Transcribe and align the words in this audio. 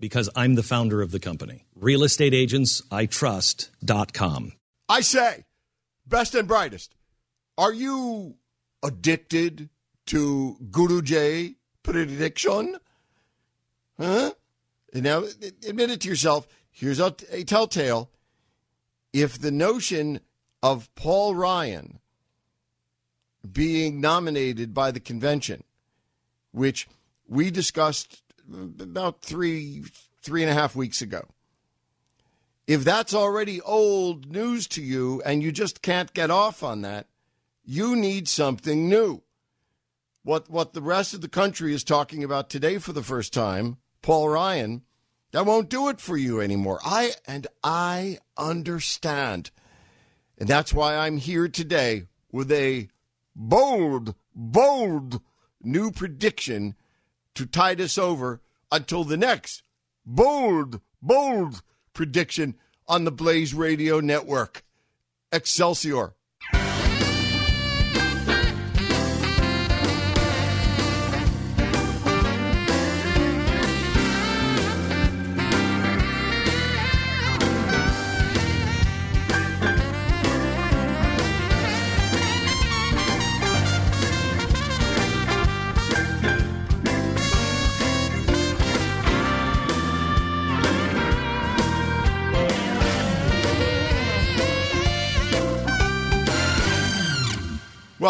Because 0.00 0.28
I'm 0.34 0.54
the 0.54 0.64
founder 0.64 1.02
of 1.02 1.12
the 1.12 1.20
company. 1.20 1.66
RealestateAgentsITrust.com. 1.78 4.52
I 4.88 5.02
say, 5.02 5.44
best 6.06 6.34
and 6.34 6.48
brightest, 6.48 6.94
are 7.56 7.72
you 7.72 8.34
addicted 8.82 9.68
to 10.06 10.56
Guru 10.70 11.02
J 11.02 11.56
prediction? 11.82 12.78
Huh? 13.98 14.32
And 14.92 15.04
now, 15.04 15.24
admit 15.68 15.90
it 15.90 16.00
to 16.00 16.08
yourself. 16.08 16.48
Here's 16.70 16.98
a, 16.98 17.14
a 17.30 17.44
telltale. 17.44 18.10
If 19.12 19.38
the 19.38 19.50
notion 19.50 20.20
of 20.62 20.92
Paul 20.94 21.34
Ryan 21.34 22.00
being 23.52 24.00
nominated 24.00 24.74
by 24.74 24.90
the 24.90 25.00
convention, 25.00 25.64
which 26.52 26.88
we 27.28 27.50
discussed 27.50 28.22
about 28.52 29.22
three, 29.22 29.84
three 30.22 30.42
and 30.42 30.50
a 30.50 30.54
half 30.54 30.74
weeks 30.76 31.02
ago, 31.02 31.28
if 32.66 32.84
that's 32.84 33.14
already 33.14 33.60
old 33.62 34.30
news 34.30 34.66
to 34.68 34.82
you 34.82 35.22
and 35.24 35.42
you 35.42 35.52
just 35.52 35.82
can't 35.82 36.14
get 36.14 36.30
off 36.30 36.62
on 36.62 36.82
that, 36.82 37.06
you 37.64 37.96
need 37.96 38.28
something 38.28 38.88
new. 38.88 39.22
What 40.22 40.50
what 40.50 40.74
the 40.74 40.82
rest 40.82 41.14
of 41.14 41.20
the 41.20 41.28
country 41.28 41.72
is 41.72 41.82
talking 41.82 42.22
about 42.22 42.50
today 42.50 42.78
for 42.78 42.92
the 42.92 43.02
first 43.02 43.32
time, 43.32 43.78
Paul 44.02 44.28
Ryan, 44.28 44.82
that 45.32 45.46
won't 45.46 45.70
do 45.70 45.88
it 45.88 46.00
for 46.00 46.16
you 46.16 46.40
anymore. 46.40 46.78
I 46.84 47.12
and 47.26 47.46
I 47.64 48.18
understand. 48.36 49.50
And 50.38 50.48
that's 50.48 50.74
why 50.74 50.96
I'm 50.96 51.18
here 51.18 51.48
today 51.48 52.06
with 52.32 52.50
a 52.52 52.88
bold, 53.34 54.14
bold 54.34 55.20
new 55.62 55.90
prediction 55.90 56.74
to 57.40 57.46
tide 57.46 57.80
us 57.80 57.96
over 57.96 58.42
until 58.70 59.02
the 59.02 59.16
next 59.16 59.62
bold, 60.04 60.80
bold 61.00 61.62
prediction 61.94 62.54
on 62.86 63.04
the 63.04 63.10
Blaze 63.10 63.54
Radio 63.54 63.98
Network. 63.98 64.62
Excelsior. 65.32 66.12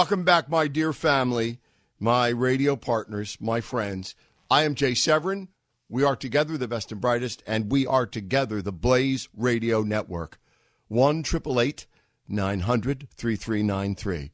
Welcome 0.01 0.25
back, 0.25 0.49
my 0.49 0.67
dear 0.67 0.95
family, 0.95 1.61
my 1.99 2.29
radio 2.29 2.75
partners, 2.75 3.37
my 3.39 3.61
friends. 3.61 4.15
I 4.51 4.63
am 4.63 4.75
Jay 4.75 4.95
Severin. 4.95 5.49
We 5.91 6.05
are 6.05 6.17
together 6.17 6.57
the 6.57 6.67
best 6.67 6.91
and 6.91 7.03
brightest, 7.03 7.43
and 7.47 7.71
we 7.71 7.87
are 7.87 8.07
together 8.07 8.63
the 8.63 8.73
Blaze 8.73 9.29
Radio 9.37 9.83
Network. 9.83 10.41
1 10.89 11.23
900 11.23 13.09
3393. 13.15 14.33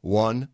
1 0.00 0.48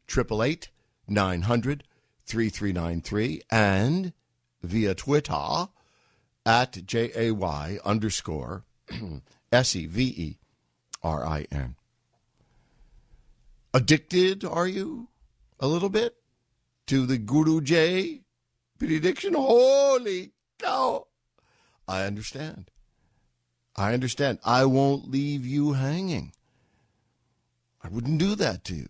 900 1.06 1.84
3393. 2.26 3.42
And 3.52 4.12
via 4.60 4.94
Twitter 4.96 5.68
at 6.44 6.84
J 6.84 7.12
A 7.14 7.30
Y 7.30 7.78
underscore 7.84 8.64
S 9.52 9.76
E 9.76 9.86
V 9.86 10.02
E 10.02 10.38
R 11.04 11.24
I 11.24 11.46
N. 11.52 11.76
Addicted, 13.74 14.44
are 14.44 14.66
you? 14.66 15.08
A 15.60 15.66
little 15.66 15.88
bit? 15.88 16.16
To 16.86 17.04
the 17.06 17.18
Guru 17.18 17.60
J 17.60 18.22
prediction? 18.78 19.34
Holy 19.34 20.32
cow. 20.58 21.06
I 21.86 22.04
understand. 22.04 22.70
I 23.76 23.94
understand. 23.94 24.38
I 24.44 24.64
won't 24.64 25.10
leave 25.10 25.46
you 25.46 25.74
hanging. 25.74 26.32
I 27.82 27.88
wouldn't 27.88 28.18
do 28.18 28.34
that 28.34 28.64
to 28.64 28.74
you. 28.74 28.88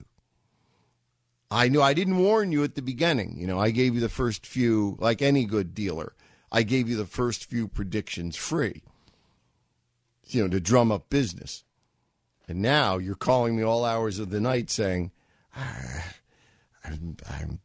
I 1.51 1.69
knew 1.69 1.83
I 1.83 1.95
didn't 1.95 2.19
warn 2.19 2.53
you 2.53 2.63
at 2.63 2.75
the 2.75 2.83
beginning. 2.83 3.37
You 3.39 3.47
know, 3.47 3.59
I 3.59 3.71
gave 3.71 3.95
you 3.95 4.01
the 4.01 4.09
first 4.09 4.47
few, 4.47 4.97
like 5.01 5.23
any 5.23 5.45
good 5.45 5.75
dealer, 5.75 6.15
I 6.53 6.63
gave 6.63 6.89
you 6.89 6.97
the 6.97 7.07
first 7.07 7.45
few 7.45 7.69
predictions 7.69 8.37
free, 8.37 8.83
you 10.27 10.43
know, 10.43 10.49
to 10.49 10.61
drum 10.61 10.91
up 10.91 11.11
business. 11.11 11.65
And 12.49 12.63
now 12.63 12.97
you're 12.97 13.15
calling 13.15 13.57
me 13.57 13.63
all 13.63 13.85
hours 13.85 14.19
of 14.19 14.31
the 14.31 14.41
night 14.41 14.71
saying, 14.71 15.13
ah, 15.55 16.15
I'm, 16.83 17.19
I'm, 17.29 17.61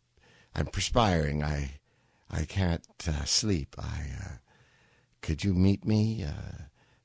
I'm 0.54 0.66
perspiring. 0.66 1.42
I, 1.42 1.80
I 2.30 2.44
can't 2.44 2.86
uh, 3.08 3.24
sleep. 3.24 3.76
I, 3.80 4.08
uh, 4.22 4.32
could 5.22 5.46
you 5.46 5.54
meet 5.54 5.86
me 5.86 6.26
uh, 6.26 6.64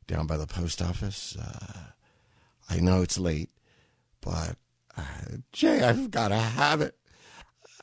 down 0.08 0.26
by 0.26 0.36
the 0.36 0.46
post 0.46 0.82
office? 0.82 1.36
Uh, 1.40 1.92
I 2.68 2.80
know 2.80 3.02
it's 3.02 3.18
late, 3.18 3.50
but 4.20 4.56
uh, 4.96 5.36
Jay, 5.52 5.80
I've 5.82 6.10
got 6.10 6.28
to 6.28 6.36
have 6.36 6.80
it. 6.80 6.96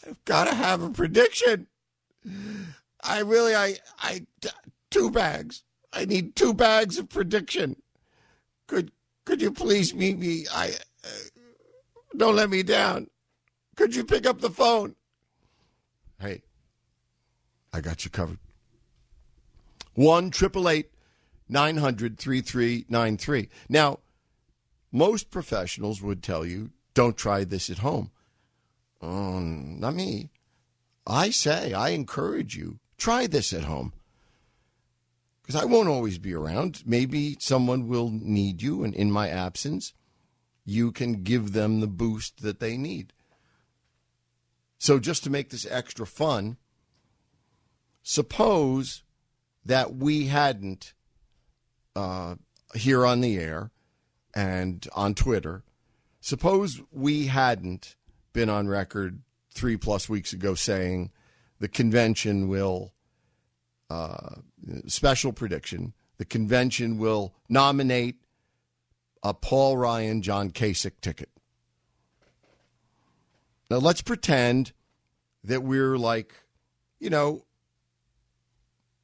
I've 0.06 0.24
got 0.26 0.44
to 0.46 0.54
have 0.54 0.84
a 0.84 0.90
prediction. 0.90 1.68
I 3.02 3.20
really, 3.20 3.56
I, 3.56 3.78
I, 3.98 4.26
two 4.92 5.10
bags. 5.10 5.64
I 5.94 6.04
need 6.04 6.36
two 6.36 6.54
bags 6.54 6.98
of 6.98 7.08
prediction. 7.08 7.82
Could 8.68 8.92
could 9.26 9.42
you 9.42 9.52
please 9.52 9.94
meet 9.94 10.18
me? 10.18 10.46
I 10.54 10.70
uh, 11.04 11.08
don't 12.16 12.36
let 12.36 12.50
me 12.50 12.64
down. 12.64 13.10
Could 13.76 13.96
you 13.96 14.06
pick 14.06 14.26
up 14.26 14.40
the 14.40 14.50
phone? 14.50 14.96
Hey, 16.20 16.44
I 17.74 17.82
got 17.82 18.06
you 18.06 18.12
covered. 18.12 18.40
One 19.96 20.30
triple 20.30 20.70
eight 20.70 20.92
nine 21.50 21.78
hundred 21.78 22.18
three 22.18 22.42
three 22.42 22.86
nine 22.88 23.18
three. 23.18 23.50
Now, 23.68 24.00
most 24.92 25.30
professionals 25.30 26.02
would 26.02 26.24
tell 26.24 26.46
you, 26.46 26.72
don't 26.94 27.18
try 27.18 27.44
this 27.44 27.70
at 27.70 27.80
home. 27.80 28.12
Um, 29.02 29.80
not 29.80 29.96
me. 29.96 30.30
I 31.06 31.30
say, 31.30 31.74
I 31.74 31.90
encourage 31.90 32.56
you, 32.56 32.80
try 32.98 33.28
this 33.28 33.52
at 33.54 33.66
home 33.66 33.94
because 35.46 35.62
I 35.62 35.66
won't 35.66 35.90
always 35.90 36.18
be 36.18 36.34
around. 36.34 36.82
Maybe 36.88 37.38
someone 37.40 37.88
will 37.88 38.10
need 38.10 38.64
you, 38.64 38.84
and 38.84 38.96
in 38.96 39.12
my 39.12 39.30
absence, 39.30 39.94
you 40.66 40.92
can 40.92 41.22
give 41.22 41.54
them 41.54 41.82
the 41.82 41.88
boost 41.88 42.42
that 42.42 42.60
they 42.60 42.78
need. 42.78 43.14
So, 44.80 44.98
just 44.98 45.24
to 45.24 45.30
make 45.30 45.52
this 45.52 45.68
extra 45.70 46.08
fun, 46.08 46.58
suppose 48.02 49.04
that 49.64 49.96
we 49.96 50.26
hadn't 50.26 50.94
uh, 51.96 52.36
here 52.74 53.06
on 53.06 53.22
the 53.22 53.38
air 53.38 53.70
and 54.34 54.88
on 54.96 55.14
Twitter, 55.14 55.64
suppose 56.22 56.82
we 56.92 57.28
hadn't 57.28 57.98
been 58.34 58.50
on 58.50 58.68
record 58.68 59.22
three 59.54 59.78
plus 59.78 60.10
weeks 60.10 60.34
ago 60.34 60.56
saying 60.56 61.12
the 61.60 61.68
convention 61.68 62.48
will 62.48 62.94
uh, 63.92 64.38
Uh, 64.70 64.80
special 64.88 65.34
prediction. 65.34 65.94
The 66.18 66.26
convention 66.26 66.98
will 66.98 67.34
nominate 67.50 68.18
a 69.24 69.34
Paul 69.34 69.78
Ryan, 69.78 70.22
John 70.22 70.52
Kasich 70.52 71.02
ticket. 71.02 71.30
Now 73.70 73.78
let's 73.78 74.02
pretend 74.02 74.72
that 75.44 75.64
we're 75.64 75.98
like, 75.98 76.34
you 77.00 77.10
know, 77.10 77.46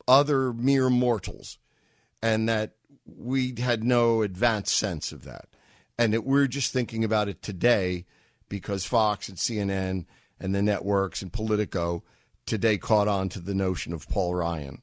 other 0.07 0.53
mere 0.53 0.89
mortals 0.89 1.57
and 2.21 2.47
that 2.49 2.73
we 3.05 3.55
had 3.59 3.83
no 3.83 4.21
advanced 4.21 4.75
sense 4.75 5.11
of 5.11 5.23
that. 5.23 5.47
And 5.97 6.13
that 6.13 6.25
we're 6.25 6.47
just 6.47 6.73
thinking 6.73 7.03
about 7.03 7.27
it 7.27 7.41
today 7.41 8.05
because 8.49 8.85
Fox 8.85 9.29
and 9.29 9.37
CNN 9.37 10.05
and 10.39 10.55
the 10.55 10.61
networks 10.61 11.21
and 11.21 11.31
Politico 11.31 12.03
today 12.45 12.77
caught 12.77 13.07
on 13.07 13.29
to 13.29 13.39
the 13.39 13.53
notion 13.53 13.93
of 13.93 14.09
Paul 14.09 14.35
Ryan. 14.35 14.81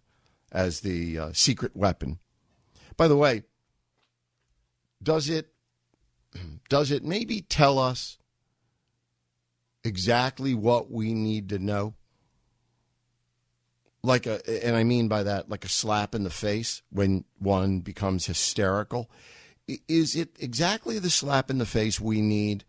As 0.53 0.81
the 0.81 1.19
uh, 1.19 1.33
secret 1.33 1.77
weapon. 1.77 2.19
By 2.97 3.09
the 3.09 3.17
way, 3.17 3.45
does 5.03 5.29
it 5.29 5.53
does 6.69 6.91
it 6.91 7.05
maybe 7.05 7.41
tell 7.41 7.79
us 7.79 8.19
exactly 9.85 10.55
what 10.55 10.91
we 10.91 11.15
need 11.15 11.49
to 11.51 11.59
know? 11.59 11.95
Like 14.03 14.27
a 14.27 14.67
and 14.67 14.77
I 14.77 14.85
mean 14.85 15.09
by 15.09 15.25
that 15.25 15.49
like 15.49 15.65
a 15.65 15.69
slap 15.69 16.15
in 16.15 16.25
the 16.25 16.31
face 16.31 16.83
when 16.91 17.25
one 17.39 17.81
becomes 17.81 18.27
hysterical. 18.27 19.11
Is 19.87 20.17
it 20.17 20.37
exactly 20.39 20.99
the 20.99 21.11
slap 21.11 21.51
in 21.51 21.59
the 21.59 21.67
face 21.67 22.01
we 22.01 22.23
need 22.23 22.65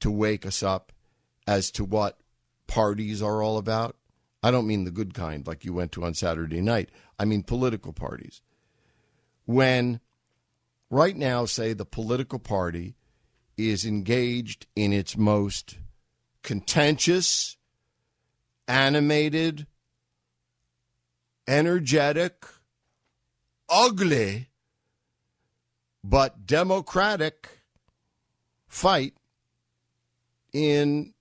to 0.00 0.10
wake 0.10 0.44
us 0.44 0.62
up 0.62 0.92
as 1.46 1.70
to 1.72 1.84
what 1.84 2.18
parties 2.66 3.22
are 3.22 3.42
all 3.42 3.58
about? 3.58 3.96
I 4.46 4.52
don't 4.52 4.68
mean 4.68 4.84
the 4.84 4.92
good 4.92 5.12
kind 5.12 5.44
like 5.44 5.64
you 5.64 5.72
went 5.72 5.90
to 5.92 6.04
on 6.04 6.14
Saturday 6.14 6.60
night. 6.60 6.90
I 7.18 7.24
mean 7.24 7.42
political 7.42 7.92
parties. 7.92 8.42
When 9.44 9.98
right 10.88 11.16
now, 11.16 11.46
say 11.46 11.72
the 11.72 11.84
political 11.84 12.38
party 12.38 12.94
is 13.56 13.84
engaged 13.84 14.68
in 14.76 14.92
its 14.92 15.16
most 15.16 15.78
contentious, 16.44 17.56
animated, 18.68 19.66
energetic, 21.48 22.46
ugly, 23.68 24.50
but 26.04 26.46
democratic 26.46 27.48
fight 28.68 29.14
in 30.52 31.14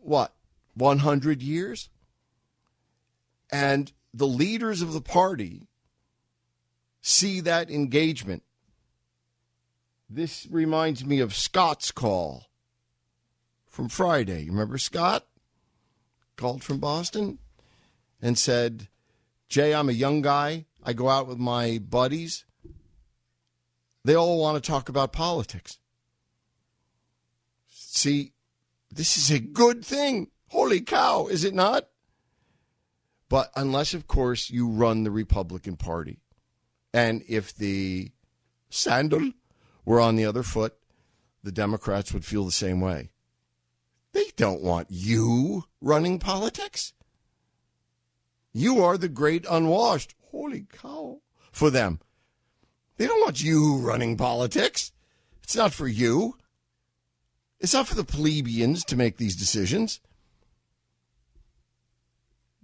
what, 0.00 0.32
100 0.72 1.42
years? 1.42 1.90
And 3.54 3.92
the 4.12 4.26
leaders 4.26 4.82
of 4.82 4.92
the 4.92 5.00
party 5.00 5.68
see 7.00 7.38
that 7.38 7.70
engagement. 7.70 8.42
This 10.10 10.48
reminds 10.50 11.04
me 11.04 11.20
of 11.20 11.36
Scott's 11.36 11.92
call 11.92 12.46
from 13.68 13.88
Friday. 13.88 14.42
You 14.42 14.50
remember 14.50 14.76
Scott? 14.76 15.28
Called 16.34 16.64
from 16.64 16.80
Boston 16.80 17.38
and 18.20 18.36
said, 18.36 18.88
Jay, 19.48 19.72
I'm 19.72 19.88
a 19.88 19.92
young 19.92 20.20
guy. 20.20 20.64
I 20.82 20.92
go 20.92 21.08
out 21.08 21.28
with 21.28 21.38
my 21.38 21.78
buddies. 21.78 22.44
They 24.04 24.16
all 24.16 24.40
want 24.40 24.60
to 24.60 24.68
talk 24.68 24.88
about 24.88 25.12
politics. 25.12 25.78
See, 27.68 28.32
this 28.90 29.16
is 29.16 29.30
a 29.30 29.38
good 29.38 29.84
thing. 29.84 30.32
Holy 30.48 30.80
cow, 30.80 31.28
is 31.28 31.44
it 31.44 31.54
not? 31.54 31.86
But 33.34 33.50
unless, 33.56 33.94
of 33.94 34.06
course, 34.06 34.48
you 34.48 34.68
run 34.68 35.02
the 35.02 35.10
Republican 35.10 35.74
Party. 35.74 36.20
And 36.92 37.24
if 37.26 37.52
the 37.52 38.12
sandal 38.70 39.32
were 39.84 39.98
on 39.98 40.14
the 40.14 40.24
other 40.24 40.44
foot, 40.44 40.76
the 41.42 41.50
Democrats 41.50 42.12
would 42.12 42.24
feel 42.24 42.44
the 42.44 42.52
same 42.52 42.80
way. 42.80 43.10
They 44.12 44.26
don't 44.36 44.62
want 44.62 44.86
you 44.88 45.64
running 45.80 46.20
politics. 46.20 46.92
You 48.52 48.84
are 48.84 48.96
the 48.96 49.08
great 49.08 49.44
unwashed. 49.50 50.14
Holy 50.30 50.68
cow. 50.80 51.18
For 51.50 51.70
them. 51.70 51.98
They 52.98 53.08
don't 53.08 53.22
want 53.22 53.42
you 53.42 53.78
running 53.78 54.16
politics. 54.16 54.92
It's 55.42 55.56
not 55.56 55.72
for 55.72 55.88
you. 55.88 56.36
It's 57.58 57.74
not 57.74 57.88
for 57.88 57.96
the 57.96 58.04
plebeians 58.04 58.84
to 58.84 58.96
make 58.96 59.16
these 59.16 59.34
decisions. 59.34 59.98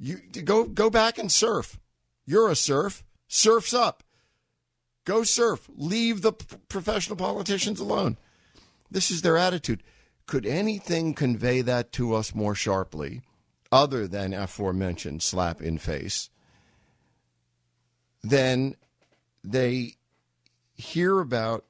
You 0.02 0.17
go 0.17 0.64
go 0.64 0.88
back 0.88 1.19
and 1.19 1.31
surf. 1.31 1.79
You're 2.25 2.49
a 2.49 2.56
surf. 2.56 3.05
Surf's 3.29 3.75
up. 3.75 4.02
Go 5.05 5.25
surf. 5.25 5.69
Leave 5.76 6.23
the 6.23 6.32
professional 6.32 7.17
politicians 7.17 7.79
alone. 7.79 8.17
This 8.91 9.11
is 9.11 9.20
their 9.20 9.37
attitude. 9.37 9.82
Could 10.26 10.47
anything 10.47 11.12
convey 11.12 11.61
that 11.61 11.93
to 11.93 12.14
us 12.14 12.35
more 12.35 12.55
sharply, 12.55 13.20
other 13.70 14.08
than 14.08 14.32
aforementioned 14.32 15.23
slap 15.23 15.61
in 15.61 15.76
face? 15.76 16.31
Then 18.23 18.76
they 19.44 19.97
hear 20.75 21.20
about 21.20 21.64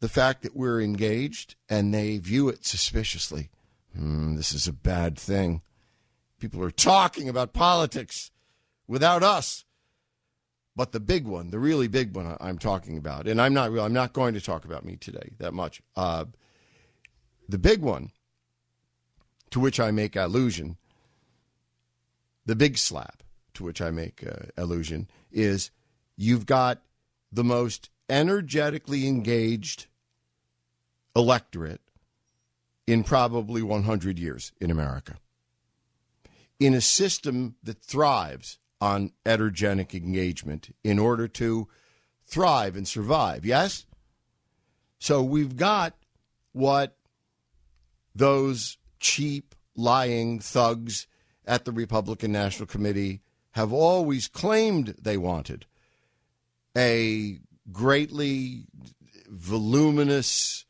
the 0.00 0.08
fact 0.08 0.42
that 0.42 0.56
we're 0.56 0.80
engaged 0.80 1.54
and 1.68 1.92
they 1.92 2.18
view 2.18 2.48
it 2.48 2.64
suspiciously. 2.64 3.50
Hmm, 3.94 4.36
this 4.36 4.52
is 4.52 4.66
a 4.66 4.72
bad 4.72 5.18
thing. 5.18 5.62
People 6.38 6.62
are 6.62 6.70
talking 6.70 7.28
about 7.28 7.52
politics 7.52 8.30
without 8.86 9.22
us. 9.22 9.64
But 10.74 10.92
the 10.92 11.00
big 11.00 11.26
one, 11.26 11.50
the 11.50 11.58
really 11.58 11.88
big 11.88 12.14
one 12.14 12.36
I'm 12.38 12.58
talking 12.58 12.98
about, 12.98 13.26
and 13.26 13.40
I'm 13.40 13.54
not 13.54 13.72
real, 13.72 13.84
I'm 13.84 13.94
not 13.94 14.12
going 14.12 14.34
to 14.34 14.40
talk 14.42 14.66
about 14.66 14.84
me 14.84 14.96
today 14.96 15.30
that 15.38 15.54
much. 15.54 15.80
Uh, 15.96 16.26
the 17.48 17.58
big 17.58 17.80
one, 17.80 18.10
to 19.50 19.60
which 19.60 19.80
I 19.80 19.90
make 19.90 20.16
allusion, 20.16 20.76
the 22.44 22.56
big 22.56 22.76
slap 22.76 23.22
to 23.54 23.64
which 23.64 23.80
I 23.80 23.90
make 23.90 24.22
uh, 24.26 24.46
allusion 24.58 25.08
is 25.32 25.70
you've 26.16 26.44
got 26.44 26.82
the 27.32 27.44
most 27.44 27.88
energetically 28.10 29.06
engaged 29.06 29.86
electorate 31.14 31.80
in 32.86 33.02
probably 33.02 33.62
100 33.62 34.18
years 34.18 34.52
in 34.60 34.70
America 34.70 35.16
in 36.58 36.74
a 36.74 36.80
system 36.80 37.56
that 37.62 37.82
thrives 37.82 38.58
on 38.80 39.12
energetic 39.24 39.94
engagement 39.94 40.74
in 40.84 40.98
order 40.98 41.28
to 41.28 41.68
thrive 42.26 42.76
and 42.76 42.86
survive. 42.86 43.44
Yes? 43.44 43.86
So 44.98 45.22
we've 45.22 45.56
got 45.56 45.94
what 46.52 46.96
those 48.14 48.78
cheap, 48.98 49.54
lying 49.76 50.40
thugs 50.40 51.06
at 51.46 51.64
the 51.64 51.72
Republican 51.72 52.32
National 52.32 52.66
Committee 52.66 53.20
have 53.52 53.72
always 53.72 54.26
claimed 54.26 54.94
they 55.00 55.16
wanted 55.16 55.66
a 56.76 57.38
greatly 57.72 58.66
voluminous, 59.28 60.64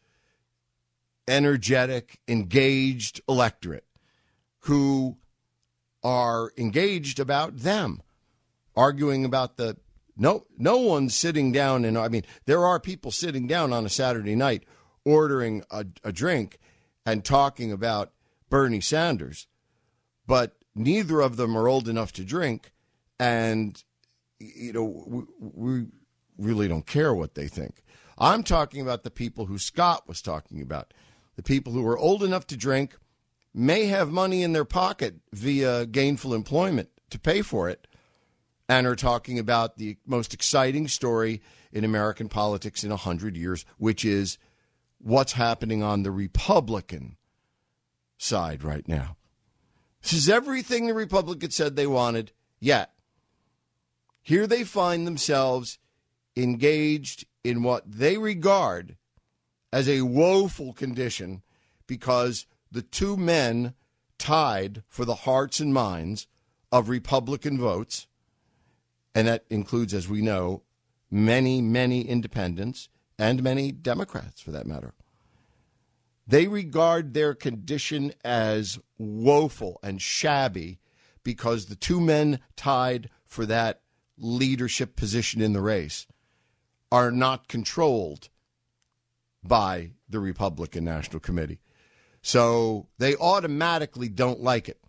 energetic, 1.29 2.21
engaged 2.29 3.21
electorate 3.29 3.85
who 4.61 5.17
are 6.07 6.53
engaged 6.57 7.19
about 7.19 7.57
them, 7.57 8.01
arguing 8.77 9.25
about 9.25 9.57
the 9.57 9.77
no 10.17 10.47
no 10.57 10.77
one's 10.77 11.17
sitting 11.17 11.51
down 11.51 11.85
and 11.85 11.99
I 11.99 12.07
mean 12.07 12.23
there 12.45 12.65
are 12.65 12.79
people 12.79 13.11
sitting 13.11 13.49
down 13.49 13.73
on 13.73 13.85
a 13.85 13.89
Saturday 13.89 14.37
night 14.37 14.63
ordering 15.05 15.65
a, 15.69 15.85
a 16.05 16.13
drink 16.13 16.61
and 17.05 17.25
talking 17.25 17.73
about 17.73 18.13
Bernie 18.49 18.81
Sanders, 18.81 19.49
but 20.29 20.55
neither 20.77 21.21
of 21.21 21.37
them 21.37 21.59
are 21.59 21.67
old 21.67 21.89
enough 21.89 22.13
to 22.13 22.25
drink, 22.25 22.71
and 23.19 23.83
you 24.39 24.73
know 24.73 25.03
we, 25.09 25.23
we 25.41 25.87
really 26.39 26.69
don't 26.69 26.87
care 26.87 27.13
what 27.13 27.35
they 27.35 27.49
think. 27.49 27.83
I'm 28.17 28.45
talking 28.45 28.81
about 28.81 29.03
the 29.03 29.11
people 29.11 29.47
who 29.47 29.59
Scott 29.59 30.07
was 30.07 30.23
talking 30.23 30.63
about, 30.63 30.95
the 31.35 31.43
people 31.43 31.73
who 31.73 31.85
are 31.85 31.99
old 31.99 32.23
enough 32.23 32.47
to 32.47 32.57
drink 32.57 32.97
may 33.57 33.87
have 33.87 34.11
money 34.11 34.43
in 34.43 34.53
their 34.53 34.67
pocket 34.67 35.17
via 35.33 35.87
gainful 35.87 36.35
employment 36.35 36.91
to 37.09 37.19
pay 37.19 37.41
for 37.41 37.71
it 37.71 37.87
and 38.69 38.87
are 38.87 38.95
talking 38.95 39.39
about 39.39 39.79
the 39.79 39.97
most 40.05 40.35
exciting 40.35 40.87
story 40.87 41.41
in 41.73 41.83
American 41.83 42.29
politics 42.29 42.85
in 42.85 42.91
100 42.91 43.37
years, 43.37 43.65
which 43.79 44.05
is 44.05 44.37
what's 44.99 45.33
happening 45.33 45.83
on 45.83 46.03
the 46.03 46.11
Republican 46.11 47.17
side 48.19 48.63
right 48.63 48.87
now. 48.87 49.17
This 50.03 50.13
is 50.13 50.29
everything 50.29 50.87
the 50.87 50.95
Republicans 50.95 51.55
said 51.55 51.77
they 51.77 51.87
wanted, 51.87 52.33
yet 52.61 52.93
here 54.21 54.47
they 54.47 54.65
find 54.65 55.07
themselves 55.07 55.79
engaged 56.37 57.25
in 57.43 57.63
what 57.63 57.91
they 57.91 58.19
regard 58.19 58.97
as 59.73 59.89
a 59.89 60.03
woeful 60.03 60.73
condition 60.73 61.43
because 61.87 62.47
the 62.71 62.83
two 62.83 63.17
men 63.17 63.75
tied 64.19 64.83
for 64.89 65.05
the 65.05 65.15
hearts 65.15 65.61
and 65.61 65.73
minds 65.73 66.27
of 66.73 66.89
Republican 66.89 67.59
votes, 67.59 68.07
and 69.15 69.29
that 69.29 69.45
includes, 69.51 69.95
as 69.95 70.09
we 70.09 70.21
know, 70.21 70.63
many, 71.11 71.61
many 71.63 72.03
independents 72.03 72.89
and 73.19 73.43
many 73.43 73.73
Democrats 73.73 74.41
for 74.41 74.51
that 74.51 74.67
matter. 74.67 74.95
They 76.27 76.49
regard 76.49 77.15
their 77.15 77.35
condition 77.35 78.13
as 78.25 78.79
woeful 78.99 79.79
and 79.83 80.03
shabby 80.03 80.81
because 81.23 81.67
the 81.67 81.77
two 81.77 82.01
men 82.01 82.41
tied 82.57 83.11
for 83.25 83.47
that 83.47 83.81
leadership 84.19 84.97
position 84.97 85.41
in 85.41 85.53
the 85.53 85.61
race 85.61 86.07
are 86.91 87.11
not 87.11 87.49
controlled 87.49 88.29
by 89.43 89.93
the 90.09 90.21
Republican 90.21 90.85
National 90.85 91.21
Committee. 91.21 91.61
So 92.27 92.89
they 92.99 93.15
automatically 93.15 94.09
don't 94.09 94.43
like 94.43 94.69
it. 94.69 94.81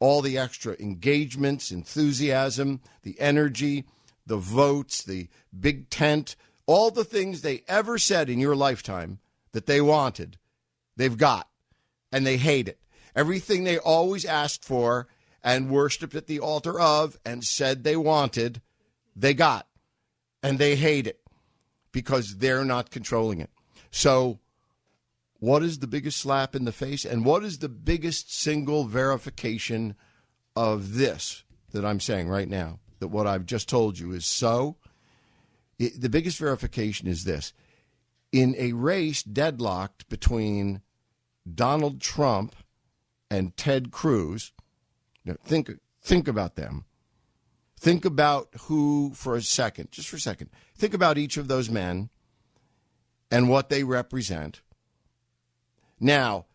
all 0.00 0.22
the 0.22 0.38
extra 0.38 0.74
engagements, 0.80 1.70
enthusiasm, 1.70 2.80
the 3.02 3.20
energy, 3.20 3.84
the 4.26 4.38
votes, 4.38 5.02
the 5.02 5.28
big 5.58 5.90
tent, 5.90 6.34
all 6.66 6.90
the 6.90 7.04
things 7.04 7.42
they 7.42 7.62
ever 7.68 7.98
said 7.98 8.28
in 8.30 8.38
your 8.40 8.56
lifetime 8.56 9.18
that 9.52 9.66
they 9.66 9.80
wanted, 9.80 10.38
they've 10.96 11.18
got, 11.18 11.48
and 12.10 12.26
they 12.26 12.38
hate 12.38 12.66
it. 12.66 12.80
Everything 13.14 13.64
they 13.64 13.78
always 13.78 14.24
asked 14.24 14.64
for 14.64 15.06
and 15.44 15.70
worshiped 15.70 16.14
at 16.14 16.26
the 16.26 16.40
altar 16.40 16.80
of 16.80 17.18
and 17.24 17.44
said 17.44 17.84
they 17.84 17.96
wanted, 17.96 18.62
they 19.14 19.34
got, 19.34 19.66
and 20.42 20.58
they 20.58 20.76
hate 20.76 21.06
it 21.06 21.20
because 21.92 22.38
they're 22.38 22.64
not 22.64 22.90
controlling 22.90 23.40
it. 23.40 23.50
So, 23.90 24.38
what 25.40 25.62
is 25.62 25.78
the 25.78 25.86
biggest 25.86 26.18
slap 26.18 26.54
in 26.54 26.64
the 26.64 26.72
face, 26.72 27.04
and 27.04 27.24
what 27.24 27.42
is 27.42 27.58
the 27.58 27.68
biggest 27.68 28.32
single 28.32 28.84
verification 28.84 29.96
of 30.54 30.94
this 30.94 31.44
that 31.72 31.84
I'm 31.84 32.00
saying 32.00 32.28
right 32.28 32.48
now? 32.48 32.78
That 33.00 33.08
what 33.08 33.26
I've 33.26 33.46
just 33.46 33.68
told 33.68 33.98
you 33.98 34.12
is 34.12 34.26
so. 34.26 34.76
It, 35.78 36.00
the 36.00 36.10
biggest 36.10 36.38
verification 36.38 37.08
is 37.08 37.24
this 37.24 37.54
in 38.30 38.54
a 38.58 38.72
race 38.74 39.22
deadlocked 39.22 40.08
between 40.10 40.82
Donald 41.52 42.00
Trump 42.00 42.54
and 43.30 43.56
Ted 43.56 43.90
Cruz. 43.90 44.52
Think 45.44 45.70
think 46.02 46.28
about 46.28 46.56
them. 46.56 46.84
Think 47.78 48.04
about 48.04 48.50
who 48.62 49.12
for 49.14 49.36
a 49.36 49.42
second, 49.42 49.90
just 49.90 50.08
for 50.08 50.16
a 50.16 50.20
second. 50.20 50.50
Think 50.76 50.92
about 50.92 51.16
each 51.16 51.38
of 51.38 51.48
those 51.48 51.70
men 51.70 52.10
and 53.30 53.48
what 53.48 53.70
they 53.70 53.84
represent. 53.84 54.60
Now, 56.00 56.46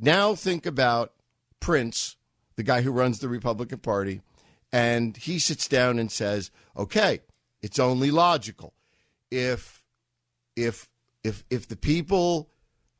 now 0.00 0.34
think 0.34 0.66
about 0.66 1.12
Reince, 1.60 2.16
the 2.56 2.64
guy 2.64 2.82
who 2.82 2.90
runs 2.90 3.20
the 3.20 3.28
Republican 3.28 3.78
Party, 3.78 4.22
and 4.72 5.16
he 5.16 5.38
sits 5.38 5.68
down 5.68 5.98
and 5.98 6.10
says, 6.10 6.50
"Okay, 6.76 7.20
it's 7.62 7.78
only 7.78 8.10
logical 8.10 8.74
if 9.30 9.84
if 10.56 10.88
if 11.22 11.44
if 11.48 11.68
the 11.68 11.76
people 11.76 12.50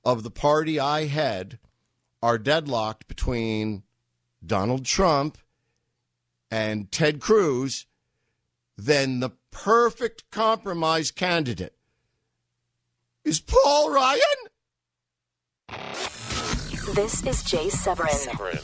of 0.05 0.23
the 0.23 0.31
party 0.31 0.79
I 0.79 1.07
head 1.07 1.59
are 2.23 2.39
deadlocked 2.39 3.09
between 3.09 3.83
Donald 4.45 4.85
Trump 4.85 5.39
and 6.51 6.91
Ted 6.93 7.21
Cruz, 7.21 7.87
then 8.77 9.21
the 9.21 9.31
perfect 9.51 10.31
compromise 10.31 11.11
candidate 11.11 11.77
is 13.25 13.41
Paul 13.41 13.91
Ryan." 13.91 14.50
This 16.95 17.25
is 17.25 17.43
Jay 17.45 17.69
Severin, 17.69 18.11
Severin. 18.11 18.59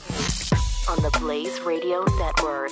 on 0.88 1.02
the 1.02 1.16
Blaze 1.20 1.60
Radio 1.60 2.04
Network. 2.18 2.70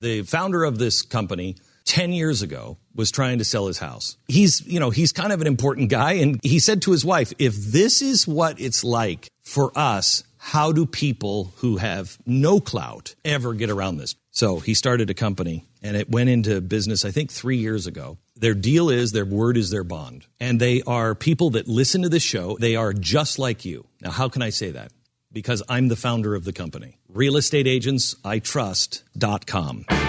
The 0.00 0.22
founder 0.22 0.62
of 0.62 0.78
this 0.78 1.02
company 1.02 1.56
10 1.86 2.12
years 2.12 2.42
ago 2.42 2.78
was 2.94 3.10
trying 3.10 3.38
to 3.38 3.44
sell 3.44 3.66
his 3.66 3.78
house. 3.78 4.16
He's, 4.28 4.64
you 4.66 4.78
know, 4.78 4.90
he's 4.90 5.10
kind 5.12 5.32
of 5.32 5.40
an 5.40 5.46
important 5.46 5.88
guy. 5.88 6.12
And 6.14 6.38
he 6.42 6.58
said 6.58 6.82
to 6.82 6.92
his 6.92 7.04
wife, 7.04 7.32
if 7.38 7.56
this 7.56 8.02
is 8.02 8.28
what 8.28 8.60
it's 8.60 8.84
like 8.84 9.28
for 9.42 9.72
us, 9.74 10.22
how 10.46 10.70
do 10.70 10.86
people 10.86 11.52
who 11.56 11.76
have 11.76 12.16
no 12.24 12.60
clout 12.60 13.16
ever 13.24 13.52
get 13.52 13.68
around 13.68 13.96
this? 13.96 14.14
So 14.30 14.60
he 14.60 14.74
started 14.74 15.10
a 15.10 15.14
company 15.14 15.64
and 15.82 15.96
it 15.96 16.08
went 16.08 16.30
into 16.30 16.60
business, 16.60 17.04
I 17.04 17.10
think, 17.10 17.32
three 17.32 17.56
years 17.56 17.88
ago. 17.88 18.18
Their 18.36 18.54
deal 18.54 18.88
is 18.88 19.10
their 19.10 19.24
word 19.24 19.56
is 19.56 19.70
their 19.70 19.82
bond. 19.82 20.24
And 20.38 20.60
they 20.60 20.82
are 20.82 21.16
people 21.16 21.50
that 21.50 21.66
listen 21.66 22.02
to 22.02 22.08
this 22.08 22.22
show. 22.22 22.56
They 22.60 22.76
are 22.76 22.92
just 22.92 23.40
like 23.40 23.64
you. 23.64 23.88
Now, 24.00 24.12
how 24.12 24.28
can 24.28 24.40
I 24.40 24.50
say 24.50 24.70
that? 24.70 24.92
Because 25.32 25.64
I'm 25.68 25.88
the 25.88 25.96
founder 25.96 26.36
of 26.36 26.44
the 26.44 26.52
company. 26.52 26.98
RealestateAgentsITrust.com. 27.12 29.86
This 29.88 29.98
is 29.98 30.05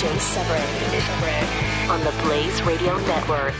Jay 0.00 0.18
Severin 0.18 1.90
on 1.90 2.00
the 2.02 2.22
Blaze 2.22 2.62
Radio 2.62 2.96
Network. 3.00 3.54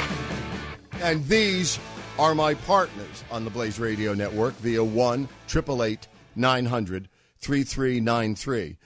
And 1.02 1.22
these 1.26 1.78
are 2.18 2.34
my 2.34 2.54
partners 2.54 3.24
on 3.30 3.44
the 3.44 3.50
Blaze 3.50 3.78
Radio 3.78 4.14
Network 4.14 4.54
via 4.54 4.82
1 4.82 5.28
888 5.54 6.08
900 6.34 7.10
3393. 7.40 8.78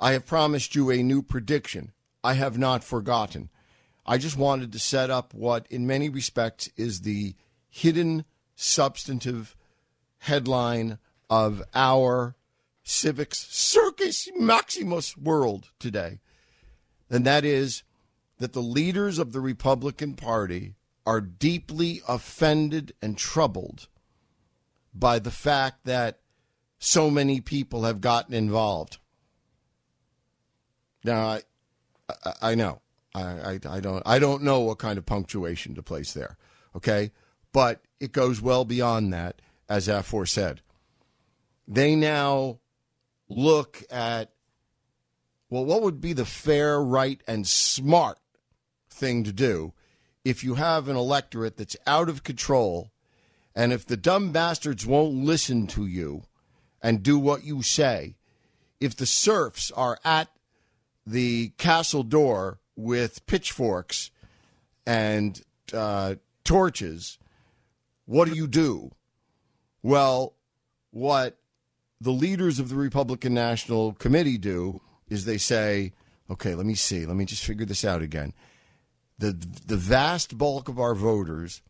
I 0.00 0.12
have 0.12 0.24
promised 0.24 0.74
you 0.74 0.90
a 0.90 1.02
new 1.02 1.20
prediction. 1.20 1.92
I 2.22 2.32
have 2.34 2.56
not 2.56 2.82
forgotten. 2.82 3.50
I 4.06 4.16
just 4.16 4.38
wanted 4.38 4.72
to 4.72 4.78
set 4.78 5.10
up 5.10 5.34
what, 5.34 5.66
in 5.68 5.86
many 5.86 6.08
respects, 6.08 6.70
is 6.74 7.02
the 7.02 7.34
hidden 7.68 8.24
substantive 8.54 9.54
headline 10.20 10.96
of 11.28 11.62
our 11.74 12.34
civics 12.82 13.46
circus 13.50 14.26
maximus 14.38 15.18
world 15.18 15.68
today. 15.78 16.20
And 17.10 17.24
that 17.24 17.44
is 17.44 17.82
that 18.38 18.52
the 18.52 18.62
leaders 18.62 19.18
of 19.18 19.32
the 19.32 19.40
Republican 19.40 20.14
Party 20.14 20.74
are 21.06 21.20
deeply 21.20 22.00
offended 22.08 22.92
and 23.02 23.16
troubled 23.16 23.88
by 24.94 25.18
the 25.18 25.30
fact 25.30 25.84
that 25.84 26.20
so 26.78 27.10
many 27.10 27.40
people 27.40 27.84
have 27.84 28.00
gotten 28.00 28.34
involved. 28.34 28.98
Now, 31.04 31.26
I, 31.26 31.42
I, 32.08 32.32
I 32.42 32.54
know 32.54 32.80
I, 33.14 33.22
I, 33.22 33.60
I 33.68 33.80
don't 33.80 34.02
I 34.04 34.18
don't 34.18 34.42
know 34.42 34.60
what 34.60 34.78
kind 34.78 34.98
of 34.98 35.06
punctuation 35.06 35.74
to 35.74 35.82
place 35.82 36.12
there, 36.12 36.36
okay, 36.74 37.12
but 37.52 37.82
it 38.00 38.12
goes 38.12 38.40
well 38.40 38.64
beyond 38.64 39.12
that, 39.12 39.40
as 39.68 39.88
aforesaid. 39.88 40.60
They 41.66 41.94
now 41.94 42.58
look 43.28 43.82
at 43.90 44.33
well, 45.54 45.64
what 45.64 45.82
would 45.82 46.00
be 46.00 46.12
the 46.12 46.24
fair, 46.24 46.82
right, 46.82 47.20
and 47.28 47.46
smart 47.46 48.18
thing 48.90 49.22
to 49.22 49.32
do 49.32 49.72
if 50.24 50.42
you 50.42 50.54
have 50.54 50.88
an 50.88 50.96
electorate 50.96 51.56
that's 51.56 51.76
out 51.86 52.08
of 52.08 52.24
control 52.24 52.90
and 53.54 53.72
if 53.72 53.86
the 53.86 53.96
dumb 53.96 54.32
bastards 54.32 54.84
won't 54.84 55.14
listen 55.14 55.68
to 55.68 55.86
you 55.86 56.24
and 56.82 57.04
do 57.04 57.20
what 57.20 57.44
you 57.44 57.62
say, 57.62 58.16
if 58.80 58.96
the 58.96 59.06
serfs 59.06 59.70
are 59.70 60.00
at 60.04 60.28
the 61.06 61.52
castle 61.56 62.02
door 62.02 62.58
with 62.74 63.24
pitchforks 63.26 64.10
and 64.84 65.40
uh, 65.72 66.16
torches, 66.42 67.16
what 68.06 68.28
do 68.28 68.34
you 68.34 68.48
do? 68.48 68.90
Well, 69.84 70.34
what 70.90 71.38
the 72.00 72.10
leaders 72.10 72.58
of 72.58 72.70
the 72.70 72.74
Republican 72.74 73.34
National 73.34 73.92
Committee 73.92 74.36
do 74.36 74.80
is 75.14 75.24
they 75.24 75.38
say, 75.38 75.92
okay, 76.30 76.54
let 76.54 76.66
me 76.66 76.74
see, 76.74 77.06
let 77.06 77.16
me 77.16 77.24
just 77.24 77.44
figure 77.44 77.66
this 77.66 77.84
out 77.84 78.02
again 78.02 78.32
the 79.18 79.32
the 79.66 79.76
vast 79.76 80.36
bulk 80.36 80.68
of 80.68 80.78
our 80.78 80.94
voters 80.94 81.62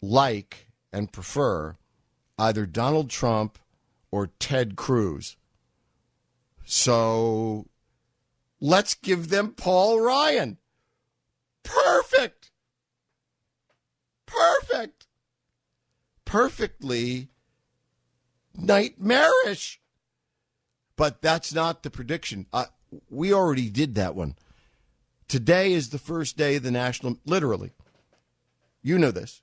like 0.00 0.68
and 0.92 1.12
prefer 1.12 1.76
either 2.38 2.66
Donald 2.66 3.10
Trump 3.10 3.58
or 4.10 4.28
Ted 4.38 4.76
Cruz. 4.76 5.36
So 6.64 7.66
let's 8.60 8.94
give 8.94 9.28
them 9.28 9.52
Paul 9.52 10.00
Ryan. 10.00 10.58
Perfect. 11.62 12.50
Perfect. 14.26 15.06
Perfectly 16.24 17.28
nightmarish. 18.56 19.80
But 20.96 21.22
that's 21.22 21.52
not 21.52 21.82
the 21.82 21.90
prediction. 21.90 22.46
Uh, 22.52 22.66
we 23.10 23.32
already 23.32 23.68
did 23.68 23.94
that 23.96 24.14
one. 24.14 24.36
Today 25.28 25.72
is 25.72 25.88
the 25.88 25.98
first 25.98 26.36
day 26.36 26.56
of 26.56 26.62
the 26.62 26.70
national, 26.70 27.18
literally. 27.24 27.72
You 28.82 28.98
know 28.98 29.10
this. 29.10 29.42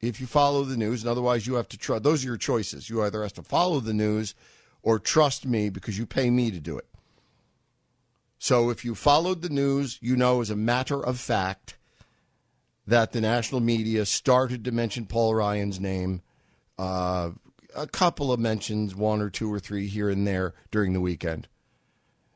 If 0.00 0.20
you 0.20 0.26
follow 0.26 0.64
the 0.64 0.76
news, 0.76 1.02
and 1.02 1.10
otherwise 1.10 1.46
you 1.46 1.54
have 1.54 1.68
to 1.68 1.78
trust, 1.78 2.02
those 2.02 2.24
are 2.24 2.28
your 2.28 2.36
choices. 2.36 2.88
You 2.88 3.02
either 3.02 3.22
have 3.22 3.34
to 3.34 3.42
follow 3.42 3.80
the 3.80 3.92
news 3.92 4.34
or 4.82 4.98
trust 4.98 5.44
me 5.44 5.70
because 5.70 5.98
you 5.98 6.06
pay 6.06 6.30
me 6.30 6.50
to 6.50 6.60
do 6.60 6.78
it. 6.78 6.86
So 8.38 8.70
if 8.70 8.84
you 8.84 8.94
followed 8.94 9.42
the 9.42 9.48
news, 9.48 9.98
you 10.00 10.16
know 10.16 10.40
as 10.40 10.50
a 10.50 10.56
matter 10.56 11.04
of 11.04 11.18
fact 11.18 11.76
that 12.86 13.12
the 13.12 13.20
national 13.20 13.60
media 13.60 14.06
started 14.06 14.64
to 14.64 14.72
mention 14.72 15.04
Paul 15.04 15.34
Ryan's 15.34 15.80
name. 15.80 16.22
Uh, 16.78 17.30
a 17.74 17.86
couple 17.86 18.32
of 18.32 18.40
mentions, 18.40 18.94
one 18.94 19.20
or 19.20 19.30
two 19.30 19.52
or 19.52 19.58
three 19.58 19.86
here 19.86 20.08
and 20.08 20.26
there 20.26 20.54
during 20.70 20.92
the 20.92 21.00
weekend. 21.00 21.48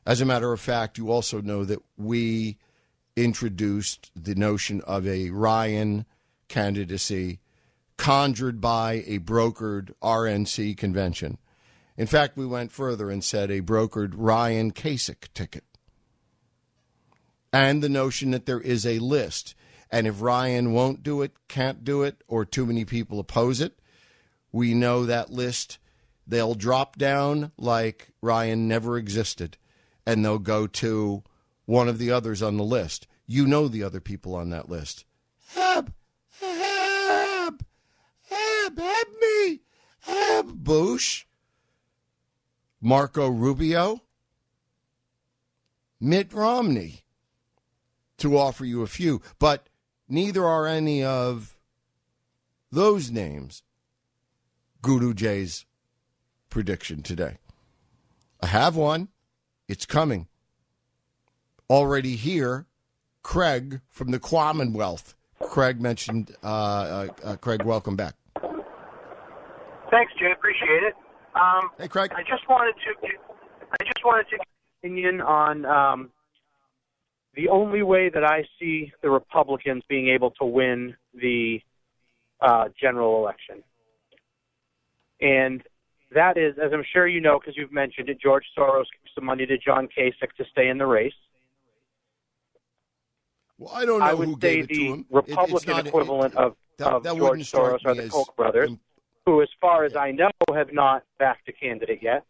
As 0.05 0.21
a 0.21 0.27
matter 0.27 0.53
of 0.53 0.61
fact, 0.61 0.99
you 0.99 1.11
also 1.11 1.41
know 1.41 1.65
that 1.65 1.79
we 1.97 2.59
introduced 3.17 4.11
the 4.17 4.35
notion 4.35 4.81
of 4.83 5.07
a 5.07 5.31
Ryan 5.31 6.07
candidacy 6.49 7.41
conjured 7.97 8.61
by 8.61 9.05
a 9.07 9.19
brokered 9.21 9.93
RNC 10.03 10.77
convention. 10.77 11.39
In 11.97 12.07
fact, 12.07 12.37
we 12.37 12.47
went 12.47 12.73
further 12.73 13.11
and 13.11 13.23
said 13.23 13.51
a 13.51 13.62
brokered 13.62 14.15
Ryan 14.17 14.73
Kasich 14.73 15.29
ticket. 15.35 15.65
And 17.53 17.83
the 17.83 17.89
notion 17.89 18.31
that 18.31 18.47
there 18.47 18.61
is 18.61 18.87
a 18.87 18.99
list. 18.99 19.55
And 19.91 20.07
if 20.07 20.23
Ryan 20.23 20.73
won't 20.73 21.03
do 21.03 21.21
it, 21.21 21.33
can't 21.49 21.85
do 21.85 22.03
it, 22.03 22.25
or 22.27 22.45
too 22.45 22.65
many 22.65 22.87
people 22.87 23.21
oppose 23.21 23.61
it, 23.61 23.79
we 24.52 24.75
know 24.75 25.06
that 25.06 25.30
list. 25.30 25.78
They'll 26.26 26.54
drop 26.54 26.97
down 26.97 27.52
like 27.56 28.11
Ryan 28.21 28.68
never 28.68 28.97
existed, 28.97 29.56
and 30.06 30.25
they'll 30.25 30.38
go 30.38 30.66
to 30.66 31.25
one 31.64 31.88
of 31.88 31.99
the 31.99 32.11
others 32.11 32.42
on 32.42 32.56
the 32.59 32.64
list. 32.64 33.06
You 33.26 33.47
know 33.47 33.66
the 33.66 33.82
other 33.82 34.00
people 34.00 34.35
on 34.35 34.50
that 34.50 34.68
list. 34.68 35.04
Heb, 35.49 35.92
Heb, 36.40 37.64
Heb, 38.28 38.78
Heb 38.78 39.06
me, 39.21 39.61
Heb 40.00 40.47
Bush, 40.47 41.26
Marco 42.80 43.28
Rubio, 43.28 44.02
Mitt 46.00 46.32
Romney, 46.32 47.04
to 48.18 48.37
offer 48.37 48.64
you 48.64 48.82
a 48.82 48.87
few. 48.87 49.23
But 49.38 49.68
neither 50.09 50.44
are 50.44 50.66
any 50.66 51.02
of 51.02 51.59
those 52.71 53.11
names 53.11 53.62
Guru 54.83 55.15
Jay's 55.15 55.65
prediction 56.51 57.03
today. 57.03 57.39
I 58.43 58.47
have 58.47 58.77
one. 58.77 59.09
It's 59.69 59.87
coming. 59.87 60.27
Already 61.71 62.17
here, 62.17 62.67
Craig 63.23 63.81
from 63.89 64.11
the 64.11 64.19
Commonwealth. 64.19 65.15
Craig 65.41 65.81
mentioned, 65.81 66.37
uh, 66.43 66.47
uh, 66.47 67.09
uh, 67.25 67.37
Craig, 67.37 67.62
welcome 67.62 67.97
back. 67.97 68.15
Thanks, 69.91 70.12
Jay. 70.19 70.33
Appreciate 70.33 70.83
it. 70.83 70.95
Um, 71.35 71.71
Hey, 71.79 71.89
Craig. 71.89 72.12
I 72.15 72.23
just 72.23 72.49
wanted 72.49 72.75
to, 72.85 73.09
I 73.71 73.85
just 73.85 74.05
wanted 74.05 74.25
to 74.31 74.37
get 74.37 74.47
your 74.83 74.91
opinion 74.91 75.21
on 75.21 75.65
um, 75.65 76.11
the 77.35 77.49
only 77.49 77.83
way 77.83 78.11
that 78.11 78.25
I 78.25 78.45
see 78.59 78.93
the 79.03 79.11
Republicans 79.11 79.83
being 79.89 80.09
able 80.09 80.33
to 80.33 80.45
win 80.45 80.97
the 81.15 81.61
uh, 82.41 82.69
general 82.79 83.19
election, 83.19 83.62
and 85.23 85.62
that 86.14 86.37
is, 86.37 86.55
as 86.62 86.73
I'm 86.75 86.85
sure 86.93 87.07
you 87.09 87.21
know, 87.21 87.38
because 87.38 87.57
you've 87.57 87.73
mentioned 87.73 88.09
it, 88.11 88.21
George 88.21 88.45
Soros 88.57 88.85
gives 89.00 89.14
some 89.14 89.25
money 89.25 89.47
to 89.47 89.57
John 89.57 89.88
Kasich 89.97 90.33
to 90.37 90.45
stay 90.52 90.69
in 90.69 90.76
the 90.76 90.87
race. 90.87 91.14
Well, 93.59 93.73
I 93.75 93.85
don't 93.85 94.00
know 94.00 94.05
I 94.07 94.14
would 94.14 94.29
who 94.29 94.35
say 94.35 94.38
gave 94.57 94.64
it 94.64 94.69
to 94.69 94.75
the. 94.75 94.93
It- 95.00 95.07
Republican 95.11 95.76
not- 95.76 95.87
equivalent 95.87 96.35
it- 96.35 96.38
of, 96.38 96.57
that- 96.79 96.93
of 96.93 97.02
that 97.05 97.17
George 97.17 97.50
Soros 97.50 97.85
are 97.85 97.95
the 97.95 98.09
Koch 98.09 98.35
brothers, 98.37 98.71
who, 99.26 99.41
as 99.43 99.49
far 99.61 99.85
as 99.85 99.95
I 99.97 100.11
know, 100.11 100.31
have 100.55 100.73
not 100.73 101.05
backed 101.19 101.49
a 101.49 101.52
candidate 101.52 102.00
yet. 102.02 102.25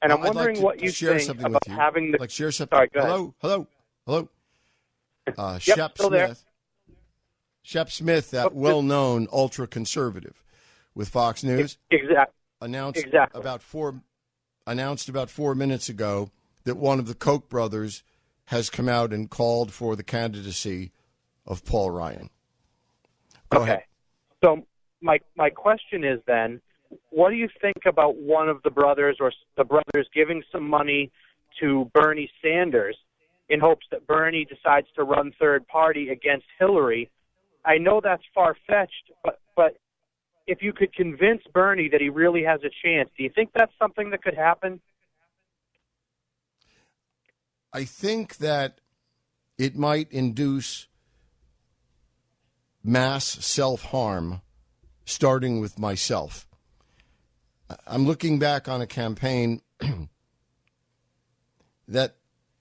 And 0.00 0.12
I'm 0.12 0.18
I'd 0.20 0.26
like 0.26 0.34
wondering 0.34 0.56
to 0.56 0.62
what 0.62 0.80
you 0.82 0.90
think 0.90 1.28
about 1.28 1.60
you. 1.68 1.74
having 1.74 2.12
the. 2.12 2.18
like 2.18 2.30
share 2.30 2.50
something. 2.52 2.76
Sorry, 2.76 2.88
go 2.92 3.00
ahead. 3.00 3.10
hello, 3.10 3.34
hello, 3.40 3.66
hello. 4.06 4.28
Uh, 5.38 5.58
Yep, 5.64 5.76
Shep 5.76 5.92
still 5.96 6.10
there. 6.10 6.26
Smith. 6.28 6.44
Shep 7.62 7.90
Smith, 7.90 8.30
that 8.32 8.46
Oh, 8.46 8.50
well-known 8.54 9.28
ultra 9.32 9.66
conservative 9.68 10.41
with 10.94 11.08
Fox 11.08 11.42
News, 11.42 11.78
Exact. 11.90 12.32
announced 12.60 13.00
Exactly. 13.04 13.40
about 13.40 13.62
four 13.62 14.02
announced 14.66 15.08
about 15.08 15.30
four 15.30 15.54
minutes 15.54 15.88
ago 15.88 16.30
that 16.64 16.76
one 16.76 16.98
of 16.98 17.06
the 17.06 17.14
Koch 17.14 17.48
brothers 17.48 18.02
has 18.46 18.70
come 18.70 18.88
out 18.88 19.12
and 19.12 19.30
called 19.30 19.72
for 19.72 19.96
the 19.96 20.02
candidacy 20.02 20.92
of 21.46 21.64
Paul 21.64 21.90
Ryan. 21.90 22.30
Go 23.50 23.62
okay. 23.62 23.70
ahead. 23.70 23.82
So 24.44 24.66
my 25.00 25.18
my 25.36 25.50
question 25.50 26.04
is 26.04 26.20
then, 26.26 26.60
what 27.10 27.30
do 27.30 27.36
you 27.36 27.48
think 27.60 27.78
about 27.86 28.16
one 28.16 28.48
of 28.48 28.62
the 28.62 28.70
brothers 28.70 29.16
or 29.20 29.32
the 29.56 29.64
brothers 29.64 30.08
giving 30.14 30.42
some 30.52 30.68
money 30.68 31.10
to 31.60 31.90
Bernie 31.92 32.30
Sanders 32.42 32.96
in 33.48 33.60
hopes 33.60 33.86
that 33.90 34.06
Bernie 34.06 34.44
decides 34.46 34.86
to 34.96 35.04
run 35.04 35.32
third 35.38 35.66
party 35.68 36.08
against 36.10 36.46
Hillary? 36.58 37.10
I 37.64 37.78
know 37.78 38.00
that's 38.02 38.22
far 38.34 38.56
fetched, 38.66 39.12
but 39.22 39.40
but 39.56 39.76
if 40.46 40.62
you 40.62 40.72
could 40.72 40.94
convince 40.94 41.42
Bernie 41.52 41.88
that 41.90 42.00
he 42.00 42.08
really 42.08 42.42
has 42.44 42.60
a 42.64 42.70
chance, 42.84 43.10
do 43.16 43.22
you 43.22 43.30
think 43.34 43.50
that's 43.54 43.72
something 43.78 44.10
that 44.10 44.22
could 44.22 44.34
happen? 44.34 44.80
I 47.72 47.84
think 47.84 48.38
that 48.38 48.80
it 49.56 49.76
might 49.76 50.10
induce 50.10 50.88
mass 52.82 53.24
self 53.24 53.82
harm, 53.84 54.42
starting 55.04 55.60
with 55.60 55.78
myself. 55.78 56.46
I'm 57.86 58.06
looking 58.06 58.38
back 58.38 58.68
on 58.68 58.82
a 58.82 58.86
campaign 58.86 59.62
that 61.88 62.16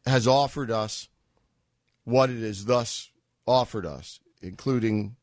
has 0.06 0.28
offered 0.28 0.72
us 0.72 1.10
what 2.04 2.30
it 2.30 2.41
has 2.41 2.65
thus 2.65 3.10
offered 3.46 3.86
us, 3.86 4.20
including, 4.41 5.15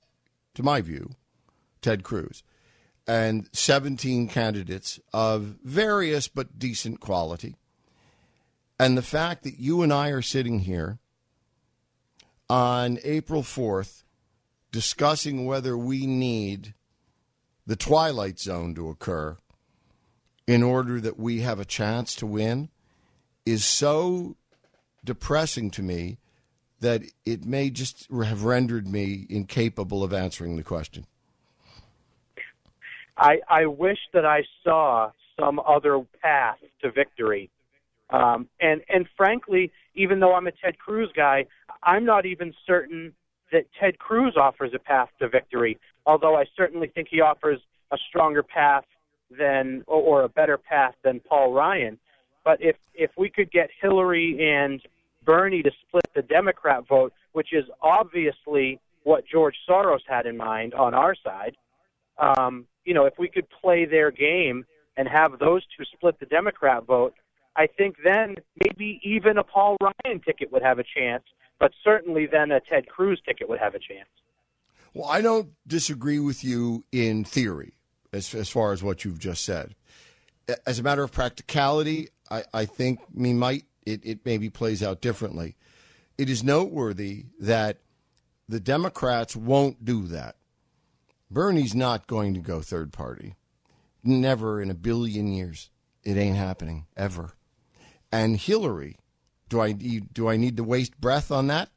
to 0.54 0.62
my 0.62 0.80
view, 0.80 1.10
Ted 1.80 2.02
Cruz, 2.02 2.42
and 3.08 3.48
17 3.52 4.28
candidates 4.28 5.00
of 5.14 5.56
various 5.64 6.28
but 6.28 6.58
decent 6.58 7.00
quality. 7.00 7.56
And 8.78 8.96
the 8.96 9.02
fact 9.02 9.42
that 9.44 9.58
you 9.58 9.82
and 9.82 9.92
I 9.92 10.10
are 10.10 10.22
sitting 10.22 10.60
here 10.60 10.98
on 12.50 12.98
April 13.02 13.42
4th 13.42 14.04
discussing 14.70 15.46
whether 15.46 15.76
we 15.76 16.06
need 16.06 16.74
the 17.66 17.76
Twilight 17.76 18.38
Zone 18.38 18.74
to 18.74 18.90
occur 18.90 19.38
in 20.46 20.62
order 20.62 21.00
that 21.00 21.18
we 21.18 21.40
have 21.40 21.58
a 21.58 21.64
chance 21.64 22.14
to 22.16 22.26
win 22.26 22.68
is 23.46 23.64
so 23.64 24.36
depressing 25.02 25.70
to 25.70 25.82
me 25.82 26.18
that 26.80 27.02
it 27.24 27.44
may 27.44 27.70
just 27.70 28.06
have 28.10 28.44
rendered 28.44 28.86
me 28.86 29.26
incapable 29.28 30.04
of 30.04 30.12
answering 30.12 30.56
the 30.56 30.62
question. 30.62 31.06
I, 33.18 33.40
I 33.48 33.66
wish 33.66 33.98
that 34.12 34.24
I 34.24 34.42
saw 34.64 35.10
some 35.38 35.60
other 35.60 36.00
path 36.22 36.58
to 36.82 36.90
victory. 36.90 37.50
Um, 38.10 38.48
and 38.60 38.80
and 38.88 39.06
frankly, 39.16 39.70
even 39.94 40.18
though 40.20 40.34
I'm 40.34 40.46
a 40.46 40.52
Ted 40.52 40.78
Cruz 40.78 41.10
guy, 41.14 41.44
I'm 41.82 42.04
not 42.04 42.24
even 42.24 42.54
certain 42.66 43.12
that 43.52 43.64
Ted 43.78 43.98
Cruz 43.98 44.34
offers 44.36 44.72
a 44.74 44.78
path 44.78 45.08
to 45.18 45.28
victory. 45.28 45.78
Although 46.06 46.36
I 46.36 46.44
certainly 46.56 46.88
think 46.88 47.08
he 47.10 47.20
offers 47.20 47.60
a 47.90 47.98
stronger 48.08 48.42
path 48.42 48.84
than 49.36 49.84
or, 49.86 50.00
or 50.00 50.22
a 50.22 50.28
better 50.28 50.56
path 50.56 50.94
than 51.04 51.20
Paul 51.20 51.52
Ryan. 51.52 51.98
But 52.44 52.62
if 52.62 52.76
if 52.94 53.10
we 53.18 53.28
could 53.28 53.50
get 53.50 53.68
Hillary 53.80 54.38
and 54.40 54.80
Bernie 55.24 55.62
to 55.62 55.70
split 55.86 56.06
the 56.14 56.22
Democrat 56.22 56.88
vote, 56.88 57.12
which 57.32 57.52
is 57.52 57.64
obviously 57.82 58.80
what 59.02 59.24
George 59.26 59.56
Soros 59.68 60.00
had 60.08 60.24
in 60.24 60.36
mind 60.36 60.72
on 60.72 60.94
our 60.94 61.14
side, 61.14 61.56
um, 62.18 62.66
you 62.84 62.94
know, 62.94 63.04
if 63.04 63.14
we 63.18 63.28
could 63.28 63.48
play 63.50 63.84
their 63.84 64.10
game 64.10 64.64
and 64.96 65.08
have 65.08 65.38
those 65.38 65.62
two 65.76 65.84
split 65.92 66.18
the 66.20 66.26
Democrat 66.26 66.84
vote, 66.84 67.14
I 67.56 67.66
think 67.66 67.96
then 68.04 68.36
maybe 68.64 69.00
even 69.02 69.38
a 69.38 69.44
Paul 69.44 69.76
Ryan 69.80 70.20
ticket 70.20 70.52
would 70.52 70.62
have 70.62 70.78
a 70.78 70.84
chance, 70.84 71.24
but 71.58 71.72
certainly 71.82 72.26
then 72.26 72.50
a 72.50 72.60
Ted 72.60 72.88
Cruz 72.88 73.20
ticket 73.26 73.48
would 73.48 73.58
have 73.58 73.74
a 73.74 73.78
chance. 73.78 74.08
Well, 74.94 75.08
I 75.08 75.20
don't 75.20 75.50
disagree 75.66 76.18
with 76.18 76.42
you 76.42 76.84
in 76.92 77.24
theory 77.24 77.74
as, 78.12 78.34
as 78.34 78.48
far 78.48 78.72
as 78.72 78.82
what 78.82 79.04
you've 79.04 79.18
just 79.18 79.44
said. 79.44 79.74
As 80.66 80.78
a 80.78 80.82
matter 80.82 81.02
of 81.02 81.12
practicality, 81.12 82.08
I, 82.30 82.44
I 82.54 82.64
think 82.64 83.00
me 83.14 83.32
might 83.34 83.64
it, 83.84 84.00
it 84.04 84.20
maybe 84.24 84.50
plays 84.50 84.82
out 84.82 85.00
differently. 85.00 85.56
It 86.16 86.28
is 86.28 86.42
noteworthy 86.42 87.26
that 87.40 87.78
the 88.48 88.60
Democrats 88.60 89.36
won't 89.36 89.84
do 89.84 90.06
that. 90.08 90.36
Bernie's 91.30 91.74
not 91.74 92.06
going 92.06 92.34
to 92.34 92.40
go 92.40 92.60
third 92.60 92.92
party. 92.92 93.34
Never 94.02 94.60
in 94.62 94.70
a 94.70 94.74
billion 94.74 95.26
years. 95.28 95.70
It 96.04 96.16
ain't 96.16 96.36
happening 96.36 96.86
ever. 96.96 97.32
And 98.10 98.36
Hillary, 98.36 98.96
do 99.48 99.60
I 99.60 99.72
do 99.72 100.28
I 100.28 100.36
need 100.36 100.56
to 100.56 100.64
waste 100.64 101.00
breath 101.00 101.30
on 101.30 101.48
that? 101.48 101.70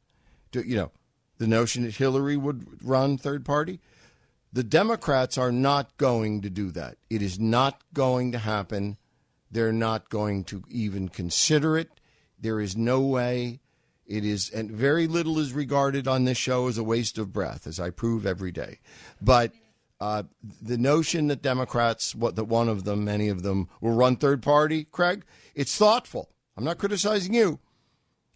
Do, 0.50 0.60
you 0.60 0.76
know, 0.76 0.92
the 1.38 1.46
notion 1.46 1.82
that 1.82 1.96
Hillary 1.96 2.36
would 2.36 2.82
run 2.82 3.18
third 3.18 3.44
party? 3.44 3.80
The 4.52 4.62
Democrats 4.62 5.38
are 5.38 5.52
not 5.52 5.96
going 5.96 6.42
to 6.42 6.50
do 6.50 6.70
that. 6.72 6.98
It 7.08 7.22
is 7.22 7.40
not 7.40 7.82
going 7.94 8.32
to 8.32 8.38
happen. 8.38 8.98
They're 9.50 9.72
not 9.72 10.10
going 10.10 10.44
to 10.44 10.62
even 10.68 11.08
consider 11.08 11.78
it. 11.78 11.88
There 12.38 12.60
is 12.60 12.76
no 12.76 13.00
way. 13.00 13.60
It 14.12 14.26
is, 14.26 14.50
and 14.50 14.70
very 14.70 15.06
little 15.06 15.38
is 15.38 15.54
regarded 15.54 16.06
on 16.06 16.24
this 16.24 16.36
show 16.36 16.68
as 16.68 16.76
a 16.76 16.84
waste 16.84 17.16
of 17.16 17.32
breath, 17.32 17.66
as 17.66 17.80
I 17.80 17.88
prove 17.88 18.26
every 18.26 18.52
day. 18.52 18.78
But 19.22 19.52
uh, 20.02 20.24
the 20.60 20.76
notion 20.76 21.28
that 21.28 21.40
Democrats, 21.40 22.14
what 22.14 22.36
that 22.36 22.44
one 22.44 22.68
of 22.68 22.84
them, 22.84 23.06
many 23.06 23.30
of 23.30 23.42
them, 23.42 23.70
will 23.80 23.94
run 23.94 24.16
third 24.16 24.42
party, 24.42 24.84
Craig, 24.84 25.24
it's 25.54 25.78
thoughtful. 25.78 26.28
I'm 26.58 26.64
not 26.64 26.76
criticizing 26.76 27.32
you. 27.32 27.58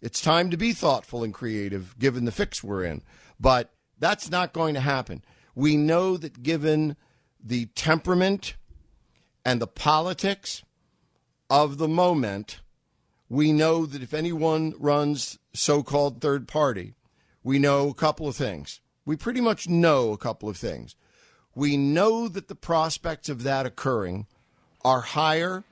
It's 0.01 0.19
time 0.19 0.49
to 0.49 0.57
be 0.57 0.73
thoughtful 0.73 1.23
and 1.23 1.31
creative 1.31 1.95
given 1.99 2.25
the 2.25 2.31
fix 2.31 2.63
we're 2.63 2.83
in. 2.83 3.03
But 3.39 3.71
that's 3.99 4.31
not 4.31 4.53
going 4.53 4.73
to 4.73 4.79
happen. 4.79 5.23
We 5.53 5.77
know 5.77 6.17
that 6.17 6.41
given 6.41 6.95
the 7.39 7.67
temperament 7.67 8.55
and 9.45 9.61
the 9.61 9.67
politics 9.67 10.63
of 11.51 11.77
the 11.77 11.87
moment, 11.87 12.61
we 13.29 13.51
know 13.51 13.85
that 13.85 14.01
if 14.01 14.13
anyone 14.13 14.73
runs 14.79 15.37
so 15.53 15.83
called 15.83 16.21
third 16.21 16.47
party, 16.47 16.95
we 17.43 17.59
know 17.59 17.89
a 17.89 17.93
couple 17.93 18.27
of 18.27 18.35
things. 18.35 18.81
We 19.05 19.15
pretty 19.15 19.41
much 19.41 19.67
know 19.67 20.11
a 20.11 20.17
couple 20.17 20.49
of 20.49 20.57
things. 20.57 20.95
We 21.55 21.77
know 21.77 22.27
that 22.27 22.47
the 22.47 22.55
prospects 22.55 23.29
of 23.29 23.43
that 23.43 23.65
occurring 23.65 24.27
are 24.85 25.01
higher 25.01 25.63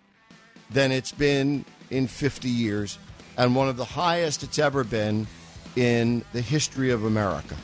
than 0.70 0.92
it's 0.92 1.12
been 1.12 1.66
in 1.90 2.08
50 2.08 2.50
years 2.50 2.98
and 3.38 3.56
one 3.56 3.68
of 3.68 3.78
the 3.78 3.86
highest 3.86 4.44
it's 4.44 4.60
ever 4.60 4.84
been 4.84 5.28
in 5.76 6.24
the 6.34 6.42
history 6.42 6.92
of 6.92 7.04
America. 7.04 7.56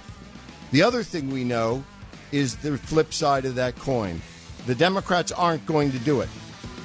The 0.71 0.83
other 0.83 1.03
thing 1.03 1.29
we 1.29 1.43
know 1.43 1.83
is 2.31 2.57
the 2.57 2.77
flip 2.77 3.13
side 3.13 3.45
of 3.45 3.55
that 3.55 3.77
coin. 3.77 4.21
The 4.65 4.75
Democrats 4.75 5.31
aren't 5.31 5.65
going 5.65 5.91
to 5.91 5.99
do 5.99 6.21
it. 6.21 6.29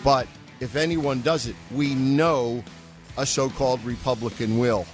But 0.02 0.26
if 0.60 0.76
anyone 0.76 1.20
does 1.20 1.46
it, 1.46 1.56
we 1.72 1.94
know 1.94 2.62
a 3.18 3.26
so 3.26 3.48
called 3.48 3.84
Republican 3.84 4.58
will. 4.58 4.86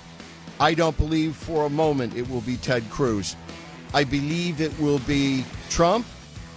I 0.60 0.74
don't 0.74 0.96
believe 0.96 1.34
for 1.34 1.66
a 1.66 1.70
moment 1.70 2.16
it 2.16 2.28
will 2.28 2.40
be 2.42 2.56
Ted 2.56 2.88
Cruz. 2.90 3.36
I 3.94 4.04
believe 4.04 4.60
it 4.60 4.78
will 4.78 5.00
be 5.00 5.44
Trump 5.68 6.06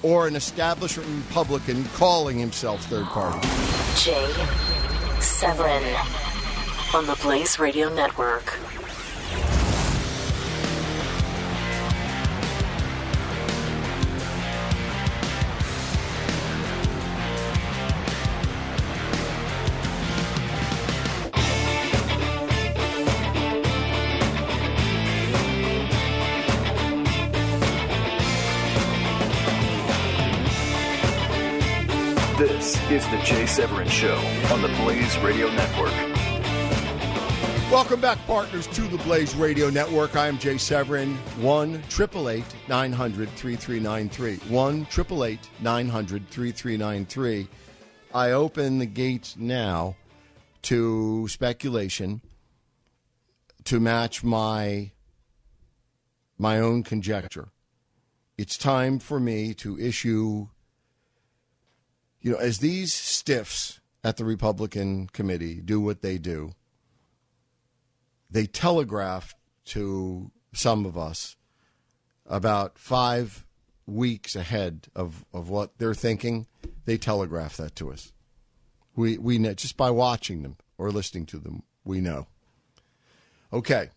or 0.03 0.27
an 0.27 0.35
establishment 0.35 1.09
Republican 1.27 1.83
calling 1.95 2.37
himself 2.37 2.85
third 2.85 3.05
party. 3.05 3.47
Jay 3.97 4.33
Severin 5.19 5.83
on 6.93 7.07
the 7.07 7.17
Blaze 7.21 7.57
Radio 7.57 7.93
Network. 7.93 8.53
Is 32.91 33.03
the 33.09 33.17
Jay 33.23 33.47
Severin 33.47 33.89
Show 33.89 34.15
on 34.53 34.61
the 34.61 34.67
Blaze 34.83 35.17
Radio 35.17 35.49
Network. 35.49 35.91
Welcome 37.71 37.99
back, 37.99 38.19
partners, 38.27 38.67
to 38.67 38.81
the 38.81 38.99
Blaze 38.99 39.33
Radio 39.35 39.71
Network. 39.71 40.15
I 40.15 40.27
am 40.27 40.37
Jay 40.37 40.59
Severin. 40.59 41.15
1 41.41 41.81
900 41.81 43.29
3393. 43.29 44.35
1 44.53 44.87
900 45.61 46.29
3393. 46.29 47.47
I 48.13 48.31
open 48.31 48.77
the 48.77 48.85
gates 48.85 49.35
now 49.35 49.95
to 50.61 51.27
speculation 51.27 52.21
to 53.63 53.79
match 53.79 54.23
my 54.23 54.91
my 56.37 56.59
own 56.59 56.83
conjecture. 56.83 57.47
It's 58.37 58.59
time 58.59 58.99
for 58.99 59.19
me 59.19 59.55
to 59.55 59.79
issue 59.79 60.49
you 62.25 62.31
know, 62.31 62.37
as 62.39 62.57
these 62.57 62.91
stiffs 62.91 63.79
at 64.03 64.17
the 64.17 64.25
Republican 64.25 65.05
committee 65.13 65.61
do 65.61 65.79
what 65.79 66.01
they 66.01 66.17
do, 66.17 66.53
they 68.31 68.47
telegraph 68.47 69.35
to 69.65 70.31
some 70.51 70.87
of 70.87 70.97
us 70.97 71.37
about 72.25 72.79
five 72.79 73.45
weeks 73.85 74.35
ahead 74.35 74.87
of, 74.95 75.23
of 75.33 75.49
what 75.49 75.77
they're 75.77 75.93
thinking. 75.93 76.47
They 76.85 76.97
telegraph 76.97 77.57
that 77.57 77.75
to 77.75 77.91
us. 77.91 78.11
We, 78.95 79.19
we 79.19 79.37
know, 79.37 79.53
just 79.53 79.77
by 79.77 79.91
watching 79.91 80.41
them 80.41 80.57
or 80.79 80.89
listening 80.89 81.27
to 81.27 81.37
them, 81.37 81.61
we 81.83 82.01
know. 82.01 82.25
Okay. 83.53 83.89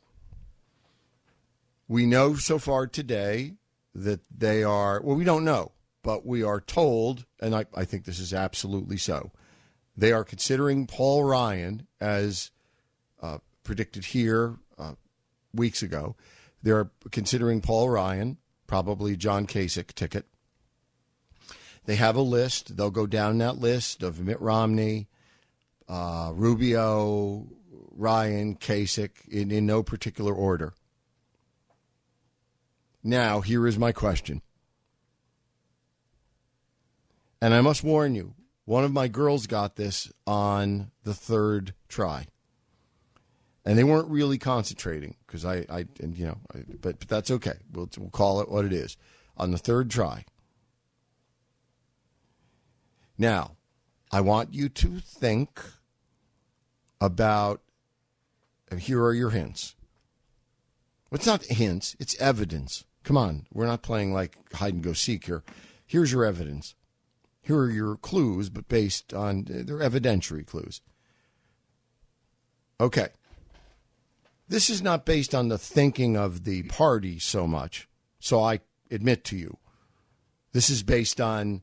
We 1.88 2.04
know 2.04 2.34
so 2.34 2.58
far 2.58 2.86
today 2.86 3.54
that 3.94 4.20
they 4.30 4.62
are, 4.62 5.00
well, 5.00 5.16
we 5.16 5.24
don't 5.24 5.46
know 5.46 5.72
but 6.08 6.24
we 6.24 6.42
are 6.42 6.58
told, 6.58 7.26
and 7.38 7.54
I, 7.54 7.66
I 7.74 7.84
think 7.84 8.06
this 8.06 8.18
is 8.18 8.32
absolutely 8.32 8.96
so, 8.96 9.30
they 9.94 10.10
are 10.10 10.24
considering 10.24 10.86
Paul 10.86 11.22
Ryan 11.22 11.86
as 12.00 12.50
uh, 13.20 13.40
predicted 13.62 14.06
here 14.06 14.56
uh, 14.78 14.94
weeks 15.52 15.82
ago. 15.82 16.16
They're 16.62 16.90
considering 17.10 17.60
Paul 17.60 17.90
Ryan, 17.90 18.38
probably 18.66 19.18
John 19.18 19.46
Kasich 19.46 19.92
ticket. 19.92 20.24
They 21.84 21.96
have 21.96 22.16
a 22.16 22.22
list. 22.22 22.78
They'll 22.78 22.90
go 22.90 23.06
down 23.06 23.36
that 23.36 23.58
list 23.58 24.02
of 24.02 24.18
Mitt 24.18 24.40
Romney, 24.40 25.08
uh, 25.90 26.32
Rubio, 26.34 27.48
Ryan, 27.90 28.56
Kasich, 28.56 29.28
in, 29.28 29.50
in 29.50 29.66
no 29.66 29.82
particular 29.82 30.32
order. 30.32 30.72
Now, 33.04 33.42
here 33.42 33.66
is 33.66 33.76
my 33.76 33.92
question 33.92 34.40
and 37.40 37.54
I 37.54 37.60
must 37.60 37.84
warn 37.84 38.14
you, 38.14 38.34
one 38.64 38.84
of 38.84 38.92
my 38.92 39.08
girls 39.08 39.46
got 39.46 39.76
this 39.76 40.12
on 40.26 40.90
the 41.04 41.14
third 41.14 41.74
try. 41.88 42.26
And 43.64 43.78
they 43.78 43.84
weren't 43.84 44.08
really 44.08 44.38
concentrating 44.38 45.16
because 45.26 45.44
I, 45.44 45.66
I, 45.68 45.86
and 46.00 46.16
you 46.16 46.26
know, 46.26 46.38
I, 46.54 46.60
but, 46.80 46.98
but 46.98 47.08
that's 47.08 47.30
okay. 47.30 47.54
We'll, 47.72 47.88
we'll 47.98 48.10
call 48.10 48.40
it 48.40 48.50
what 48.50 48.64
it 48.64 48.72
is. 48.72 48.96
On 49.36 49.50
the 49.50 49.58
third 49.58 49.90
try. 49.90 50.24
Now, 53.18 53.56
I 54.10 54.20
want 54.20 54.54
you 54.54 54.68
to 54.68 55.00
think 55.00 55.60
about 57.00 57.60
here 58.76 59.02
are 59.02 59.14
your 59.14 59.30
hints. 59.30 59.74
It's 61.10 61.26
not 61.26 61.44
hints, 61.44 61.96
it's 61.98 62.20
evidence. 62.20 62.84
Come 63.02 63.16
on, 63.16 63.46
we're 63.52 63.66
not 63.66 63.82
playing 63.82 64.12
like 64.12 64.36
hide 64.52 64.74
and 64.74 64.82
go 64.82 64.92
seek 64.92 65.24
here. 65.24 65.42
Here's 65.86 66.12
your 66.12 66.24
evidence. 66.24 66.74
Here 67.48 67.56
are 67.56 67.70
your 67.70 67.96
clues, 67.96 68.50
but 68.50 68.68
based 68.68 69.14
on 69.14 69.46
they're 69.48 69.78
evidentiary 69.78 70.46
clues. 70.46 70.82
Okay. 72.78 73.08
This 74.46 74.68
is 74.68 74.82
not 74.82 75.06
based 75.06 75.34
on 75.34 75.48
the 75.48 75.56
thinking 75.56 76.14
of 76.14 76.44
the 76.44 76.64
party 76.64 77.18
so 77.18 77.46
much. 77.46 77.88
So 78.20 78.42
I 78.42 78.60
admit 78.90 79.24
to 79.24 79.36
you, 79.38 79.56
this 80.52 80.68
is 80.68 80.82
based 80.82 81.22
on 81.22 81.62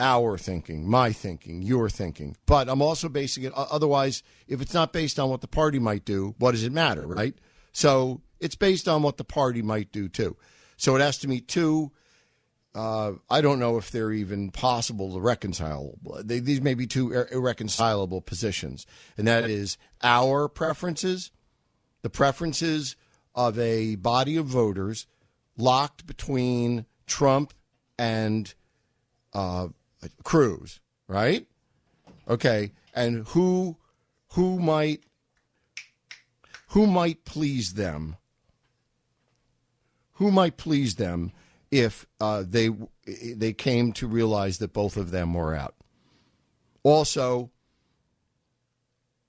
our 0.00 0.36
thinking, 0.36 0.90
my 0.90 1.12
thinking, 1.12 1.62
your 1.62 1.88
thinking. 1.88 2.36
But 2.44 2.68
I'm 2.68 2.82
also 2.82 3.08
basing 3.08 3.44
it, 3.44 3.52
otherwise, 3.54 4.24
if 4.48 4.60
it's 4.60 4.74
not 4.74 4.92
based 4.92 5.20
on 5.20 5.30
what 5.30 5.42
the 5.42 5.46
party 5.46 5.78
might 5.78 6.04
do, 6.04 6.34
what 6.38 6.50
does 6.50 6.64
it 6.64 6.72
matter, 6.72 7.06
right? 7.06 7.36
So 7.70 8.20
it's 8.40 8.56
based 8.56 8.88
on 8.88 9.04
what 9.04 9.16
the 9.16 9.22
party 9.22 9.62
might 9.62 9.92
do 9.92 10.08
too. 10.08 10.36
So 10.76 10.96
it 10.96 11.02
has 11.02 11.18
to 11.18 11.28
meet 11.28 11.46
two 11.46 11.92
uh, 12.76 13.12
I 13.30 13.40
don't 13.40 13.58
know 13.58 13.78
if 13.78 13.90
they're 13.90 14.12
even 14.12 14.50
possible 14.50 15.14
to 15.14 15.20
reconcile. 15.20 15.94
They, 16.22 16.40
these 16.40 16.60
may 16.60 16.74
be 16.74 16.86
two 16.86 17.10
irreconcilable 17.10 18.20
positions, 18.20 18.86
and 19.16 19.26
that 19.26 19.48
is 19.48 19.78
our 20.02 20.46
preferences, 20.46 21.30
the 22.02 22.10
preferences 22.10 22.94
of 23.34 23.58
a 23.58 23.94
body 23.96 24.36
of 24.36 24.44
voters 24.44 25.06
locked 25.56 26.06
between 26.06 26.84
Trump 27.06 27.54
and 27.98 28.52
uh, 29.32 29.68
Cruz, 30.22 30.80
right? 31.08 31.46
Okay, 32.28 32.72
and 32.94 33.26
who 33.28 33.78
who 34.32 34.58
might 34.58 35.02
who 36.68 36.86
might 36.86 37.24
please 37.24 37.72
them? 37.72 38.16
Who 40.14 40.30
might 40.30 40.58
please 40.58 40.96
them? 40.96 41.32
If 41.76 42.06
uh, 42.22 42.42
they 42.48 42.70
they 43.04 43.52
came 43.52 43.92
to 43.92 44.06
realize 44.06 44.56
that 44.58 44.72
both 44.72 44.96
of 44.96 45.10
them 45.10 45.34
were 45.34 45.54
out. 45.54 45.74
Also, 46.82 47.50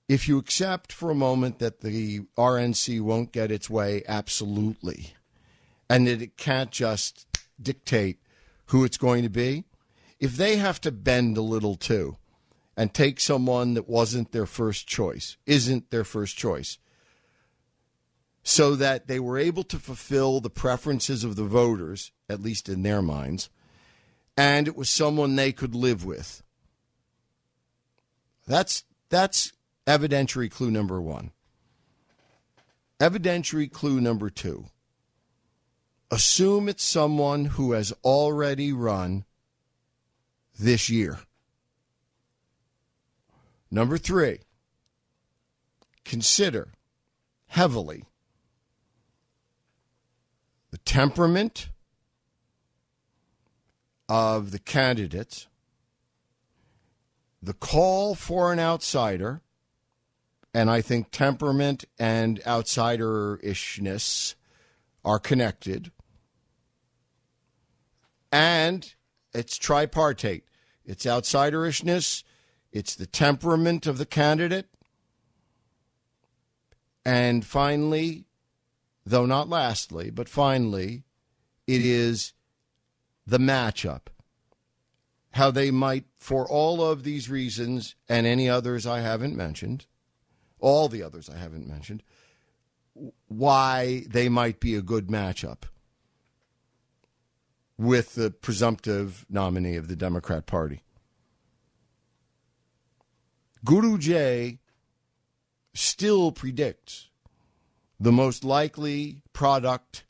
if 0.08 0.26
you 0.26 0.38
accept 0.38 0.90
for 0.90 1.10
a 1.10 1.14
moment 1.14 1.58
that 1.58 1.82
the 1.82 2.20
RNC 2.38 3.02
won't 3.02 3.32
get 3.32 3.50
its 3.50 3.68
way 3.68 4.02
absolutely, 4.08 5.12
and 5.90 6.06
that 6.06 6.22
it 6.22 6.38
can't 6.38 6.70
just 6.70 7.26
dictate 7.60 8.18
who 8.66 8.82
it's 8.82 8.96
going 8.96 9.22
to 9.24 9.28
be, 9.28 9.64
if 10.18 10.36
they 10.36 10.56
have 10.56 10.80
to 10.80 10.90
bend 10.90 11.36
a 11.36 11.42
little 11.42 11.74
too 11.74 12.16
and 12.78 12.94
take 12.94 13.20
someone 13.20 13.74
that 13.74 13.88
wasn't 13.88 14.32
their 14.32 14.46
first 14.46 14.86
choice, 14.88 15.36
isn't 15.44 15.90
their 15.90 16.04
first 16.04 16.38
choice, 16.38 16.78
so 18.42 18.74
that 18.74 19.06
they 19.06 19.20
were 19.20 19.36
able 19.36 19.64
to 19.64 19.78
fulfill 19.78 20.40
the 20.40 20.48
preferences 20.48 21.24
of 21.24 21.36
the 21.36 21.44
voters, 21.44 22.12
at 22.28 22.42
least 22.42 22.68
in 22.68 22.82
their 22.82 23.02
minds, 23.02 23.48
and 24.36 24.68
it 24.68 24.76
was 24.76 24.88
someone 24.90 25.34
they 25.36 25.52
could 25.52 25.74
live 25.74 26.04
with. 26.04 26.42
That's 28.46 28.84
that's 29.08 29.52
evidentiary 29.86 30.50
clue 30.50 30.70
number 30.70 31.00
1. 31.00 31.30
Evidentiary 33.00 33.70
clue 33.70 34.00
number 34.00 34.28
2. 34.30 34.66
assume 36.10 36.68
it's 36.68 36.82
someone 36.82 37.46
who 37.46 37.72
has 37.72 37.92
already 38.02 38.72
run 38.72 39.24
this 40.58 40.88
year. 40.88 41.20
Number 43.70 43.98
three, 43.98 44.40
consider 46.04 46.72
heavily 47.48 48.04
the 50.70 50.78
temperament 50.78 51.68
of 54.08 54.50
the 54.50 54.58
candidates, 54.58 55.48
the 57.42 57.52
call 57.52 58.14
for 58.14 58.52
an 58.52 58.58
outsider, 58.58 59.42
and 60.54 60.70
I 60.70 60.80
think 60.80 61.10
temperament 61.10 61.84
and 61.98 62.40
outsider 62.46 63.38
ishness 63.42 64.34
are 65.04 65.18
connected. 65.18 65.92
And 68.32 68.94
it's 69.32 69.56
tripartite 69.58 70.44
it's 70.88 71.04
outsiderishness, 71.04 72.24
it's 72.72 72.94
the 72.94 73.06
temperament 73.06 73.86
of 73.86 73.98
the 73.98 74.06
candidate, 74.06 74.68
and 77.04 77.44
finally, 77.44 78.24
though 79.04 79.26
not 79.26 79.50
lastly, 79.50 80.08
but 80.08 80.30
finally, 80.30 81.04
it 81.66 81.84
is 81.84 82.32
the 83.28 83.38
matchup. 83.38 84.06
How 85.32 85.50
they 85.50 85.70
might, 85.70 86.06
for 86.18 86.48
all 86.48 86.82
of 86.82 87.04
these 87.04 87.28
reasons 87.28 87.94
and 88.08 88.26
any 88.26 88.48
others 88.48 88.86
I 88.86 89.00
haven't 89.00 89.36
mentioned, 89.36 89.84
all 90.58 90.88
the 90.88 91.02
others 91.02 91.28
I 91.28 91.36
haven't 91.36 91.68
mentioned, 91.68 92.02
why 93.28 94.04
they 94.08 94.30
might 94.30 94.60
be 94.60 94.74
a 94.74 94.82
good 94.82 95.08
matchup 95.08 95.64
with 97.76 98.14
the 98.14 98.30
presumptive 98.30 99.26
nominee 99.28 99.76
of 99.76 99.88
the 99.88 99.94
Democrat 99.94 100.46
Party. 100.46 100.82
Guru 103.64 103.98
J 103.98 104.58
still 105.74 106.32
predicts 106.32 107.10
the 108.00 108.10
most 108.10 108.42
likely 108.42 109.22
product 109.34 110.04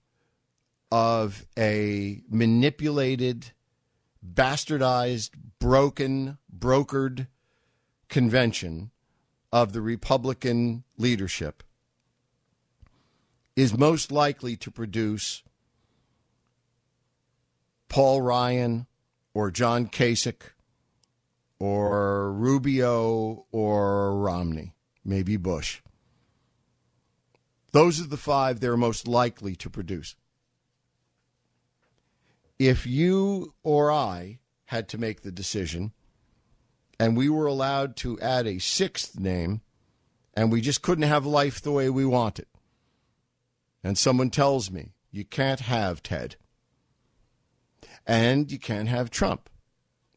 of 0.91 1.47
a 1.59 2.23
manipulated, 2.31 3.53
bastardized, 4.25 5.31
broken, 5.59 6.39
brokered 6.57 7.29
convention 8.09 8.91
of 9.53 9.73
the 9.73 9.81
Republican 9.81 10.85
leadership 10.97 11.63
is 13.57 13.77
most 13.77 14.13
likely 14.13 14.57
to 14.57 14.71
produce 14.71 15.43
Paul 17.89 18.23
Ryan 18.23 18.87
or 19.35 19.51
John 19.51 19.89
Kasich 19.89 20.53
or 21.59 22.33
Rubio 22.33 23.47
or 23.51 24.17
Romney, 24.17 24.75
maybe 25.05 25.37
Bush. 25.37 25.81
Those 27.73 28.01
are 28.01 28.07
the 28.07 28.17
five 28.17 28.61
they're 28.61 28.77
most 28.77 29.09
likely 29.09 29.57
to 29.57 29.69
produce. 29.69 30.15
If 32.59 32.87
you 32.87 33.55
or 33.63 33.93
I 33.93 34.41
had 34.67 34.89
to 34.89 34.99
make 34.99 35.23
the 35.23 35.33
decision 35.33 35.93
and 36.99 37.17
we 37.17 37.29
were 37.29 37.47
allowed 37.47 37.97
to 37.97 38.19
add 38.21 38.47
a 38.47 38.59
sixth 38.59 39.19
name 39.19 39.61
and 40.35 40.51
we 40.51 40.61
just 40.61 40.83
couldn't 40.83 41.09
have 41.09 41.25
life 41.25 41.61
the 41.61 41.73
way 41.73 41.89
we 41.89 42.05
want 42.05 42.39
it, 42.39 42.49
and 43.83 43.97
someone 43.97 44.31
tells 44.31 44.71
me 44.71 44.93
you 45.11 45.25
can't 45.25 45.61
have 45.61 46.03
Ted 46.03 46.37
and 48.07 48.51
you 48.51 48.59
can't 48.59 48.89
have 48.89 49.11
Trump, 49.11 49.49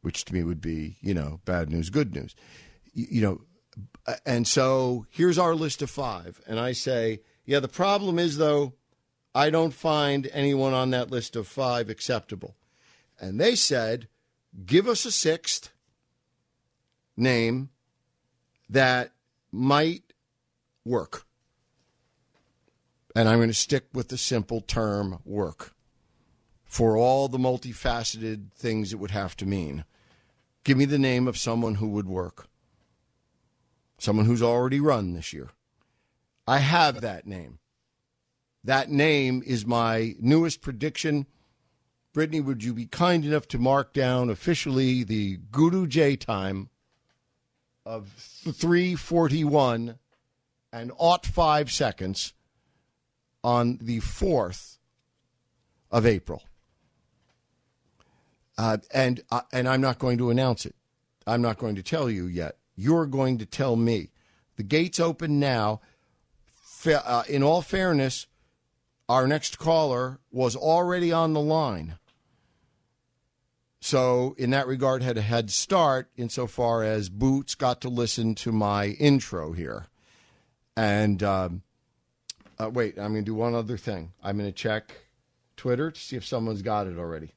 which 0.01 0.25
to 0.25 0.33
me 0.33 0.43
would 0.43 0.61
be, 0.61 0.97
you 1.01 1.13
know, 1.13 1.41
bad 1.45 1.69
news, 1.69 1.89
good 1.89 2.15
news. 2.15 2.35
You, 2.93 3.07
you 3.11 3.21
know, 3.21 3.41
and 4.25 4.47
so 4.47 5.05
here's 5.09 5.37
our 5.37 5.53
list 5.53 5.81
of 5.81 5.89
five. 5.89 6.41
And 6.47 6.59
I 6.59 6.71
say, 6.71 7.21
yeah, 7.45 7.59
the 7.59 7.67
problem 7.67 8.17
is, 8.17 8.37
though, 8.37 8.73
I 9.33 9.49
don't 9.49 9.73
find 9.73 10.29
anyone 10.33 10.73
on 10.73 10.89
that 10.91 11.11
list 11.11 11.35
of 11.35 11.47
five 11.47 11.89
acceptable. 11.89 12.55
And 13.19 13.39
they 13.39 13.55
said, 13.55 14.07
give 14.65 14.87
us 14.87 15.05
a 15.05 15.11
sixth 15.11 15.71
name 17.15 17.69
that 18.69 19.11
might 19.51 20.13
work. 20.85 21.25
And 23.15 23.27
I'm 23.27 23.39
going 23.39 23.49
to 23.49 23.53
stick 23.53 23.85
with 23.93 24.09
the 24.09 24.17
simple 24.17 24.61
term 24.61 25.19
work 25.25 25.73
for 26.65 26.95
all 26.97 27.27
the 27.27 27.37
multifaceted 27.37 28.53
things 28.53 28.93
it 28.93 28.99
would 28.99 29.11
have 29.11 29.35
to 29.37 29.45
mean. 29.45 29.83
Give 30.63 30.77
me 30.77 30.85
the 30.85 30.99
name 30.99 31.27
of 31.27 31.37
someone 31.37 31.75
who 31.75 31.89
would 31.89 32.07
work. 32.07 32.47
Someone 33.97 34.25
who's 34.25 34.41
already 34.41 34.79
run 34.79 35.13
this 35.13 35.33
year. 35.33 35.49
I 36.47 36.59
have 36.59 37.01
that 37.01 37.27
name. 37.27 37.59
That 38.63 38.89
name 38.89 39.41
is 39.45 39.65
my 39.65 40.15
newest 40.19 40.61
prediction. 40.61 41.25
Brittany, 42.13 42.41
would 42.41 42.63
you 42.63 42.73
be 42.73 42.85
kind 42.85 43.25
enough 43.25 43.47
to 43.49 43.57
mark 43.57 43.93
down 43.93 44.29
officially 44.29 45.03
the 45.03 45.37
Guru 45.51 45.87
J 45.87 46.15
time 46.15 46.69
of 47.85 48.09
341 48.09 49.97
and 50.71 50.91
aught 50.97 51.25
five 51.25 51.71
seconds 51.71 52.33
on 53.43 53.79
the 53.81 53.99
4th 53.99 54.77
of 55.89 56.05
April? 56.05 56.43
Uh, 58.57 58.77
and 58.93 59.21
uh, 59.31 59.41
and 59.51 59.67
I'm 59.67 59.81
not 59.81 59.97
going 59.97 60.19
to 60.19 60.29
announce 60.29 60.67
it. 60.67 60.75
I'm 61.25 61.41
not 61.41 61.57
going 61.57 61.75
to 61.75 61.83
tell 61.83 62.09
you 62.09 62.27
yet. 62.27 62.57
You're 62.75 63.07
going 63.07 63.39
to 63.39 63.45
tell 63.45 63.75
me. 63.75 64.11
The 64.57 64.63
gates 64.63 64.99
open 64.99 65.39
now. 65.39 65.81
Fa- 66.53 67.07
uh, 67.07 67.23
in 67.27 67.41
all 67.41 67.61
fairness, 67.61 68.27
our 69.11 69.27
next 69.27 69.59
caller 69.59 70.21
was 70.31 70.55
already 70.55 71.11
on 71.11 71.33
the 71.33 71.41
line. 71.41 71.95
So, 73.81 74.35
in 74.37 74.51
that 74.51 74.67
regard, 74.67 75.03
had 75.03 75.17
a 75.17 75.21
head 75.21 75.51
start 75.51 76.09
insofar 76.15 76.83
as 76.83 77.09
Boots 77.09 77.55
got 77.55 77.81
to 77.81 77.89
listen 77.89 78.35
to 78.35 78.53
my 78.53 78.85
intro 78.85 79.51
here. 79.51 79.87
And 80.77 81.21
um, 81.23 81.61
uh, 82.57 82.69
wait, 82.69 82.97
I'm 82.97 83.11
going 83.11 83.25
to 83.25 83.31
do 83.31 83.35
one 83.35 83.53
other 83.53 83.75
thing. 83.75 84.13
I'm 84.23 84.37
going 84.37 84.47
to 84.47 84.55
check 84.55 84.95
Twitter 85.57 85.91
to 85.91 85.99
see 85.99 86.15
if 86.15 86.25
someone's 86.25 86.61
got 86.61 86.87
it 86.87 86.97
already. 86.97 87.33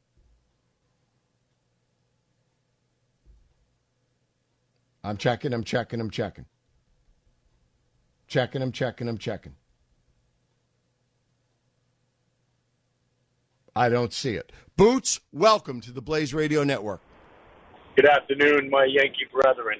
I'm 5.02 5.16
checking, 5.16 5.52
I'm 5.52 5.64
checking, 5.64 6.00
I'm 6.00 6.10
checking. 6.10 6.44
Checking, 8.28 8.62
I'm 8.62 8.70
checking, 8.70 9.08
I'm 9.08 9.18
checking. 9.18 9.56
I 13.76 13.88
don't 13.88 14.12
see 14.12 14.34
it. 14.34 14.52
Boots, 14.76 15.20
welcome 15.32 15.80
to 15.82 15.92
the 15.92 16.00
Blaze 16.00 16.32
Radio 16.32 16.62
Network. 16.64 17.00
Good 17.96 18.06
afternoon, 18.06 18.70
my 18.70 18.84
Yankee 18.84 19.26
brethren. 19.32 19.78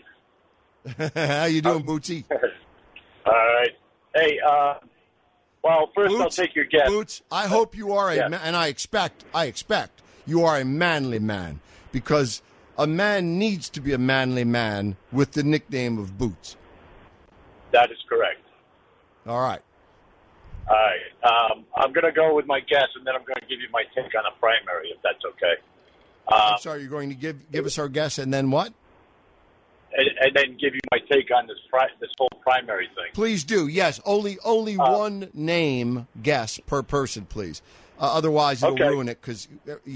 How 1.15 1.45
you 1.47 1.63
doing, 1.63 1.85
Bootsy? 1.85 2.25
All 3.27 3.33
right. 3.33 3.71
Hey, 4.15 4.39
uh, 4.47 4.75
well, 5.63 5.91
first 5.95 6.11
Boots, 6.11 6.23
I'll 6.39 6.45
take 6.47 6.55
your 6.55 6.65
guess. 6.67 6.89
Boots, 6.89 7.23
I 7.31 7.47
hope 7.47 7.77
you 7.77 7.93
are 7.93 8.11
a 8.11 8.17
Yeah. 8.17 8.29
ma- 8.29 8.41
and 8.43 8.55
I 8.57 8.67
expect, 8.69 9.25
I 9.35 9.47
expect 9.47 10.03
you 10.27 10.45
are 10.45 10.59
a 10.59 10.65
manly 10.65 11.19
man 11.19 11.61
because 11.93 12.43
a 12.77 12.87
man 12.87 13.39
needs 13.39 13.69
to 13.71 13.81
be 13.81 13.93
a 13.93 13.99
manly 13.99 14.45
man 14.45 14.97
with 15.13 15.33
the 15.33 15.43
nickname 15.43 15.99
of 15.99 16.19
Boots. 16.19 16.57
That 17.73 17.91
is 17.91 17.99
correct. 18.09 18.41
All 19.27 19.41
right. 19.41 19.61
All 20.68 20.74
right. 20.74 21.50
Um, 21.53 21.64
I'm 21.77 21.92
going 21.92 22.05
to 22.05 22.12
go 22.12 22.35
with 22.35 22.46
my 22.46 22.61
guess, 22.61 22.88
and 22.96 23.07
then 23.07 23.14
I'm 23.14 23.22
going 23.22 23.35
to 23.40 23.46
give 23.46 23.61
you 23.61 23.68
my 23.72 23.85
take 23.94 24.12
on 24.14 24.24
a 24.27 24.38
primary, 24.40 24.88
if 24.88 25.00
that's 25.03 25.22
okay. 25.35 25.55
Uh, 26.27 26.53
I'm 26.55 26.59
sorry, 26.61 26.81
you're 26.81 26.90
going 26.90 27.11
to 27.11 27.14
give 27.14 27.50
give 27.53 27.66
us 27.66 27.79
our 27.79 27.88
guess 27.88 28.18
and 28.18 28.33
then 28.33 28.50
what? 28.50 28.72
and, 29.96 30.09
and 30.22 30.35
then 30.35 30.57
give 30.61 30.74
you 30.74 30.81
my 30.90 30.98
take 31.11 31.31
on 31.31 31.46
this 31.46 31.59
pri- 31.70 31.90
this 32.00 32.11
whole 32.18 32.31
primary 32.40 32.87
thing. 32.88 33.12
Please 33.12 33.44
do. 33.44 33.68
Yes, 33.68 34.00
only 34.07 34.38
only 34.44 34.77
Uh, 34.79 34.90
one 34.98 35.29
name 35.35 36.09
guess 36.22 36.59
per 36.66 36.83
person, 36.83 37.27
please. 37.27 37.61
Uh, 38.00 38.12
otherwise, 38.16 38.62
it'll 38.62 38.74
Okay. 38.74 38.88
ruin 38.88 39.09
it 39.09 39.20
because 39.20 39.46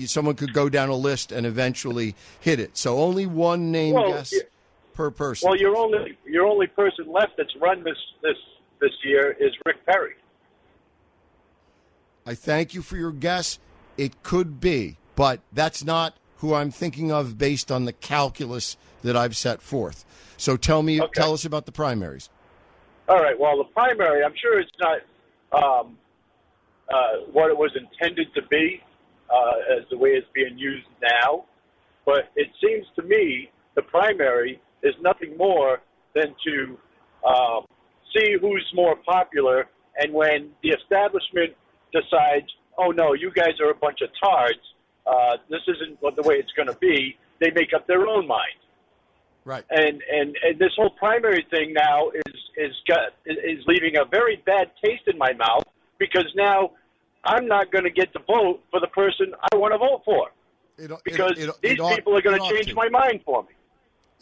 someone 0.06 0.36
could 0.36 0.52
go 0.52 0.68
down 0.68 0.88
a 0.88 0.94
list 0.94 1.32
and 1.32 1.44
eventually 1.46 2.14
hit 2.38 2.60
it. 2.60 2.76
So 2.76 2.98
only 2.98 3.26
one 3.26 3.72
name 3.72 3.94
Well, 3.94 4.12
guess 4.12 4.32
yeah. 4.32 4.42
per 4.94 5.10
person. 5.10 5.48
Well, 5.48 5.58
your 5.58 5.76
only 5.76 6.16
your 6.26 6.46
only 6.46 6.66
person 6.68 7.10
left 7.10 7.38
that's 7.38 7.56
run 7.56 7.82
this 7.82 7.98
this 8.22 8.36
this 8.80 8.92
year 9.02 9.34
is 9.40 9.52
Rick 9.64 9.84
Perry. 9.86 10.14
I 12.28 12.34
thank 12.34 12.74
you 12.74 12.82
for 12.82 12.98
your 12.98 13.10
guess. 13.10 13.58
It 13.96 14.22
could 14.22 14.60
be, 14.60 14.98
but 15.16 15.40
that's 15.50 15.82
not 15.82 16.14
who 16.36 16.52
I'm 16.52 16.70
thinking 16.70 17.10
of 17.10 17.38
based 17.38 17.72
on 17.72 17.86
the 17.86 17.92
calculus 17.92 18.76
that 19.02 19.16
I've 19.16 19.34
set 19.34 19.62
forth. 19.62 20.04
So 20.36 20.58
tell 20.58 20.82
me, 20.82 21.00
Okay. 21.00 21.10
tell 21.14 21.32
us 21.32 21.46
about 21.46 21.64
the 21.64 21.72
primaries. 21.72 22.28
All 23.08 23.16
right. 23.16 23.38
Well, 23.38 23.56
the 23.56 23.64
primary, 23.64 24.22
I'm 24.22 24.34
sure 24.36 24.60
it's 24.60 24.70
not. 24.78 24.98
Um, 25.50 25.96
uh, 26.90 27.24
what 27.32 27.50
it 27.50 27.56
was 27.56 27.70
intended 27.74 28.28
to 28.34 28.42
be 28.48 28.82
uh, 29.30 29.78
as 29.78 29.84
the 29.90 29.96
way 29.96 30.10
it's 30.10 30.26
being 30.34 30.58
used 30.58 30.86
now. 31.02 31.44
But 32.04 32.30
it 32.36 32.48
seems 32.62 32.86
to 32.96 33.02
me 33.02 33.50
the 33.74 33.82
primary 33.82 34.60
is 34.82 34.94
nothing 35.00 35.34
more 35.38 35.80
than 36.14 36.34
to 36.44 36.78
um, 37.26 37.64
see 38.14 38.36
who's 38.38 38.66
more 38.74 38.96
popular. 38.96 39.68
And 39.98 40.12
when 40.12 40.50
the 40.62 40.70
establishment 40.70 41.54
decides, 41.92 42.46
oh 42.78 42.90
no, 42.90 43.14
you 43.14 43.30
guys 43.32 43.54
are 43.60 43.70
a 43.70 43.74
bunch 43.74 44.00
of 44.02 44.10
tards, 44.22 44.58
uh, 45.06 45.36
this 45.48 45.60
isn't 45.68 45.96
what 46.00 46.16
the 46.16 46.22
way 46.22 46.36
it's 46.36 46.52
going 46.52 46.68
to 46.68 46.76
be, 46.78 47.16
they 47.40 47.50
make 47.52 47.72
up 47.74 47.86
their 47.86 48.06
own 48.06 48.26
mind. 48.26 48.58
Right. 49.44 49.64
And, 49.70 50.02
and 50.12 50.36
and 50.42 50.58
this 50.58 50.72
whole 50.76 50.90
primary 50.90 51.46
thing 51.50 51.72
now 51.72 52.10
is 52.10 52.34
is 52.58 52.72
got 52.86 53.14
is 53.24 53.64
leaving 53.66 53.96
a 53.96 54.04
very 54.04 54.42
bad 54.44 54.70
taste 54.84 55.04
in 55.06 55.16
my 55.16 55.32
mouth 55.32 55.62
because 55.98 56.26
now 56.36 56.72
I'm 57.24 57.46
not 57.46 57.72
going 57.72 57.84
to 57.84 57.90
get 57.90 58.12
to 58.12 58.18
vote 58.26 58.60
for 58.70 58.80
the 58.80 58.88
person 58.88 59.32
I 59.50 59.56
want 59.56 59.72
to 59.72 59.78
vote 59.78 60.02
for 60.04 60.28
It, 60.76 60.90
because 61.04 61.32
it- 61.38 61.48
it 61.48 61.54
these 61.62 61.80
ought- 61.80 61.94
people 61.96 62.16
are 62.16 62.20
going 62.22 62.38
to 62.40 62.54
change 62.54 62.74
my 62.74 62.88
mind 62.90 63.22
for 63.24 63.42
me. 63.44 63.48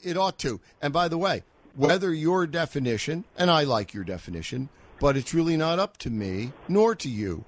It 0.04 0.16
ought 0.16 0.38
to. 0.40 0.60
And 0.80 0.92
by 0.92 1.08
the 1.08 1.18
way, 1.18 1.42
whether 1.74 2.12
your 2.14 2.46
definition, 2.46 3.24
and 3.36 3.50
I 3.50 3.64
like 3.64 3.92
your 3.94 4.04
definition, 4.04 4.68
but 5.00 5.16
it's 5.16 5.34
really 5.34 5.56
not 5.56 5.78
up 5.80 5.96
to 5.98 6.10
me 6.10 6.52
nor 6.68 6.94
to 6.94 7.08
you. 7.08 7.44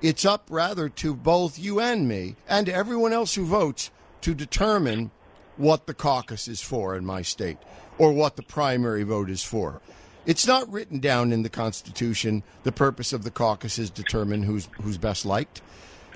It's 0.00 0.24
up 0.24 0.46
rather 0.48 0.88
to 0.88 1.14
both 1.14 1.58
you 1.58 1.80
and 1.80 2.06
me 2.06 2.36
and 2.48 2.68
everyone 2.68 3.12
else 3.12 3.34
who 3.34 3.44
votes 3.44 3.90
to 4.20 4.34
determine 4.34 5.10
what 5.56 5.86
the 5.86 5.94
caucus 5.94 6.46
is 6.46 6.60
for 6.60 6.96
in 6.96 7.04
my 7.04 7.22
state 7.22 7.58
or 7.98 8.12
what 8.12 8.36
the 8.36 8.42
primary 8.42 9.02
vote 9.02 9.28
is 9.28 9.42
for. 9.42 9.80
It's 10.24 10.46
not 10.46 10.70
written 10.70 11.00
down 11.00 11.32
in 11.32 11.42
the 11.42 11.48
Constitution. 11.48 12.44
The 12.62 12.70
purpose 12.70 13.12
of 13.12 13.24
the 13.24 13.30
caucus 13.30 13.78
is 13.78 13.90
to 13.90 14.02
determine 14.02 14.44
who's 14.44 14.68
who's 14.80 14.98
best 14.98 15.26
liked. 15.26 15.62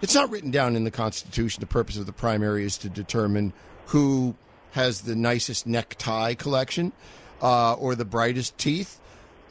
It's 0.00 0.14
not 0.14 0.30
written 0.30 0.50
down 0.50 0.76
in 0.76 0.84
the 0.84 0.90
Constitution. 0.90 1.60
The 1.60 1.66
purpose 1.66 1.96
of 1.96 2.06
the 2.06 2.12
primary 2.12 2.64
is 2.64 2.76
to 2.78 2.88
determine 2.88 3.52
who 3.86 4.36
has 4.72 5.02
the 5.02 5.16
nicest 5.16 5.66
necktie 5.66 6.34
collection, 6.34 6.92
uh, 7.40 7.74
or 7.74 7.94
the 7.94 8.04
brightest 8.04 8.58
teeth, 8.58 9.00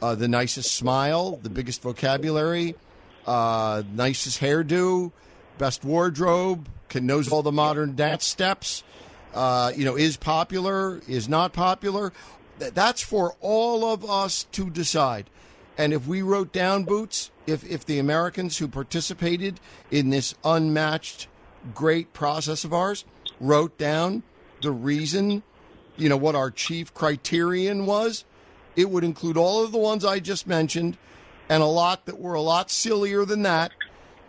uh, 0.00 0.14
the 0.14 0.28
nicest 0.28 0.74
smile, 0.74 1.38
the 1.42 1.50
biggest 1.50 1.82
vocabulary, 1.82 2.74
uh, 3.26 3.82
nicest 3.92 4.40
hairdo, 4.40 5.12
best 5.58 5.84
wardrobe, 5.84 6.68
can 6.88 7.06
knows 7.06 7.30
all 7.30 7.42
the 7.42 7.52
modern 7.52 7.96
dance 7.96 8.24
steps. 8.24 8.82
Uh, 9.34 9.72
you 9.74 9.84
know, 9.84 9.96
is 9.96 10.16
popular, 10.16 11.00
is 11.08 11.28
not 11.28 11.52
popular. 11.52 12.12
That's 12.58 13.02
for 13.02 13.34
all 13.40 13.84
of 13.84 14.04
us 14.08 14.44
to 14.52 14.68
decide. 14.68 15.30
And 15.78 15.94
if 15.94 16.06
we 16.06 16.20
wrote 16.20 16.52
down 16.52 16.84
boots, 16.84 17.30
if 17.46 17.64
if 17.64 17.86
the 17.86 17.98
Americans 17.98 18.58
who 18.58 18.68
participated 18.68 19.58
in 19.90 20.10
this 20.10 20.34
unmatched 20.44 21.28
great 21.74 22.12
process 22.12 22.64
of 22.64 22.74
ours 22.74 23.04
wrote 23.40 23.78
down 23.78 24.22
the 24.60 24.70
reason, 24.70 25.42
you 25.96 26.08
know, 26.08 26.16
what 26.16 26.34
our 26.34 26.50
chief 26.50 26.92
criterion 26.92 27.86
was, 27.86 28.24
it 28.76 28.90
would 28.90 29.04
include 29.04 29.36
all 29.36 29.64
of 29.64 29.72
the 29.72 29.78
ones 29.78 30.04
I 30.04 30.18
just 30.18 30.46
mentioned 30.46 30.98
and 31.52 31.62
a 31.62 31.66
lot 31.66 32.06
that 32.06 32.18
were 32.18 32.32
a 32.32 32.40
lot 32.40 32.70
sillier 32.70 33.26
than 33.26 33.42
that 33.42 33.72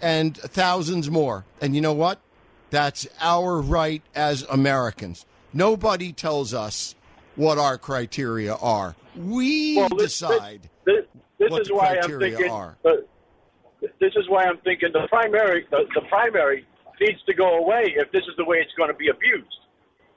and 0.01 0.35
thousands 0.35 1.09
more. 1.09 1.45
And 1.61 1.73
you 1.73 1.79
know 1.79 1.93
what? 1.93 2.19
That's 2.69 3.07
our 3.21 3.61
right 3.61 4.01
as 4.13 4.41
Americans. 4.43 5.25
Nobody 5.53 6.11
tells 6.11 6.53
us 6.53 6.95
what 7.37 7.57
our 7.57 7.77
criteria 7.77 8.55
are. 8.55 8.95
We 9.15 9.77
Well, 9.77 9.87
this- 9.89 10.19
decide. 10.19 10.69
This, 10.85 11.05
this 11.39 11.49
what 11.49 11.61
is 11.61 11.67
the 11.69 11.75
why 11.75 11.87
I'm 11.87 11.93
criteria 12.01 12.35
thinking. 12.35 12.51
are. 12.51 12.75
uh, 12.83 12.91
this 14.01 14.13
is 14.17 14.27
why 14.27 14.43
I'm 14.43 14.57
thinking 14.57 14.89
the 14.91 15.07
primary 15.07 15.65
the, 15.71 15.85
the 15.95 16.01
primary 16.09 16.65
needs 16.99 17.21
to 17.25 17.33
go 17.33 17.57
away 17.59 17.83
if 17.95 18.11
this 18.11 18.23
is 18.23 18.35
the 18.37 18.43
way 18.45 18.57
it's 18.57 18.73
going 18.77 18.89
to 18.89 18.97
be 18.97 19.07
abused. 19.09 19.59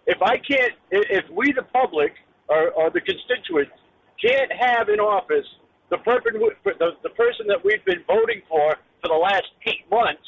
If 0.06 0.20
I 0.22 0.36
can't, 0.38 0.72
if 0.90 1.24
we 1.30 1.52
the 1.52 1.62
public 1.62 2.14
or, 2.48 2.70
or 2.72 2.90
the 2.90 3.00
constituents 3.00 3.72
can't 4.24 4.50
have 4.52 4.88
in 4.88 4.98
office 5.00 5.46
the 5.90 5.98
person 5.98 6.40
the, 6.64 6.90
the 7.02 7.10
person 7.10 7.46
that 7.48 7.64
we've 7.64 7.84
been 7.84 8.02
voting 8.06 8.42
for 8.48 8.76
for 9.02 9.08
the 9.08 9.14
last 9.14 9.46
eight 9.66 9.88
months, 9.90 10.22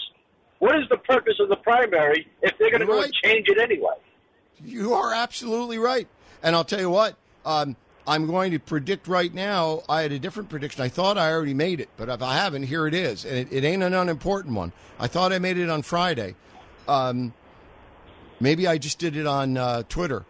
what 0.59 0.77
is 0.77 0.89
the 0.91 0.99
purpose 0.99 1.35
of 1.41 1.49
the 1.49 1.57
primary 1.57 2.29
if 2.43 2.57
they're 2.59 2.71
going 2.71 2.81
to 2.81 2.87
go 2.87 2.97
right. 2.97 3.05
and 3.05 3.15
change 3.15 3.49
it 3.49 3.59
anyway? 3.59 3.95
You 4.65 4.95
are 4.95 5.15
absolutely 5.15 5.79
right. 5.79 6.09
And 6.43 6.55
I'll 6.55 6.65
tell 6.65 6.81
you 6.81 6.91
what, 6.91 7.17
um, 7.45 7.77
I'm 8.07 8.27
going 8.27 8.53
to 8.53 8.59
predict 8.59 9.07
right 9.07 9.33
now. 9.33 9.83
I 9.89 10.03
had 10.03 10.13
a 10.13 10.19
different 10.19 10.49
prediction. 10.49 10.83
I 10.83 10.89
thought 10.89 11.19
I 11.19 11.31
already 11.31 11.55
made 11.55 11.81
it, 11.81 11.89
but 11.97 12.09
if 12.09 12.23
I 12.23 12.37
haven't, 12.37 12.65
here 12.65 12.87
it 12.87 12.95
is. 12.95 13.25
And 13.25 13.37
it, 13.37 13.53
it 13.53 13.65
ain't 13.65 13.83
an 13.83 13.95
unimportant 13.95 14.55
one. 14.55 14.73
I 14.99 15.07
thought 15.09 15.33
I 15.33 15.39
made 15.39 15.59
it 15.59 15.69
on 15.69 15.83
Friday. 15.83 16.35
Um, 16.87 17.35
maybe 18.41 18.67
I 18.67 18.79
just 18.79 18.99
did 18.99 19.17
it 19.17 19.27
on 19.27 19.57
uh, 19.57 19.83
Twitter. 19.89 20.25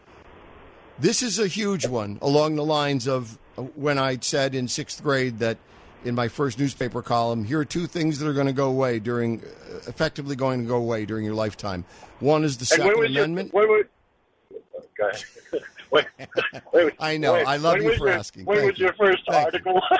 This 0.98 1.22
is 1.22 1.38
a 1.38 1.46
huge 1.46 1.86
one 1.86 2.18
along 2.20 2.56
the 2.56 2.64
lines 2.64 3.06
of 3.06 3.38
when 3.74 3.98
I 3.98 4.18
said 4.20 4.54
in 4.54 4.68
sixth 4.68 5.02
grade 5.02 5.38
that 5.40 5.58
in 6.04 6.14
my 6.14 6.28
first 6.28 6.58
newspaper 6.58 7.02
column, 7.02 7.44
here 7.44 7.60
are 7.60 7.64
two 7.64 7.86
things 7.86 8.18
that 8.18 8.28
are 8.28 8.32
going 8.32 8.46
to 8.46 8.52
go 8.52 8.68
away 8.68 8.98
during, 8.98 9.40
uh, 9.40 9.78
effectively 9.88 10.36
going 10.36 10.62
to 10.62 10.66
go 10.66 10.76
away 10.76 11.04
during 11.04 11.24
your 11.24 11.34
lifetime. 11.34 11.84
One 12.20 12.44
is 12.44 12.58
the 12.58 12.64
Second 12.64 13.04
Amendment. 13.04 13.52
Your, 13.52 13.84
go 14.96 15.08
ahead. 15.08 15.24
wait, 15.90 16.06
wait, 16.72 16.94
I 17.00 17.16
know. 17.16 17.34
wait. 17.34 17.46
I 17.46 17.56
love 17.56 17.74
when 17.74 17.84
you 17.84 17.96
for 17.96 18.08
your, 18.08 18.16
asking. 18.16 18.44
When 18.44 18.58
Thank 18.58 18.70
was 18.72 18.78
you. 18.78 18.84
your 18.86 18.94
first 18.94 19.22
Thank 19.28 19.54
you. 19.54 19.72
article? 19.72 19.82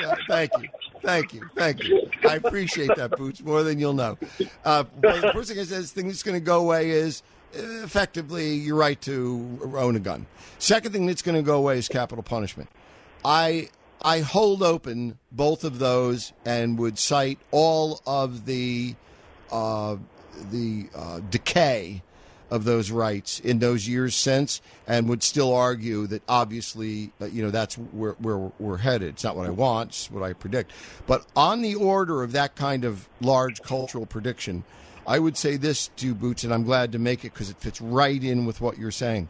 Yeah, 0.00 0.14
thank 0.28 0.50
you. 0.60 0.68
Thank 1.02 1.34
you. 1.34 1.48
Thank 1.54 1.84
you. 1.84 2.10
I 2.28 2.34
appreciate 2.36 2.90
that, 2.96 3.12
Boots, 3.12 3.42
more 3.42 3.62
than 3.62 3.78
you'll 3.78 3.92
know. 3.92 4.18
Uh, 4.64 4.82
but 5.00 5.20
the 5.20 5.32
first 5.32 5.50
thing 5.50 5.58
I 5.58 5.64
said 5.64 5.80
is 5.80 5.92
thing 5.92 6.08
that's 6.08 6.24
going 6.24 6.34
to 6.34 6.44
go 6.44 6.60
away 6.60 6.90
is 6.90 7.22
effectively 7.54 8.54
your 8.54 8.76
right 8.76 9.00
to 9.02 9.72
own 9.76 9.96
a 9.96 10.00
gun. 10.00 10.26
Second 10.58 10.92
thing 10.92 11.06
that's 11.06 11.22
going 11.22 11.36
to 11.36 11.42
go 11.42 11.58
away 11.58 11.78
is 11.78 11.88
capital 11.88 12.22
punishment. 12.22 12.68
I 13.24 13.68
I 14.02 14.20
hold 14.20 14.62
open 14.62 15.18
both 15.32 15.64
of 15.64 15.78
those 15.78 16.32
and 16.44 16.78
would 16.78 16.98
cite 16.98 17.38
all 17.50 18.00
of 18.06 18.44
the 18.46 18.96
uh, 19.50 19.96
the 20.50 20.88
uh, 20.94 21.20
decay 21.30 22.02
of 22.50 22.64
those 22.64 22.90
rights 22.90 23.40
in 23.40 23.58
those 23.58 23.88
years 23.88 24.14
since, 24.14 24.60
and 24.86 25.08
would 25.08 25.22
still 25.22 25.52
argue 25.52 26.06
that 26.06 26.22
obviously, 26.28 27.10
uh, 27.20 27.24
you 27.24 27.42
know, 27.42 27.50
that's 27.50 27.76
where, 27.76 28.12
where 28.12 28.52
we're 28.58 28.76
headed. 28.76 29.08
It's 29.08 29.24
not 29.24 29.36
what 29.36 29.46
I 29.46 29.50
want, 29.50 29.90
it's 29.90 30.10
what 30.10 30.22
I 30.22 30.34
predict. 30.34 30.70
But 31.06 31.26
on 31.34 31.62
the 31.62 31.74
order 31.74 32.22
of 32.22 32.32
that 32.32 32.54
kind 32.54 32.84
of 32.84 33.08
large 33.20 33.62
cultural 33.62 34.06
prediction, 34.06 34.64
I 35.06 35.18
would 35.18 35.36
say 35.36 35.56
this 35.56 35.88
to 35.96 36.14
Boots, 36.14 36.44
and 36.44 36.54
I'm 36.54 36.64
glad 36.64 36.92
to 36.92 36.98
make 36.98 37.24
it 37.24 37.32
because 37.32 37.50
it 37.50 37.58
fits 37.58 37.80
right 37.80 38.22
in 38.22 38.46
with 38.46 38.60
what 38.60 38.78
you're 38.78 38.90
saying. 38.90 39.28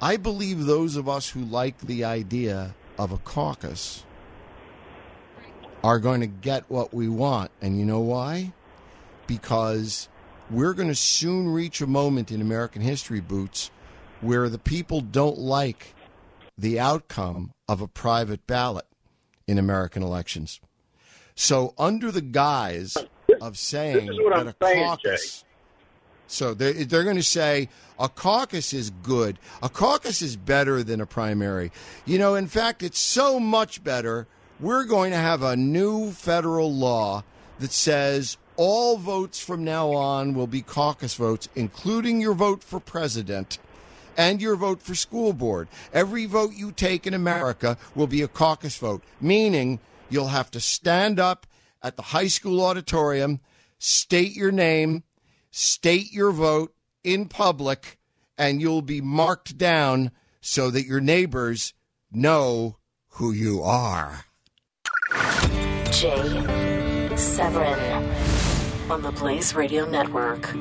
I 0.00 0.16
believe 0.16 0.64
those 0.64 0.96
of 0.96 1.08
us 1.08 1.28
who 1.28 1.44
like 1.44 1.78
the 1.78 2.04
idea 2.04 2.74
of 2.98 3.12
a 3.12 3.18
caucus 3.18 4.04
are 5.84 5.98
going 5.98 6.20
to 6.20 6.26
get 6.26 6.70
what 6.70 6.94
we 6.94 7.08
want. 7.08 7.50
And 7.60 7.78
you 7.78 7.84
know 7.84 8.00
why? 8.00 8.52
Because 9.26 10.08
we're 10.50 10.74
going 10.74 10.88
to 10.88 10.94
soon 10.94 11.48
reach 11.48 11.80
a 11.80 11.86
moment 11.86 12.32
in 12.32 12.40
American 12.40 12.82
history, 12.82 13.20
Boots, 13.20 13.70
where 14.20 14.48
the 14.48 14.58
people 14.58 15.00
don't 15.00 15.38
like 15.38 15.94
the 16.56 16.80
outcome 16.80 17.52
of 17.68 17.80
a 17.80 17.88
private 17.88 18.46
ballot 18.46 18.86
in 19.46 19.58
American 19.58 20.02
elections. 20.02 20.60
So, 21.34 21.74
under 21.78 22.10
the 22.10 22.20
guise 22.20 22.96
of 23.40 23.58
saying 23.58 24.08
is 24.08 24.18
what 24.18 24.34
that 24.34 24.40
I'm 24.40 24.48
a 24.48 24.54
saying, 24.62 24.84
caucus, 24.84 25.44
so 26.30 26.54
they're, 26.54 26.72
they're 26.72 27.04
going 27.04 27.16
to 27.16 27.22
say 27.22 27.68
a 27.98 28.08
caucus 28.08 28.72
is 28.72 28.90
good. 29.02 29.38
A 29.62 29.68
caucus 29.68 30.22
is 30.22 30.36
better 30.36 30.82
than 30.82 31.00
a 31.00 31.06
primary. 31.06 31.72
You 32.06 32.18
know, 32.18 32.36
in 32.36 32.46
fact, 32.46 32.82
it's 32.82 33.00
so 33.00 33.40
much 33.40 33.82
better. 33.82 34.28
We're 34.60 34.84
going 34.84 35.10
to 35.10 35.18
have 35.18 35.42
a 35.42 35.56
new 35.56 36.12
federal 36.12 36.72
law 36.72 37.24
that 37.58 37.72
says 37.72 38.38
all 38.56 38.96
votes 38.96 39.42
from 39.42 39.64
now 39.64 39.90
on 39.90 40.34
will 40.34 40.46
be 40.46 40.62
caucus 40.62 41.14
votes, 41.14 41.48
including 41.56 42.20
your 42.20 42.34
vote 42.34 42.62
for 42.62 42.78
president 42.78 43.58
and 44.16 44.40
your 44.40 44.54
vote 44.54 44.82
for 44.82 44.94
school 44.94 45.32
board. 45.32 45.66
Every 45.92 46.26
vote 46.26 46.52
you 46.54 46.70
take 46.70 47.06
in 47.06 47.14
America 47.14 47.76
will 47.94 48.06
be 48.06 48.22
a 48.22 48.28
caucus 48.28 48.76
vote, 48.76 49.02
meaning 49.20 49.80
you'll 50.08 50.28
have 50.28 50.50
to 50.52 50.60
stand 50.60 51.18
up 51.18 51.46
at 51.82 51.96
the 51.96 52.02
high 52.02 52.26
school 52.26 52.62
auditorium, 52.64 53.40
state 53.78 54.34
your 54.34 54.52
name, 54.52 55.04
state 55.50 56.12
your 56.12 56.30
vote 56.30 56.74
in 57.02 57.26
public, 57.26 57.98
and 58.36 58.60
you'll 58.60 58.82
be 58.82 59.00
marked 59.00 59.56
down 59.58 60.10
so 60.40 60.70
that 60.70 60.86
your 60.86 61.00
neighbors 61.00 61.74
know 62.10 62.76
who 63.14 63.32
you 63.32 63.62
are. 63.62 64.24
Jay 65.90 66.46
Severin 67.16 68.10
on 68.90 69.02
the 69.02 69.12
Blaze 69.12 69.54
Radio 69.54 69.88
Network. 69.88 70.54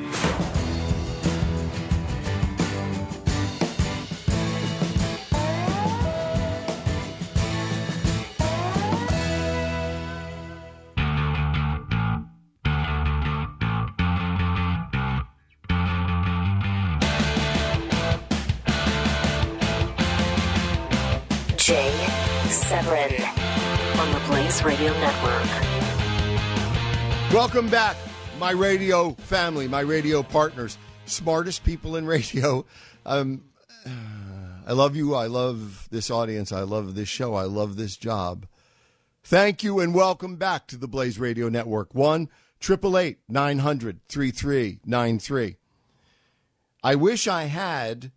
Severin 22.49 23.21
on 23.99 24.11
the 24.11 24.21
Blaze 24.27 24.63
Radio 24.63 24.91
Network. 24.93 25.49
Welcome 27.33 27.69
back, 27.69 27.95
my 28.39 28.51
radio 28.51 29.11
family, 29.11 29.67
my 29.67 29.81
radio 29.81 30.23
partners, 30.23 30.77
smartest 31.05 31.63
people 31.63 31.95
in 31.95 32.05
radio. 32.05 32.65
Um, 33.05 33.43
I 34.67 34.73
love 34.73 34.95
you. 34.95 35.15
I 35.15 35.27
love 35.27 35.87
this 35.89 36.11
audience. 36.11 36.51
I 36.51 36.61
love 36.61 36.95
this 36.95 37.09
show. 37.09 37.33
I 37.33 37.43
love 37.43 37.75
this 37.75 37.97
job. 37.97 38.45
Thank 39.23 39.63
you 39.63 39.79
and 39.79 39.93
welcome 39.93 40.35
back 40.35 40.67
to 40.67 40.77
the 40.77 40.87
Blaze 40.87 41.19
Radio 41.19 41.49
Network. 41.49 41.93
1 41.93 42.29
888 42.61 43.19
900 43.27 43.99
3393. 44.07 45.57
I 46.83 46.95
wish 46.95 47.27
I 47.27 47.43
had 47.43 48.11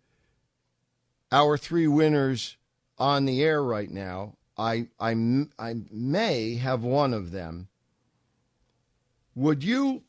our 1.31 1.57
three 1.57 1.87
winners 1.87 2.57
on 3.03 3.25
the 3.25 3.43
air 3.43 3.61
right 3.61 3.91
now. 3.91 4.37
I, 4.57 4.87
I, 4.97 5.11
I 5.59 5.75
may 5.91 6.55
have 6.55 6.83
one 6.83 7.13
of 7.13 7.31
them. 7.31 7.67
Would 9.35 9.61
you, 9.61 10.03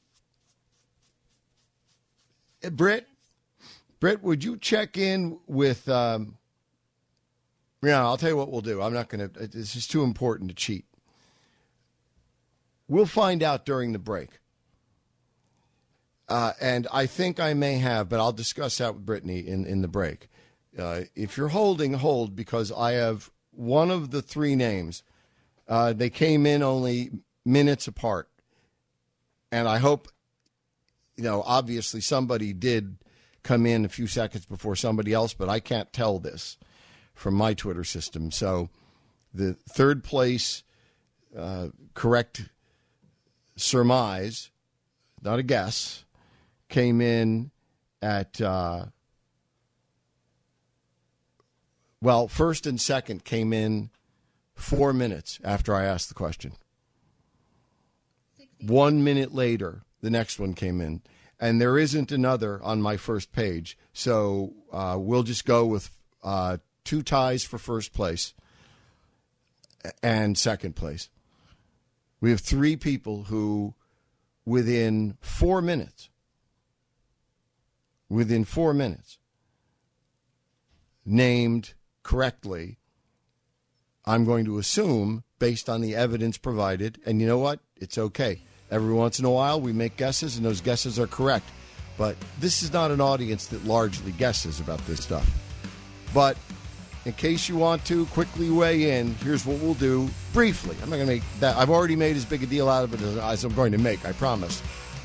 eh, 2.62 2.68
Britt, 2.68 3.08
Britt, 3.98 4.22
would 4.22 4.44
you 4.44 4.56
check 4.56 4.96
in 4.96 5.40
with, 5.48 5.88
um, 5.88 6.38
yeah, 7.82 8.00
I'll 8.00 8.16
tell 8.16 8.28
you 8.28 8.36
what 8.36 8.52
we'll 8.52 8.60
do. 8.60 8.80
I'm 8.80 8.94
not 8.94 9.08
going 9.08 9.28
to, 9.28 9.46
this 9.48 9.74
is 9.74 9.88
too 9.88 10.04
important 10.04 10.50
to 10.50 10.54
cheat. 10.54 10.84
We'll 12.86 13.06
find 13.06 13.42
out 13.42 13.66
during 13.66 13.92
the 13.92 13.98
break. 13.98 14.38
Uh, 16.28 16.52
and 16.60 16.86
I 16.92 17.06
think 17.06 17.40
I 17.40 17.54
may 17.54 17.78
have, 17.78 18.08
but 18.08 18.20
I'll 18.20 18.32
discuss 18.32 18.78
that 18.78 18.94
with 18.94 19.04
Brittany 19.04 19.40
in, 19.40 19.66
in 19.66 19.82
the 19.82 19.88
break. 19.88 20.28
Uh, 20.78 21.02
if 21.14 21.36
you're 21.36 21.48
holding, 21.48 21.94
hold 21.94 22.34
because 22.34 22.72
I 22.72 22.92
have 22.92 23.30
one 23.50 23.90
of 23.90 24.10
the 24.10 24.22
three 24.22 24.56
names. 24.56 25.02
Uh, 25.68 25.92
they 25.92 26.10
came 26.10 26.46
in 26.46 26.62
only 26.62 27.10
minutes 27.44 27.86
apart. 27.86 28.28
And 29.52 29.68
I 29.68 29.78
hope, 29.78 30.08
you 31.16 31.22
know, 31.22 31.42
obviously 31.46 32.00
somebody 32.00 32.52
did 32.52 32.96
come 33.42 33.66
in 33.66 33.84
a 33.84 33.88
few 33.88 34.06
seconds 34.06 34.46
before 34.46 34.74
somebody 34.74 35.12
else, 35.12 35.34
but 35.34 35.48
I 35.48 35.60
can't 35.60 35.92
tell 35.92 36.18
this 36.18 36.58
from 37.14 37.34
my 37.34 37.54
Twitter 37.54 37.84
system. 37.84 38.30
So 38.30 38.68
the 39.32 39.54
third 39.68 40.02
place 40.02 40.64
uh, 41.36 41.68
correct 41.94 42.48
surmise, 43.56 44.50
not 45.22 45.38
a 45.38 45.42
guess, 45.42 46.04
came 46.68 47.00
in 47.00 47.50
at 48.02 48.40
uh, 48.40 48.86
well, 52.04 52.28
first 52.28 52.66
and 52.66 52.78
second 52.78 53.24
came 53.24 53.54
in 53.54 53.88
four 54.54 54.92
minutes 54.92 55.40
after 55.42 55.74
I 55.74 55.86
asked 55.86 56.10
the 56.10 56.14
question. 56.14 56.52
One 58.60 59.02
minute 59.02 59.34
later, 59.34 59.84
the 60.02 60.10
next 60.10 60.38
one 60.38 60.52
came 60.52 60.82
in, 60.82 61.00
and 61.40 61.58
there 61.58 61.78
isn't 61.78 62.12
another 62.12 62.62
on 62.62 62.82
my 62.82 62.98
first 62.98 63.32
page, 63.32 63.78
so 63.94 64.52
uh, 64.70 64.98
we'll 65.00 65.22
just 65.22 65.46
go 65.46 65.64
with 65.64 65.96
uh, 66.22 66.58
two 66.84 67.02
ties 67.02 67.42
for 67.42 67.56
first 67.56 67.94
place 67.94 68.34
and 70.02 70.36
second 70.36 70.76
place. 70.76 71.08
We 72.20 72.28
have 72.32 72.40
three 72.40 72.76
people 72.76 73.24
who, 73.24 73.72
within 74.44 75.16
four 75.22 75.62
minutes, 75.62 76.10
within 78.10 78.44
four 78.44 78.74
minutes, 78.74 79.16
named 81.06 81.72
correctly, 82.04 82.78
I'm 84.04 84.24
going 84.24 84.44
to 84.44 84.58
assume 84.58 85.24
based 85.40 85.68
on 85.68 85.80
the 85.80 85.96
evidence 85.96 86.38
provided. 86.38 87.00
And 87.04 87.20
you 87.20 87.26
know 87.26 87.38
what? 87.38 87.58
It's 87.76 87.98
okay. 87.98 88.42
Every 88.70 88.94
once 88.94 89.18
in 89.18 89.24
a 89.24 89.30
while, 89.30 89.60
we 89.60 89.72
make 89.72 89.96
guesses, 89.96 90.36
and 90.36 90.46
those 90.46 90.60
guesses 90.60 90.98
are 90.98 91.08
correct. 91.08 91.48
But 91.98 92.16
this 92.38 92.62
is 92.62 92.72
not 92.72 92.90
an 92.90 93.00
audience 93.00 93.46
that 93.48 93.64
largely 93.64 94.12
guesses 94.12 94.60
about 94.60 94.84
this 94.86 95.02
stuff. 95.02 95.28
But 96.14 96.36
in 97.04 97.12
case 97.12 97.48
you 97.48 97.56
want 97.56 97.84
to 97.86 98.06
quickly 98.06 98.50
weigh 98.50 98.98
in, 98.98 99.14
here's 99.16 99.44
what 99.44 99.58
we'll 99.60 99.74
do 99.74 100.08
briefly. 100.32 100.76
I'm 100.82 100.90
not 100.90 100.96
going 100.96 101.06
to 101.06 101.14
make 101.14 101.22
that. 101.40 101.56
I've 101.56 101.70
already 101.70 101.96
made 101.96 102.16
as 102.16 102.24
big 102.24 102.42
a 102.42 102.46
deal 102.46 102.68
out 102.68 102.84
of 102.84 102.94
it 102.94 103.00
as 103.00 103.44
I'm 103.44 103.54
going 103.54 103.72
to 103.72 103.78
make, 103.78 104.04
I 104.06 104.12
promise. 104.12 104.62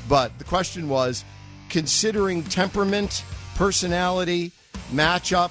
But 0.08 0.36
the 0.38 0.44
question 0.44 0.88
was 0.88 1.24
considering 1.68 2.42
temperament, 2.42 3.24
personality, 3.54 4.52
matchup, 4.92 5.50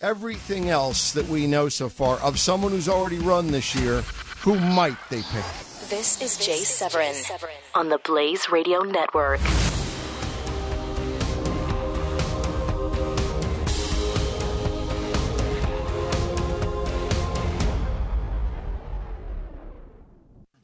everything 0.00 0.68
else 0.68 1.12
that 1.12 1.28
we 1.28 1.46
know 1.46 1.68
so 1.68 1.88
far 1.88 2.18
of 2.18 2.38
someone 2.38 2.72
who's 2.72 2.88
already 2.88 3.18
run 3.18 3.48
this 3.48 3.74
year, 3.74 4.02
who 4.40 4.58
might 4.58 4.96
they 5.10 5.22
pick? 5.22 5.44
This 5.88 6.20
is 6.22 6.36
Jay 6.36 6.58
Severin 6.58 7.14
on 7.74 7.88
the 7.88 7.98
Blaze 7.98 8.48
Radio 8.50 8.80
Network. 8.82 9.40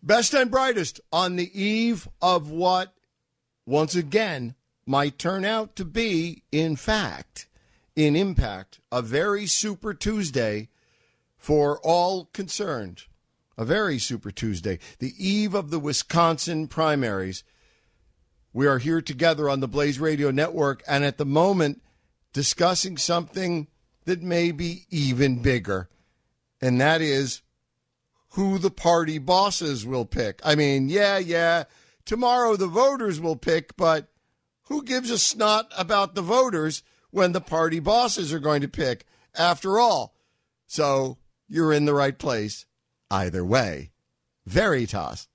Best 0.02 0.34
and 0.34 0.50
brightest 0.50 1.00
on 1.10 1.36
the 1.36 1.50
eve 1.58 2.06
of 2.20 2.50
what, 2.50 2.92
once 3.64 3.94
again, 3.94 4.54
might 4.84 5.18
turn 5.18 5.46
out 5.46 5.74
to 5.76 5.84
be, 5.86 6.42
in 6.52 6.76
fact, 6.76 7.48
in 7.96 8.16
impact, 8.16 8.80
a 8.90 9.02
very 9.02 9.46
super 9.46 9.94
Tuesday 9.94 10.68
for 11.36 11.78
all 11.80 12.26
concerned. 12.32 13.04
A 13.56 13.64
very 13.64 13.98
super 13.98 14.30
Tuesday. 14.32 14.80
The 14.98 15.14
eve 15.16 15.54
of 15.54 15.70
the 15.70 15.78
Wisconsin 15.78 16.66
primaries. 16.66 17.44
We 18.52 18.66
are 18.66 18.78
here 18.78 19.00
together 19.00 19.48
on 19.48 19.60
the 19.60 19.68
Blaze 19.68 20.00
Radio 20.00 20.30
Network, 20.30 20.82
and 20.88 21.04
at 21.04 21.18
the 21.18 21.26
moment, 21.26 21.80
discussing 22.32 22.96
something 22.96 23.68
that 24.06 24.22
may 24.22 24.50
be 24.50 24.86
even 24.90 25.40
bigger, 25.40 25.88
and 26.60 26.80
that 26.80 27.00
is 27.00 27.42
who 28.30 28.58
the 28.58 28.70
party 28.70 29.18
bosses 29.18 29.86
will 29.86 30.04
pick. 30.04 30.40
I 30.44 30.56
mean, 30.56 30.88
yeah, 30.88 31.18
yeah, 31.18 31.64
tomorrow 32.04 32.56
the 32.56 32.66
voters 32.66 33.20
will 33.20 33.36
pick, 33.36 33.76
but 33.76 34.08
who 34.64 34.82
gives 34.82 35.10
a 35.10 35.18
snot 35.18 35.70
about 35.76 36.14
the 36.14 36.22
voters 36.22 36.82
when 37.14 37.30
the 37.30 37.40
party 37.40 37.78
bosses 37.78 38.32
are 38.32 38.40
going 38.40 38.60
to 38.60 38.66
pick 38.66 39.06
after 39.38 39.78
all? 39.78 40.16
So 40.66 41.16
you're 41.48 41.72
in 41.72 41.84
the 41.84 41.94
right 41.94 42.18
place 42.18 42.66
either 43.08 43.44
way. 43.44 43.92
Veritas. 44.46 45.28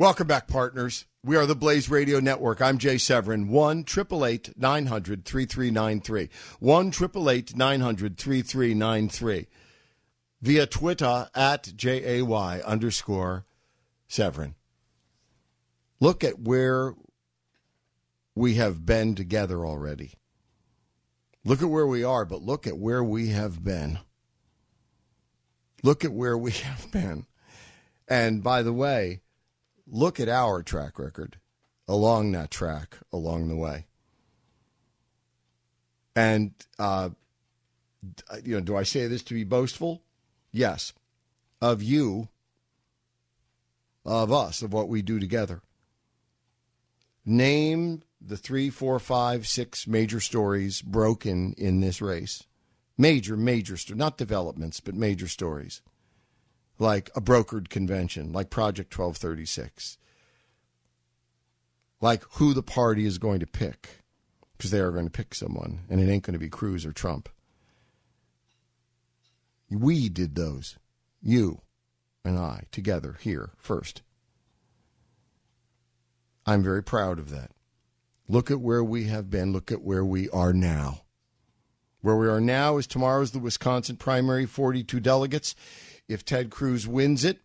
Welcome 0.00 0.28
back, 0.28 0.48
partners. 0.48 1.04
We 1.22 1.36
are 1.36 1.44
the 1.44 1.54
Blaze 1.54 1.90
Radio 1.90 2.20
Network. 2.20 2.62
I'm 2.62 2.78
Jay 2.78 2.96
Severin. 2.96 3.48
1 3.48 3.80
888 3.80 4.56
900 4.56 5.26
3393. 5.26 6.30
1 6.58 6.86
888 6.86 7.54
900 7.54 8.16
3393. 8.16 9.46
Via 10.40 10.66
Twitter 10.66 11.28
at 11.34 11.76
J 11.76 12.16
A 12.16 12.24
Y 12.24 12.62
underscore 12.64 13.44
Severin. 14.08 14.54
Look 16.00 16.24
at 16.24 16.40
where 16.40 16.94
we 18.34 18.54
have 18.54 18.86
been 18.86 19.14
together 19.14 19.66
already. 19.66 20.14
Look 21.44 21.60
at 21.60 21.68
where 21.68 21.86
we 21.86 22.04
are, 22.04 22.24
but 22.24 22.40
look 22.40 22.66
at 22.66 22.78
where 22.78 23.04
we 23.04 23.28
have 23.28 23.62
been. 23.62 23.98
Look 25.82 26.06
at 26.06 26.14
where 26.14 26.38
we 26.38 26.50
have 26.70 26.90
been. 26.90 27.26
And 28.08 28.42
by 28.42 28.62
the 28.62 28.72
way, 28.72 29.20
look 29.90 30.20
at 30.20 30.28
our 30.28 30.62
track 30.62 30.98
record 30.98 31.38
along 31.88 32.32
that 32.32 32.50
track 32.50 32.98
along 33.12 33.48
the 33.48 33.56
way. 33.56 33.86
And, 36.14 36.52
uh, 36.78 37.10
you 38.44 38.54
know, 38.54 38.60
do 38.60 38.76
I 38.76 38.84
say 38.84 39.06
this 39.06 39.22
to 39.24 39.34
be 39.34 39.44
boastful? 39.44 40.02
Yes. 40.52 40.92
Of 41.60 41.82
you, 41.82 42.28
of 44.04 44.32
us, 44.32 44.62
of 44.62 44.72
what 44.72 44.88
we 44.88 45.02
do 45.02 45.18
together. 45.18 45.62
Name 47.24 48.02
the 48.20 48.36
three, 48.36 48.70
four, 48.70 48.98
five, 48.98 49.46
six 49.46 49.86
major 49.86 50.20
stories 50.20 50.82
broken 50.82 51.54
in 51.56 51.80
this 51.80 52.00
race. 52.00 52.44
Major, 52.96 53.36
major, 53.36 53.76
not 53.94 54.18
developments, 54.18 54.80
but 54.80 54.94
major 54.94 55.28
stories. 55.28 55.80
Like 56.80 57.10
a 57.14 57.20
brokered 57.20 57.68
convention, 57.68 58.32
like 58.32 58.50
Project 58.50 58.90
1236. 58.98 59.98
Like 62.00 62.24
who 62.32 62.54
the 62.54 62.62
party 62.62 63.04
is 63.04 63.18
going 63.18 63.40
to 63.40 63.46
pick, 63.46 64.02
because 64.56 64.70
they 64.70 64.80
are 64.80 64.90
going 64.90 65.04
to 65.04 65.10
pick 65.10 65.34
someone, 65.34 65.80
and 65.90 66.00
it 66.00 66.10
ain't 66.10 66.24
going 66.24 66.32
to 66.32 66.40
be 66.40 66.48
Cruz 66.48 66.86
or 66.86 66.92
Trump. 66.92 67.28
We 69.70 70.08
did 70.08 70.34
those. 70.34 70.78
You 71.22 71.60
and 72.24 72.38
I 72.38 72.64
together 72.72 73.18
here 73.20 73.50
first. 73.58 74.00
I'm 76.46 76.62
very 76.62 76.82
proud 76.82 77.18
of 77.18 77.28
that. 77.28 77.50
Look 78.26 78.50
at 78.50 78.60
where 78.60 78.82
we 78.82 79.04
have 79.04 79.28
been. 79.28 79.52
Look 79.52 79.70
at 79.70 79.82
where 79.82 80.04
we 80.04 80.30
are 80.30 80.54
now. 80.54 81.02
Where 82.00 82.16
we 82.16 82.26
are 82.26 82.40
now 82.40 82.78
is 82.78 82.86
tomorrow's 82.86 83.32
the 83.32 83.38
Wisconsin 83.38 83.96
primary, 83.96 84.46
42 84.46 84.98
delegates. 85.00 85.54
If 86.10 86.24
Ted 86.24 86.50
Cruz 86.50 86.88
wins 86.88 87.24
it, 87.24 87.38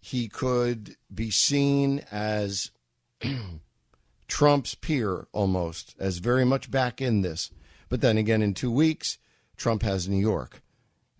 he 0.00 0.26
could 0.26 0.96
be 1.12 1.30
seen 1.30 2.02
as 2.10 2.70
Trump's 4.26 4.74
peer 4.74 5.28
almost, 5.32 5.94
as 5.98 6.16
very 6.16 6.46
much 6.46 6.70
back 6.70 7.02
in 7.02 7.20
this. 7.20 7.50
But 7.90 8.00
then 8.00 8.16
again, 8.16 8.40
in 8.40 8.54
two 8.54 8.70
weeks, 8.70 9.18
Trump 9.58 9.82
has 9.82 10.08
New 10.08 10.16
York. 10.16 10.62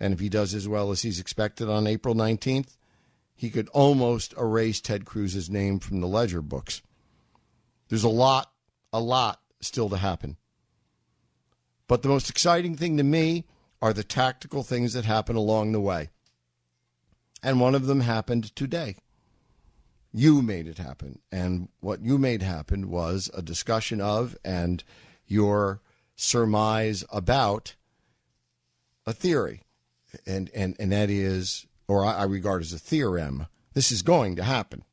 And 0.01 0.15
if 0.15 0.21
he 0.21 0.31
does 0.31 0.55
as 0.55 0.67
well 0.67 0.91
as 0.91 1.03
he's 1.03 1.21
expected 1.21 1.69
on 1.69 1.87
April 1.87 2.15
19th, 2.15 2.79
he 3.35 3.51
could 3.51 3.69
almost 3.69 4.33
erase 4.39 4.81
Ted 4.81 5.05
Cruz's 5.05 5.51
name 5.51 5.79
from 5.79 6.01
the 6.01 6.09
ledger 6.09 6.41
books. 6.41 6.81
There's 7.91 8.05
a 8.05 8.09
lot, 8.09 8.51
a 8.91 9.01
lot 9.01 9.43
still 9.61 9.91
to 9.91 9.99
happen. 9.99 10.39
But 11.87 12.01
the 12.01 12.09
most 12.09 12.31
exciting 12.31 12.75
thing 12.75 12.97
to 12.97 13.05
me 13.05 13.45
are 13.83 13.93
the 13.93 14.03
tactical 14.03 14.63
things 14.63 14.95
that 14.95 15.05
happen 15.05 15.37
along 15.37 15.73
the 15.73 15.81
way. 15.81 16.09
And 17.43 17.61
one 17.61 17.75
of 17.75 17.87
them 17.87 18.01
happened 18.01 18.55
today. 18.57 18.97
You 20.13 20.43
made 20.43 20.67
it 20.67 20.79
happen. 20.79 21.21
And 21.31 21.69
what 21.81 22.01
you 22.01 22.19
made 22.19 22.43
happen 22.43 22.91
was 22.91 23.31
a 23.35 23.43
discussion 23.43 24.01
of 24.01 24.37
and 24.45 24.83
your 25.27 25.81
surmise 26.17 27.05
about 27.13 27.77
a 29.07 29.13
theory. 29.13 29.63
And, 30.27 30.51
and, 30.55 30.75
and 30.81 30.91
that 30.93 31.11
is, 31.11 31.67
or 31.87 32.05
I, 32.05 32.15
I 32.15 32.25
regard 32.25 32.63
as 32.63 32.73
a 32.73 32.79
theorem, 32.79 33.47
this 33.75 33.93
is 33.93 34.03
going 34.03 34.37
to 34.37 34.43
happen. 34.43 34.85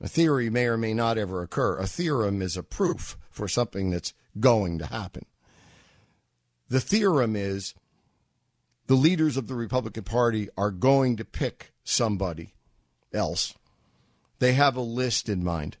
A 0.00 0.08
theory 0.08 0.48
may 0.48 0.66
or 0.66 0.76
may 0.76 0.94
not 0.94 1.18
ever 1.18 1.42
occur. 1.42 1.78
A 1.78 1.86
theorem 1.86 2.40
is 2.40 2.56
a 2.56 2.62
proof 2.62 3.18
for 3.30 3.48
something 3.48 3.90
that's 3.90 4.14
going 4.38 4.78
to 4.78 4.86
happen. 4.86 5.26
The 6.68 6.80
theorem 6.80 7.34
is 7.34 7.74
the 8.90 8.96
leaders 8.96 9.36
of 9.36 9.46
the 9.46 9.54
Republican 9.54 10.02
Party 10.02 10.48
are 10.58 10.72
going 10.72 11.14
to 11.14 11.24
pick 11.24 11.72
somebody 11.84 12.54
else. 13.14 13.54
They 14.40 14.54
have 14.54 14.74
a 14.74 14.80
list 14.80 15.28
in 15.28 15.44
mind. 15.44 15.76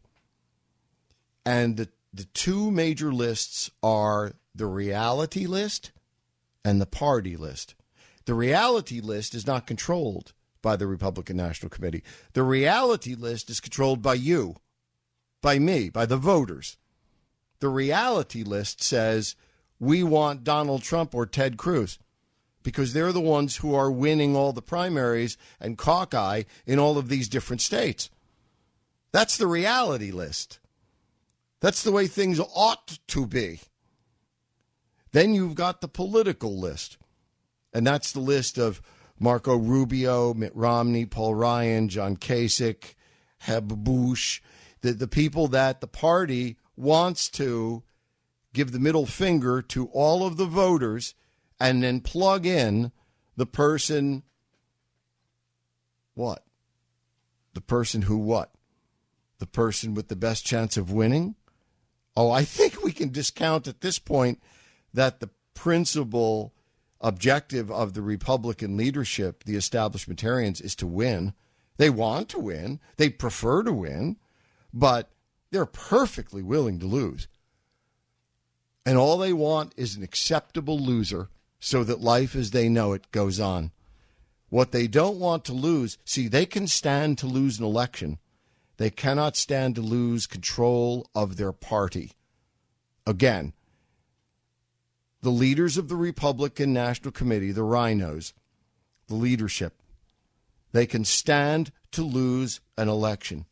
And 1.44 1.76
the, 1.76 1.88
the 2.14 2.26
two 2.26 2.70
major 2.70 3.12
lists 3.12 3.68
are 3.82 4.34
the 4.54 4.66
reality 4.66 5.46
list 5.46 5.90
and 6.64 6.80
the 6.80 6.86
party 6.86 7.36
list. 7.36 7.74
The 8.26 8.34
reality 8.34 9.00
list 9.00 9.34
is 9.34 9.44
not 9.44 9.66
controlled 9.66 10.32
by 10.62 10.76
the 10.76 10.86
Republican 10.86 11.36
National 11.36 11.68
Committee. 11.68 12.04
The 12.34 12.44
reality 12.44 13.16
list 13.16 13.50
is 13.50 13.58
controlled 13.58 14.02
by 14.02 14.14
you, 14.14 14.54
by 15.42 15.58
me, 15.58 15.88
by 15.90 16.06
the 16.06 16.16
voters. 16.16 16.76
The 17.58 17.70
reality 17.70 18.44
list 18.44 18.80
says 18.80 19.34
we 19.80 20.04
want 20.04 20.44
Donald 20.44 20.84
Trump 20.84 21.12
or 21.12 21.26
Ted 21.26 21.56
Cruz 21.56 21.98
because 22.62 22.92
they're 22.92 23.12
the 23.12 23.20
ones 23.20 23.56
who 23.56 23.74
are 23.74 23.90
winning 23.90 24.36
all 24.36 24.52
the 24.52 24.62
primaries 24.62 25.36
and 25.60 25.78
caucus 25.78 26.44
in 26.66 26.78
all 26.78 26.98
of 26.98 27.08
these 27.08 27.28
different 27.28 27.62
states. 27.62 28.10
That's 29.12 29.36
the 29.36 29.46
reality 29.46 30.10
list. 30.10 30.58
That's 31.60 31.82
the 31.82 31.92
way 31.92 32.06
things 32.06 32.40
ought 32.40 32.98
to 33.08 33.26
be. 33.26 33.60
Then 35.12 35.34
you've 35.34 35.54
got 35.54 35.80
the 35.80 35.88
political 35.88 36.58
list, 36.58 36.96
and 37.72 37.86
that's 37.86 38.12
the 38.12 38.20
list 38.20 38.58
of 38.58 38.80
Marco 39.18 39.56
Rubio, 39.56 40.32
Mitt 40.32 40.54
Romney, 40.54 41.04
Paul 41.04 41.34
Ryan, 41.34 41.88
John 41.88 42.16
Kasich, 42.16 42.94
Jeb 43.46 43.68
Bush, 43.84 44.40
the, 44.80 44.92
the 44.92 45.08
people 45.08 45.48
that 45.48 45.80
the 45.80 45.86
party 45.86 46.56
wants 46.76 47.28
to 47.30 47.82
give 48.52 48.72
the 48.72 48.78
middle 48.78 49.06
finger 49.06 49.60
to 49.60 49.86
all 49.88 50.26
of 50.26 50.36
the 50.36 50.46
voters 50.46 51.14
and 51.60 51.82
then 51.82 52.00
plug 52.00 52.46
in 52.46 52.90
the 53.36 53.46
person 53.46 54.22
what? 56.14 56.44
The 57.54 57.60
person 57.60 58.02
who 58.02 58.18
what? 58.18 58.52
The 59.38 59.46
person 59.46 59.94
with 59.94 60.08
the 60.08 60.16
best 60.16 60.44
chance 60.44 60.76
of 60.76 60.92
winning? 60.92 61.36
Oh, 62.16 62.30
I 62.30 62.44
think 62.44 62.82
we 62.82 62.92
can 62.92 63.10
discount 63.10 63.68
at 63.68 63.80
this 63.80 63.98
point 63.98 64.42
that 64.92 65.20
the 65.20 65.30
principal 65.54 66.52
objective 67.00 67.70
of 67.70 67.94
the 67.94 68.02
Republican 68.02 68.76
leadership, 68.76 69.44
the 69.44 69.54
establishmentarians, 69.54 70.62
is 70.62 70.74
to 70.76 70.86
win. 70.86 71.32
They 71.76 71.88
want 71.88 72.28
to 72.30 72.38
win, 72.38 72.80
they 72.98 73.08
prefer 73.08 73.62
to 73.62 73.72
win, 73.72 74.16
but 74.72 75.10
they're 75.50 75.66
perfectly 75.66 76.42
willing 76.42 76.78
to 76.80 76.86
lose. 76.86 77.26
And 78.84 78.98
all 78.98 79.16
they 79.16 79.32
want 79.32 79.72
is 79.76 79.96
an 79.96 80.02
acceptable 80.02 80.78
loser 80.78 81.30
so 81.60 81.84
that 81.84 82.00
life 82.00 82.34
as 82.34 82.50
they 82.50 82.68
know 82.68 82.94
it 82.94 83.12
goes 83.12 83.38
on. 83.38 83.70
What 84.48 84.72
they 84.72 84.88
don't 84.88 85.20
want 85.20 85.44
to 85.44 85.52
lose, 85.52 85.98
see, 86.04 86.26
they 86.26 86.46
can 86.46 86.66
stand 86.66 87.18
to 87.18 87.26
lose 87.26 87.58
an 87.58 87.64
election. 87.64 88.18
They 88.78 88.90
cannot 88.90 89.36
stand 89.36 89.76
to 89.76 89.82
lose 89.82 90.26
control 90.26 91.08
of 91.14 91.36
their 91.36 91.52
party. 91.52 92.12
Again, 93.06 93.52
the 95.22 95.30
leaders 95.30 95.76
of 95.76 95.88
the 95.88 95.96
Republican 95.96 96.72
National 96.72 97.12
Committee, 97.12 97.52
the 97.52 97.60
RINOs, 97.60 98.32
the 99.06 99.14
leadership, 99.14 99.74
they 100.72 100.86
can 100.86 101.04
stand 101.04 101.72
to 101.92 102.02
lose 102.02 102.60
an 102.78 102.88
election. 102.88 103.44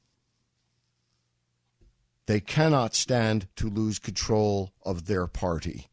They 2.26 2.40
cannot 2.40 2.94
stand 2.94 3.48
to 3.56 3.68
lose 3.68 3.98
control 3.98 4.72
of 4.84 5.06
their 5.06 5.26
party. 5.26 5.88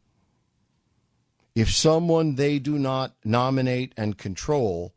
If 1.55 1.71
someone 1.71 2.35
they 2.35 2.59
do 2.59 2.77
not 2.77 3.15
nominate 3.23 3.93
and 3.95 4.17
control 4.17 4.93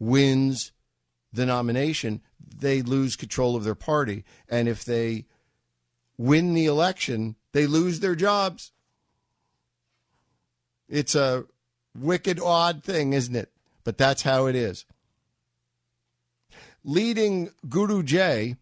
wins 0.00 0.72
the 1.32 1.46
nomination, 1.46 2.22
they 2.58 2.82
lose 2.82 3.14
control 3.14 3.54
of 3.54 3.62
their 3.62 3.76
party. 3.76 4.24
And 4.48 4.68
if 4.68 4.84
they 4.84 5.26
win 6.18 6.54
the 6.54 6.66
election, 6.66 7.36
they 7.52 7.66
lose 7.68 8.00
their 8.00 8.16
jobs. 8.16 8.72
It's 10.88 11.14
a 11.14 11.44
wicked 11.96 12.40
odd 12.40 12.82
thing, 12.82 13.12
isn't 13.12 13.36
it? 13.36 13.52
But 13.84 13.96
that's 13.96 14.22
how 14.22 14.46
it 14.46 14.56
is. 14.56 14.84
Leading 16.82 17.50
Guru 17.68 18.02
Jay 18.02 18.56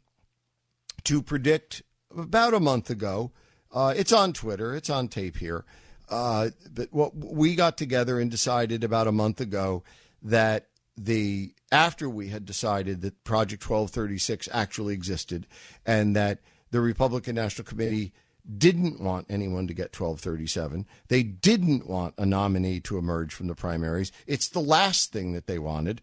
to 1.04 1.22
predict 1.22 1.82
about 2.14 2.52
a 2.52 2.60
month 2.60 2.90
ago, 2.90 3.30
uh, 3.72 3.94
it's 3.96 4.12
on 4.12 4.32
Twitter, 4.32 4.74
it's 4.74 4.90
on 4.90 5.08
tape 5.08 5.38
here. 5.38 5.64
Uh, 6.10 6.50
but 6.72 6.92
what 6.92 7.14
we 7.14 7.54
got 7.54 7.76
together 7.76 8.18
and 8.18 8.30
decided 8.30 8.82
about 8.84 9.06
a 9.06 9.12
month 9.12 9.40
ago 9.40 9.82
that 10.22 10.66
the 10.96 11.52
after 11.70 12.08
we 12.08 12.28
had 12.28 12.44
decided 12.44 13.02
that 13.02 13.24
Project 13.24 13.62
1236 13.62 14.48
actually 14.52 14.94
existed 14.94 15.46
and 15.84 16.16
that 16.16 16.40
the 16.70 16.80
Republican 16.80 17.34
National 17.34 17.66
Committee 17.66 18.12
didn't 18.56 19.00
want 19.00 19.26
anyone 19.28 19.66
to 19.66 19.74
get 19.74 19.98
1237. 19.98 20.86
They 21.08 21.22
didn't 21.22 21.86
want 21.86 22.14
a 22.16 22.24
nominee 22.24 22.80
to 22.80 22.96
emerge 22.96 23.34
from 23.34 23.46
the 23.46 23.54
primaries. 23.54 24.10
It's 24.26 24.48
the 24.48 24.60
last 24.60 25.12
thing 25.12 25.32
that 25.32 25.46
they 25.46 25.58
wanted. 25.58 26.00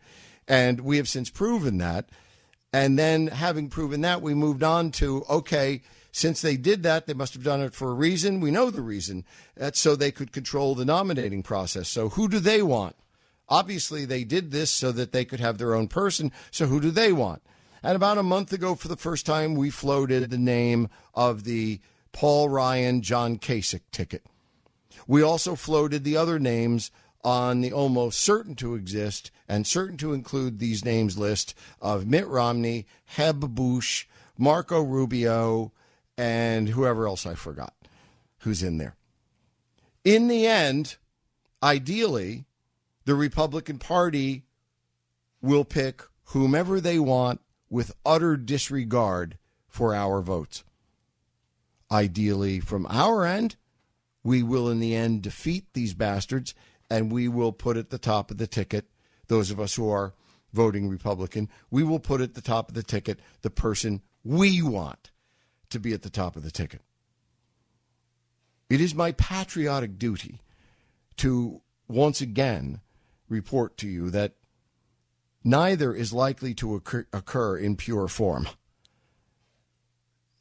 And 0.48 0.82
we 0.82 0.98
have 0.98 1.10
since 1.10 1.30
proven 1.32 1.80
that. 1.80 2.10
And 2.76 3.00
then, 3.00 3.28
having 3.28 3.70
proven 3.70 4.02
that, 4.02 4.22
we 4.22 4.34
moved 4.34 4.62
on 4.62 4.92
to 5.00 5.24
okay, 5.30 5.82
since 6.12 6.42
they 6.42 6.58
did 6.58 6.84
that, 6.84 7.08
they 7.08 7.14
must 7.14 7.34
have 7.34 7.42
done 7.42 7.62
it 7.62 7.74
for 7.74 7.90
a 7.90 7.94
reason. 7.94 8.42
We 8.42 8.52
know 8.52 8.70
the 8.70 8.82
reason. 8.82 9.24
That's 9.56 9.80
so 9.80 9.96
they 9.96 10.12
could 10.12 10.34
control 10.34 10.76
the 10.76 10.84
nominating 10.84 11.42
process. 11.42 11.88
So, 11.88 12.10
who 12.10 12.28
do 12.28 12.38
they 12.42 12.62
want? 12.62 12.98
Obviously, 13.48 14.04
they 14.04 14.26
did 14.26 14.52
this 14.52 14.72
so 14.72 14.92
that 14.92 15.14
they 15.14 15.24
could 15.24 15.40
have 15.40 15.58
their 15.58 15.74
own 15.74 15.88
person. 15.88 16.34
So, 16.52 16.66
who 16.66 16.82
do 16.82 16.92
they 16.92 17.14
want? 17.14 17.42
And 17.82 17.96
about 17.96 18.18
a 18.18 18.24
month 18.24 18.52
ago, 18.52 18.76
for 18.76 18.90
the 18.90 18.98
first 18.98 19.26
time, 19.26 19.56
we 19.56 19.70
floated 19.70 20.30
the 20.30 20.38
name 20.38 20.90
of 21.14 21.46
the 21.46 21.80
Paul 22.12 22.50
Ryan, 22.50 23.02
John 23.02 23.38
Kasich 23.38 23.84
ticket. 23.94 24.26
We 25.08 25.22
also 25.22 25.56
floated 25.56 26.04
the 26.04 26.18
other 26.18 26.40
names 26.40 26.92
on 27.26 27.62
the 27.62 27.74
almost 27.74 28.20
certain 28.20 28.54
to 28.54 28.76
exist 28.76 29.32
and 29.50 29.66
certain 29.66 29.98
to 29.98 30.14
include 30.14 30.60
these 30.60 30.86
names 30.86 31.18
list 31.18 31.56
of 31.82 32.06
Mitt 32.06 32.28
Romney, 32.28 32.86
Jeb 33.18 33.56
Bush, 33.56 34.06
Marco 34.38 34.82
Rubio, 34.82 35.72
and 36.18 36.70
whoever 36.70 37.08
else 37.08 37.26
I 37.26 37.34
forgot 37.34 37.74
who's 38.40 38.62
in 38.62 38.78
there. 38.78 38.96
In 40.04 40.28
the 40.28 40.46
end, 40.46 40.98
ideally, 41.64 42.46
the 43.06 43.16
Republican 43.16 43.80
Party 43.80 44.44
will 45.42 45.66
pick 45.66 46.04
whomever 46.26 46.80
they 46.80 47.00
want 47.00 47.42
with 47.72 47.96
utter 48.06 48.38
disregard 48.38 49.40
for 49.68 49.96
our 49.96 50.22
votes. 50.22 50.64
Ideally, 51.92 52.60
from 52.60 52.86
our 52.88 53.26
end, 53.26 53.56
we 54.24 54.44
will 54.44 54.70
in 54.70 54.80
the 54.80 54.96
end 54.96 55.24
defeat 55.24 55.66
these 55.74 55.96
bastards 55.96 56.54
and 56.90 57.12
we 57.12 57.28
will 57.28 57.52
put 57.52 57.78
at 57.78 57.90
the 57.90 57.98
top 57.98 58.32
of 58.32 58.38
the 58.38 58.48
ticket, 58.48 58.86
those 59.28 59.52
of 59.52 59.60
us 59.60 59.76
who 59.76 59.90
are 59.90 60.14
voting 60.54 60.88
Republican, 60.88 61.50
we 61.70 61.84
will 61.84 62.00
put 62.00 62.22
at 62.22 62.34
the 62.34 62.42
top 62.42 62.70
of 62.70 62.76
the 62.76 62.84
ticket 62.84 63.20
the 63.42 63.50
person 63.50 64.02
we 64.24 64.62
want 64.62 65.12
to 65.70 65.80
be 65.80 65.94
at 65.94 66.02
the 66.02 66.10
top 66.10 66.36
of 66.36 66.44
the 66.44 66.52
ticket. 66.52 66.82
It 68.70 68.82
is 68.82 68.96
my 68.96 69.12
patriotic 69.12 70.00
duty 70.00 70.42
to 71.18 71.62
once 71.88 72.22
again 72.22 72.82
report 73.30 73.78
to 73.78 73.88
you 73.88 74.10
that 74.10 74.34
neither 75.44 75.94
is 75.94 76.14
likely 76.14 76.54
to 76.56 76.76
occur, 76.76 77.06
occur 77.14 77.58
in 77.58 77.76
pure 77.76 78.08
form. 78.08 78.48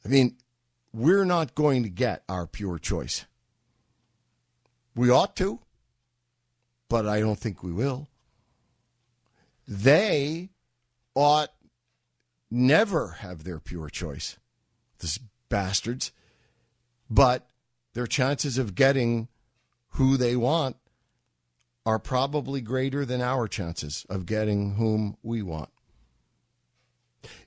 I 0.03 0.07
mean, 0.07 0.37
we're 0.93 1.25
not 1.25 1.55
going 1.55 1.83
to 1.83 1.89
get 1.89 2.23
our 2.29 2.47
pure 2.47 2.79
choice. 2.79 3.25
We 4.95 5.09
ought 5.09 5.35
to, 5.37 5.59
but 6.89 7.07
I 7.07 7.19
don't 7.19 7.39
think 7.39 7.63
we 7.63 7.71
will. 7.71 8.07
They 9.67 10.49
ought 11.15 11.51
never 12.51 13.09
have 13.19 13.43
their 13.43 13.59
pure 13.59 13.89
choice, 13.89 14.37
these 14.99 15.19
bastards. 15.49 16.11
But 17.09 17.47
their 17.93 18.07
chances 18.07 18.57
of 18.57 18.75
getting 18.75 19.27
who 19.91 20.17
they 20.17 20.35
want 20.35 20.77
are 21.85 21.99
probably 21.99 22.61
greater 22.61 23.05
than 23.05 23.21
our 23.21 23.47
chances 23.47 24.05
of 24.09 24.25
getting 24.25 24.75
whom 24.75 25.17
we 25.21 25.41
want. 25.41 25.69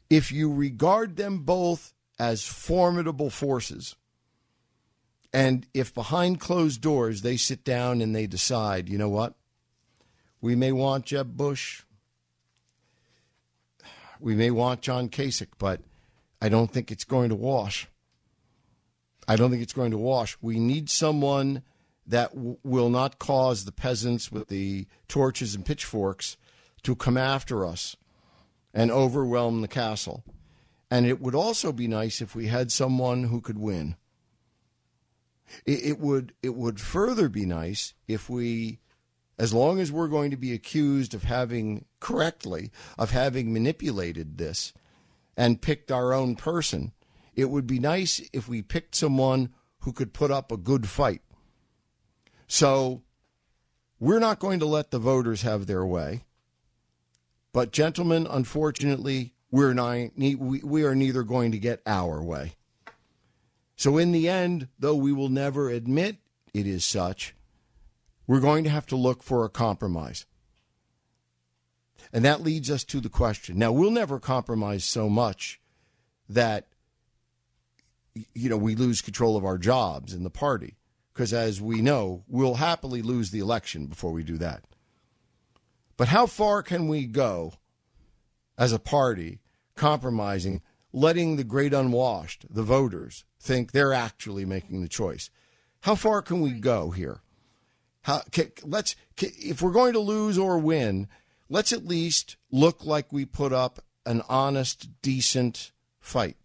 If 0.08 0.32
you 0.32 0.52
regard 0.52 1.16
them 1.16 1.40
both 1.40 1.92
as 2.18 2.44
formidable 2.44 3.30
forces, 3.30 3.96
and 5.38 5.68
if 5.72 5.94
behind 5.94 6.40
closed 6.40 6.80
doors 6.80 7.22
they 7.22 7.36
sit 7.36 7.62
down 7.62 8.02
and 8.02 8.12
they 8.12 8.26
decide, 8.26 8.88
you 8.88 8.98
know 8.98 9.08
what, 9.08 9.34
we 10.40 10.56
may 10.56 10.72
want 10.72 11.06
Jeb 11.06 11.36
Bush, 11.36 11.84
we 14.18 14.34
may 14.34 14.50
want 14.50 14.80
John 14.80 15.08
Kasich, 15.08 15.52
but 15.56 15.80
I 16.42 16.48
don't 16.48 16.72
think 16.72 16.90
it's 16.90 17.04
going 17.04 17.28
to 17.28 17.36
wash. 17.36 17.86
I 19.28 19.36
don't 19.36 19.52
think 19.52 19.62
it's 19.62 19.72
going 19.72 19.92
to 19.92 19.96
wash. 19.98 20.36
We 20.40 20.58
need 20.58 20.90
someone 20.90 21.62
that 22.04 22.34
w- 22.34 22.58
will 22.64 22.90
not 22.90 23.20
cause 23.20 23.64
the 23.64 23.70
peasants 23.70 24.32
with 24.32 24.48
the 24.48 24.88
torches 25.06 25.54
and 25.54 25.64
pitchforks 25.64 26.36
to 26.82 26.96
come 26.96 27.16
after 27.16 27.64
us 27.64 27.96
and 28.74 28.90
overwhelm 28.90 29.60
the 29.60 29.68
castle. 29.68 30.24
And 30.90 31.06
it 31.06 31.20
would 31.20 31.36
also 31.36 31.70
be 31.70 31.86
nice 31.86 32.20
if 32.20 32.34
we 32.34 32.48
had 32.48 32.72
someone 32.72 33.24
who 33.24 33.40
could 33.40 33.58
win. 33.58 33.94
It, 35.64 35.84
it 35.84 35.98
would 35.98 36.32
it 36.42 36.54
would 36.54 36.80
further 36.80 37.28
be 37.28 37.46
nice 37.46 37.94
if 38.06 38.28
we 38.28 38.80
as 39.38 39.54
long 39.54 39.78
as 39.80 39.92
we're 39.92 40.08
going 40.08 40.30
to 40.30 40.36
be 40.36 40.52
accused 40.52 41.14
of 41.14 41.24
having 41.24 41.84
correctly 42.00 42.70
of 42.98 43.10
having 43.10 43.52
manipulated 43.52 44.38
this 44.38 44.72
and 45.36 45.62
picked 45.62 45.92
our 45.92 46.12
own 46.12 46.36
person 46.36 46.92
it 47.34 47.50
would 47.50 47.68
be 47.68 47.78
nice 47.78 48.20
if 48.32 48.48
we 48.48 48.62
picked 48.62 48.96
someone 48.96 49.50
who 49.80 49.92
could 49.92 50.12
put 50.12 50.32
up 50.32 50.50
a 50.50 50.56
good 50.56 50.88
fight. 50.88 51.22
So 52.48 53.02
we're 54.00 54.18
not 54.18 54.40
going 54.40 54.58
to 54.58 54.66
let 54.66 54.90
the 54.90 54.98
voters 54.98 55.42
have 55.42 55.66
their 55.66 55.86
way. 55.86 56.24
But 57.52 57.70
gentlemen 57.70 58.26
unfortunately 58.28 59.34
we're 59.50 59.72
not, 59.72 60.10
we 60.16 60.84
are 60.84 60.94
neither 60.96 61.22
going 61.22 61.52
to 61.52 61.58
get 61.58 61.80
our 61.86 62.22
way 62.22 62.54
so 63.78 63.96
in 63.96 64.12
the 64.12 64.28
end 64.28 64.68
though 64.78 64.94
we 64.94 65.12
will 65.12 65.30
never 65.30 65.70
admit 65.70 66.18
it 66.52 66.66
is 66.66 66.84
such 66.84 67.34
we're 68.28 68.40
going 68.40 68.62
to 68.62 68.70
have 68.70 68.86
to 68.86 68.96
look 68.96 69.22
for 69.22 69.44
a 69.44 69.48
compromise. 69.48 70.26
And 72.12 72.24
that 72.26 72.42
leads 72.42 72.70
us 72.70 72.84
to 72.84 73.00
the 73.00 73.08
question. 73.08 73.58
Now, 73.58 73.72
we'll 73.72 73.90
never 73.90 74.20
compromise 74.20 74.84
so 74.84 75.08
much 75.08 75.60
that 76.28 76.68
you 78.34 78.48
know, 78.48 78.56
we 78.56 78.74
lose 78.74 79.00
control 79.00 79.36
of 79.36 79.44
our 79.44 79.58
jobs 79.58 80.12
in 80.12 80.24
the 80.24 80.30
party 80.30 80.76
because 81.14 81.32
as 81.32 81.60
we 81.60 81.80
know, 81.80 82.24
we'll 82.28 82.54
happily 82.54 83.00
lose 83.00 83.30
the 83.30 83.38
election 83.38 83.86
before 83.86 84.12
we 84.12 84.22
do 84.22 84.36
that. 84.38 84.64
But 85.96 86.08
how 86.08 86.26
far 86.26 86.62
can 86.62 86.86
we 86.88 87.06
go 87.06 87.54
as 88.58 88.72
a 88.72 88.78
party 88.78 89.40
compromising, 89.74 90.60
letting 90.98 91.36
the 91.36 91.44
great 91.44 91.72
unwashed, 91.72 92.46
the 92.50 92.62
voters, 92.62 93.24
think 93.40 93.72
they're 93.72 93.92
actually 93.92 94.44
making 94.44 94.82
the 94.82 94.88
choice? 94.88 95.30
How 95.82 95.94
far 95.94 96.22
can 96.22 96.40
we 96.40 96.52
go 96.52 96.90
here? 96.90 97.20
How, 98.02 98.22
can, 98.32 98.50
let's 98.64 98.96
can, 99.16 99.30
if 99.38 99.62
we're 99.62 99.70
going 99.70 99.92
to 99.92 100.00
lose 100.00 100.38
or 100.38 100.58
win, 100.58 101.08
let's 101.48 101.72
at 101.72 101.86
least 101.86 102.36
look 102.50 102.84
like 102.84 103.12
we 103.12 103.24
put 103.24 103.52
up 103.52 103.80
an 104.04 104.22
honest, 104.28 104.88
decent 105.02 105.72
fight. 106.00 106.36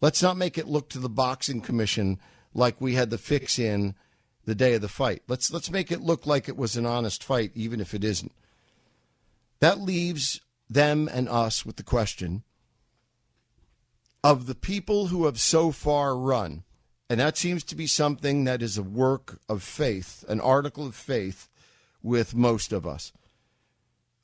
Let's 0.00 0.22
not 0.22 0.36
make 0.36 0.58
it 0.58 0.66
look 0.66 0.88
to 0.90 0.98
the 0.98 1.08
boxing 1.08 1.60
commission 1.60 2.18
like 2.52 2.80
we 2.80 2.94
had 2.94 3.10
the 3.10 3.18
fix 3.18 3.58
in 3.58 3.94
the 4.44 4.54
day 4.54 4.74
of 4.74 4.82
the 4.82 4.88
fight. 4.88 5.22
Let's 5.28 5.52
let's 5.52 5.70
make 5.70 5.90
it 5.90 6.00
look 6.00 6.26
like 6.26 6.48
it 6.48 6.56
was 6.56 6.76
an 6.76 6.84
honest 6.84 7.24
fight, 7.24 7.52
even 7.54 7.80
if 7.80 7.94
it 7.94 8.04
isn't. 8.04 8.32
That 9.60 9.80
leaves 9.80 10.40
them 10.68 11.08
and 11.10 11.28
us 11.28 11.64
with 11.64 11.76
the 11.76 11.82
question 11.82 12.42
of 14.24 14.46
the 14.46 14.56
people 14.56 15.06
who 15.06 15.26
have 15.26 15.38
so 15.38 15.70
far 15.70 16.16
run 16.16 16.64
and 17.08 17.20
that 17.20 17.36
seems 17.36 17.62
to 17.64 17.76
be 17.76 17.86
something 17.86 18.44
that 18.44 18.62
is 18.62 18.78
a 18.78 18.82
work 18.82 19.38
of 19.48 19.62
faith, 19.62 20.24
an 20.28 20.40
article 20.40 20.86
of 20.86 20.94
faith 20.94 21.48
with 22.02 22.34
most 22.34 22.72
of 22.72 22.86
us. 22.86 23.12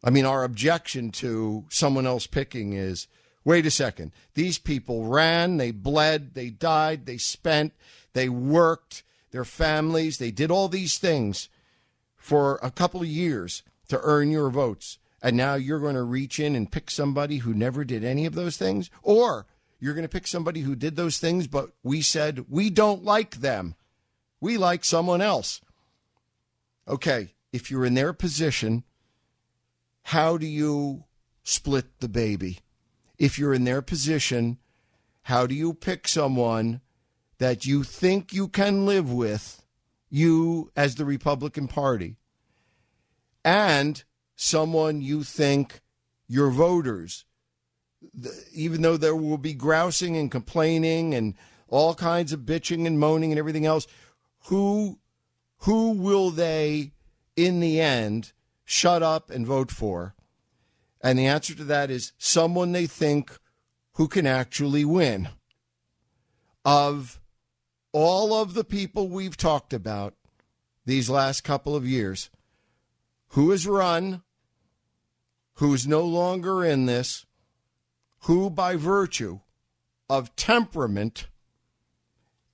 I 0.02 0.10
mean, 0.10 0.24
our 0.24 0.44
objection 0.44 1.10
to 1.12 1.66
someone 1.68 2.06
else 2.06 2.26
picking 2.26 2.72
is 2.72 3.06
wait 3.44 3.66
a 3.66 3.70
second. 3.70 4.12
These 4.34 4.58
people 4.58 5.04
ran, 5.04 5.58
they 5.58 5.70
bled, 5.72 6.34
they 6.34 6.48
died, 6.48 7.04
they 7.04 7.18
spent, 7.18 7.74
they 8.14 8.28
worked, 8.28 9.02
their 9.30 9.44
families, 9.44 10.18
they 10.18 10.30
did 10.30 10.50
all 10.50 10.68
these 10.68 10.98
things 10.98 11.48
for 12.16 12.58
a 12.62 12.70
couple 12.70 13.02
of 13.02 13.06
years 13.06 13.62
to 13.88 14.00
earn 14.02 14.30
your 14.30 14.50
votes. 14.50 14.98
And 15.22 15.36
now 15.36 15.54
you're 15.54 15.80
going 15.80 15.96
to 15.96 16.02
reach 16.02 16.40
in 16.40 16.56
and 16.56 16.72
pick 16.72 16.90
somebody 16.90 17.38
who 17.38 17.52
never 17.52 17.84
did 17.84 18.04
any 18.04 18.24
of 18.24 18.34
those 18.34 18.56
things? 18.56 18.90
Or 19.02 19.46
you're 19.80 19.94
going 19.94 20.04
to 20.04 20.08
pick 20.08 20.26
somebody 20.26 20.60
who 20.60 20.76
did 20.76 20.96
those 20.96 21.18
things, 21.18 21.46
but 21.46 21.70
we 21.82 22.02
said 22.02 22.44
we 22.48 22.70
don't 22.70 23.04
like 23.04 23.36
them. 23.36 23.74
We 24.40 24.56
like 24.56 24.84
someone 24.84 25.20
else. 25.20 25.60
Okay, 26.86 27.34
if 27.52 27.70
you're 27.70 27.84
in 27.84 27.94
their 27.94 28.12
position, 28.12 28.84
how 30.04 30.36
do 30.36 30.46
you 30.46 31.04
split 31.42 32.00
the 32.00 32.08
baby? 32.08 32.60
If 33.18 33.38
you're 33.38 33.54
in 33.54 33.64
their 33.64 33.82
position, 33.82 34.58
how 35.22 35.46
do 35.46 35.54
you 35.54 35.74
pick 35.74 36.08
someone 36.08 36.80
that 37.38 37.64
you 37.64 37.82
think 37.82 38.32
you 38.32 38.48
can 38.48 38.86
live 38.86 39.12
with, 39.12 39.62
you 40.10 40.70
as 40.76 40.94
the 40.94 41.04
Republican 41.04 41.68
Party, 41.68 42.16
and 43.44 44.02
someone 44.36 45.00
you 45.00 45.22
think 45.22 45.80
your 46.26 46.50
voters 46.50 47.24
even 48.52 48.82
though 48.82 48.96
there 48.96 49.16
will 49.16 49.38
be 49.38 49.54
grousing 49.54 50.16
and 50.16 50.30
complaining 50.30 51.14
and 51.14 51.34
all 51.68 51.94
kinds 51.94 52.32
of 52.32 52.40
bitching 52.40 52.86
and 52.86 52.98
moaning 52.98 53.30
and 53.32 53.38
everything 53.38 53.66
else, 53.66 53.86
who 54.46 54.98
who 55.64 55.92
will 55.92 56.30
they 56.30 56.92
in 57.36 57.60
the 57.60 57.80
end 57.80 58.32
shut 58.64 59.02
up 59.02 59.30
and 59.30 59.46
vote 59.46 59.70
for? 59.70 60.14
And 61.02 61.18
the 61.18 61.26
answer 61.26 61.54
to 61.54 61.64
that 61.64 61.90
is 61.90 62.12
someone 62.18 62.72
they 62.72 62.86
think 62.86 63.38
who 63.94 64.08
can 64.08 64.26
actually 64.26 64.84
win. 64.84 65.28
Of 66.64 67.20
all 67.92 68.34
of 68.34 68.54
the 68.54 68.64
people 68.64 69.08
we've 69.08 69.36
talked 69.36 69.72
about 69.72 70.14
these 70.84 71.10
last 71.10 71.42
couple 71.42 71.74
of 71.74 71.86
years, 71.86 72.30
who 73.28 73.50
has 73.50 73.66
run, 73.66 74.22
who 75.54 75.72
is 75.74 75.86
no 75.86 76.02
longer 76.02 76.64
in 76.64 76.86
this, 76.86 77.26
who, 78.20 78.50
by 78.50 78.76
virtue 78.76 79.40
of 80.08 80.34
temperament 80.36 81.28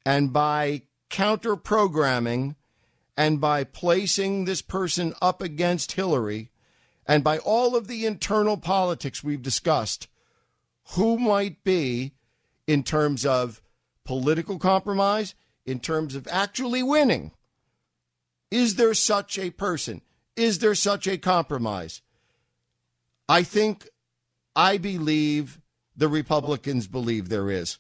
and 0.05 0.33
by 0.33 0.83
counter 1.09 1.57
programming 1.57 2.55
and 3.17 3.41
by 3.41 3.65
placing 3.65 4.45
this 4.45 4.63
person 4.63 5.15
up 5.23 5.41
against 5.41 5.93
Hillary 5.93 6.51
and 7.07 7.25
by 7.25 7.39
all 7.39 7.75
of 7.75 7.87
the 7.87 8.05
internal 8.05 8.57
politics 8.57 9.25
we've 9.25 9.43
discussed, 9.43 10.09
who 10.91 11.19
might 11.19 11.65
be 11.65 12.13
in 12.67 12.83
terms 12.83 13.25
of 13.25 13.63
political 14.05 14.59
compromise, 14.59 15.35
in 15.65 15.81
terms 15.81 16.15
of 16.15 16.29
actually 16.31 16.83
winning, 16.83 17.33
Is 18.51 18.77
there 18.77 18.95
such 18.95 19.39
a 19.39 19.51
person? 19.51 20.03
Is 20.37 20.61
there 20.61 20.75
such 20.75 21.09
a 21.09 21.19
compromise? 21.19 22.03
I 23.29 23.43
think, 23.43 23.89
I 24.57 24.79
believe 24.79 25.61
the 25.95 26.09
Republicans 26.09 26.89
believe 26.89 27.29
there 27.29 27.51
is. 27.51 27.79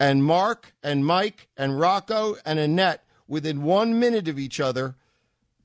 And 0.00 0.24
Mark 0.24 0.74
and 0.82 1.04
Mike 1.04 1.48
and 1.56 1.78
Rocco 1.78 2.36
and 2.46 2.58
Annette, 2.58 3.04
within 3.26 3.62
one 3.62 4.00
minute 4.00 4.26
of 4.26 4.38
each 4.38 4.58
other 4.58 4.94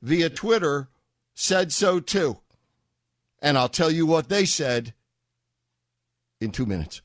via 0.01 0.29
Twitter, 0.29 0.89
said 1.33 1.71
so 1.71 1.99
too. 2.01 2.39
And 3.41 3.57
I'll 3.57 3.69
tell 3.69 3.89
you 3.89 4.05
what 4.05 4.27
they 4.29 4.43
said 4.45 4.93
in 6.41 6.51
two 6.51 6.65
minutes. 6.65 7.01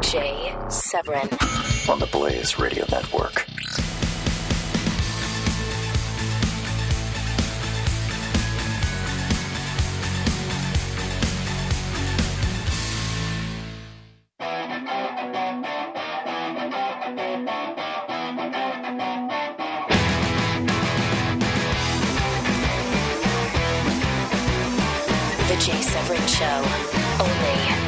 Jay 0.00 0.54
Severin 0.68 1.28
on 1.88 1.98
the 1.98 2.08
Blaze 2.10 2.58
Radio 2.58 2.84
Network. 2.90 3.46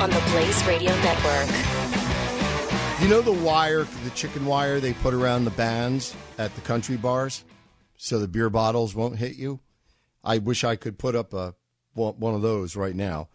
On 0.04 0.10
the 0.10 0.22
Blaze 0.32 0.66
Radio 0.66 0.90
Network. 0.96 1.48
You 3.00 3.08
know 3.08 3.22
the 3.22 3.32
wire, 3.42 3.84
the 4.04 4.10
chicken 4.10 4.44
wire 4.44 4.78
they 4.78 4.92
put 4.92 5.14
around 5.14 5.46
the 5.46 5.50
bands 5.52 6.14
at 6.36 6.54
the 6.54 6.60
country 6.60 6.98
bars 6.98 7.42
so 7.96 8.18
the 8.18 8.28
beer 8.28 8.50
bottles 8.50 8.94
won't 8.94 9.16
hit 9.16 9.36
you? 9.36 9.60
I 10.22 10.36
wish 10.36 10.62
I 10.62 10.76
could 10.76 10.98
put 10.98 11.16
up 11.16 11.32
a 11.32 11.54
one 11.94 12.34
of 12.34 12.42
those 12.42 12.76
right 12.76 12.94
now 12.94 13.30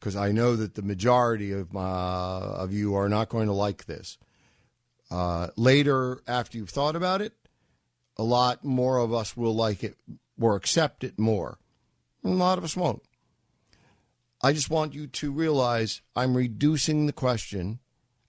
because 0.00 0.16
I 0.16 0.32
know 0.32 0.56
that 0.56 0.74
the 0.74 0.82
majority 0.82 1.52
of 1.52 1.72
my, 1.72 1.86
of 1.88 2.72
you 2.72 2.96
are 2.96 3.08
not 3.08 3.28
going 3.28 3.46
to 3.46 3.52
like 3.52 3.86
this. 3.86 4.18
Uh, 5.12 5.50
later, 5.54 6.20
after 6.26 6.58
you've 6.58 6.70
thought 6.70 6.96
about 6.96 7.22
it, 7.22 7.34
a 8.16 8.24
lot 8.24 8.64
more 8.64 8.98
of 8.98 9.14
us 9.14 9.36
will 9.36 9.54
like 9.54 9.84
it 9.84 9.96
or 10.40 10.56
accept 10.56 11.04
it 11.04 11.16
more. 11.16 11.58
A 12.24 12.28
lot 12.28 12.58
of 12.58 12.64
us 12.64 12.76
won't. 12.76 13.04
I 14.40 14.52
just 14.52 14.70
want 14.70 14.94
you 14.94 15.06
to 15.06 15.32
realize 15.32 16.00
I'm 16.14 16.36
reducing 16.36 17.06
the 17.06 17.12
question 17.12 17.80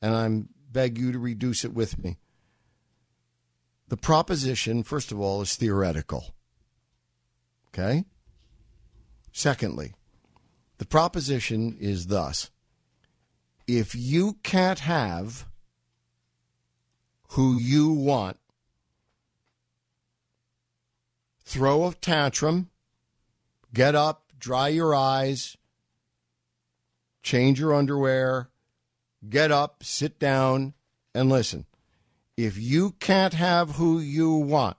and 0.01 0.15
I'm 0.15 0.49
beg 0.71 0.97
you 0.97 1.11
to 1.11 1.19
reduce 1.19 1.63
it 1.65 1.73
with 1.73 2.03
me. 2.03 2.17
The 3.89 3.97
proposition, 3.97 4.83
first 4.83 5.11
of 5.11 5.19
all, 5.19 5.41
is 5.41 5.55
theoretical. 5.55 6.35
Okay? 7.69 8.05
Secondly, 9.31 9.93
the 10.77 10.85
proposition 10.85 11.77
is 11.79 12.07
thus 12.07 12.49
if 13.67 13.93
you 13.93 14.37
can't 14.41 14.79
have 14.79 15.45
who 17.29 17.57
you 17.57 17.91
want, 17.91 18.37
throw 21.43 21.87
a 21.87 21.93
tantrum, 21.93 22.69
get 23.73 23.93
up, 23.93 24.33
dry 24.39 24.69
your 24.69 24.95
eyes, 24.95 25.55
change 27.29 27.59
your 27.59 27.75
underwear, 27.75 28.49
get 29.29 29.51
up, 29.51 29.83
sit 29.83 30.17
down, 30.17 30.73
and 31.13 31.29
listen. 31.29 31.63
If 32.35 32.57
you 32.57 32.93
can't 32.93 33.35
have 33.35 33.75
who 33.75 33.99
you 33.99 34.33
want, 34.33 34.77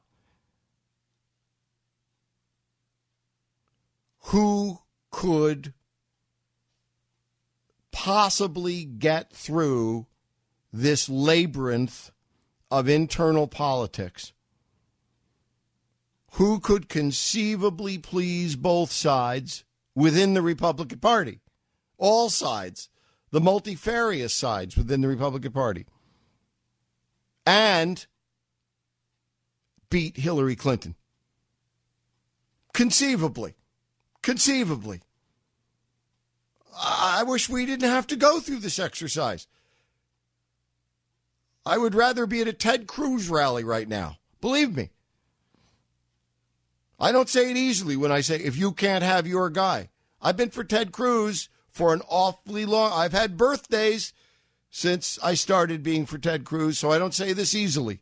who 4.19 4.81
could 5.13 5.75
possibly 7.93 8.85
get 8.85 9.33
through 9.33 10.07
this 10.73 11.09
labyrinth 11.09 12.11
of 12.69 12.89
internal 12.89 13.47
politics? 13.47 14.33
Who 16.33 16.59
could 16.59 16.89
conceivably 16.89 17.99
please 17.99 18.57
both 18.57 18.91
sides 18.91 19.63
within 19.95 20.35
the 20.35 20.43
Republican 20.43 20.99
Party? 20.99 21.41
All 22.01 22.31
sides, 22.31 22.89
the 23.31 23.41
multifarious 23.41 24.35
sides 24.35 24.77
within 24.77 25.03
the 25.03 25.09
Republican 25.09 25.53
Party, 25.53 25.85
and 27.47 28.07
beat 29.91 30.17
Hillary 30.17 30.57
Clinton. 30.57 30.95
Conceivably. 32.73 33.55
Conceivably. 34.23 35.03
I 36.83 37.23
wish 37.23 37.51
we 37.51 37.67
didn't 37.67 37.91
have 37.91 38.07
to 38.07 38.17
go 38.17 38.41
through 38.41 38.61
this 38.61 38.79
exercise. 38.79 39.47
I 41.67 41.77
would 41.77 41.95
rather 41.95 42.25
be 42.25 42.41
at 42.41 42.49
a 42.49 42.55
Ted 42.55 42.87
Cruz 42.87 43.29
rally 43.29 43.63
right 43.63 43.89
now. 43.89 44.17
Believe 44.41 44.75
me. 44.75 44.89
I 46.99 47.13
don't 47.13 47.29
say 47.29 47.51
it 47.51 47.59
easily 47.59 47.97
when 47.97 48.11
I 48.11 48.23
say, 48.23 48.37
if 48.37 48.57
you 48.57 48.73
can't 48.73 49.05
have 49.05 49.27
your 49.27 49.51
guy. 49.51 49.91
I've 50.23 50.39
been 50.39 50.51
for 50.51 50.65
Ted 50.65 50.93
Cruz 50.93 51.51
for 51.81 51.95
an 51.95 52.03
awfully 52.11 52.67
long 52.67 52.93
I've 52.93 53.15
had 53.15 53.39
birthdays 53.39 54.13
since 54.69 55.19
I 55.23 55.33
started 55.33 55.83
being 55.83 56.05
for 56.05 56.19
Ted 56.19 56.45
Cruz, 56.45 56.79
so 56.79 56.93
I 56.93 56.99
don't 56.99 57.15
say 57.15 57.33
this 57.33 57.55
easily. 57.55 58.01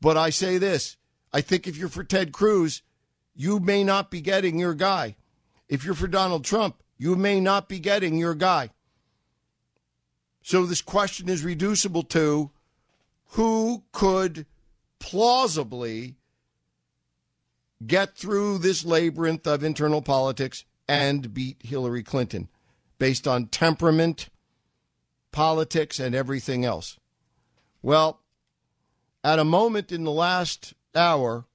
But 0.00 0.16
I 0.16 0.30
say 0.30 0.58
this. 0.58 0.96
I 1.32 1.40
think 1.40 1.66
if 1.66 1.76
you're 1.76 1.88
for 1.88 2.04
Ted 2.04 2.30
Cruz, 2.30 2.82
you 3.34 3.58
may 3.58 3.82
not 3.82 4.12
be 4.12 4.20
getting 4.20 4.60
your 4.60 4.74
guy. 4.74 5.16
If 5.68 5.84
you're 5.84 5.96
for 5.96 6.06
Donald 6.06 6.44
Trump, 6.44 6.84
you 6.98 7.16
may 7.16 7.40
not 7.40 7.68
be 7.68 7.80
getting 7.80 8.16
your 8.16 8.36
guy. 8.36 8.70
So 10.40 10.66
this 10.66 10.82
question 10.82 11.28
is 11.28 11.42
reducible 11.42 12.04
to 12.04 12.52
who 13.30 13.82
could 13.90 14.46
plausibly 15.00 16.14
get 17.84 18.16
through 18.16 18.58
this 18.58 18.84
labyrinth 18.84 19.48
of 19.48 19.64
internal 19.64 20.00
politics 20.00 20.64
and 20.88 21.32
beat 21.32 21.58
Hillary 21.60 22.02
Clinton 22.02 22.48
based 22.98 23.26
on 23.26 23.46
temperament, 23.46 24.28
politics, 25.32 25.98
and 25.98 26.14
everything 26.14 26.64
else. 26.64 26.98
Well, 27.82 28.20
at 29.22 29.38
a 29.38 29.44
moment 29.44 29.90
in 29.90 30.04
the 30.04 30.10
last 30.10 30.74
hour, 30.94 31.46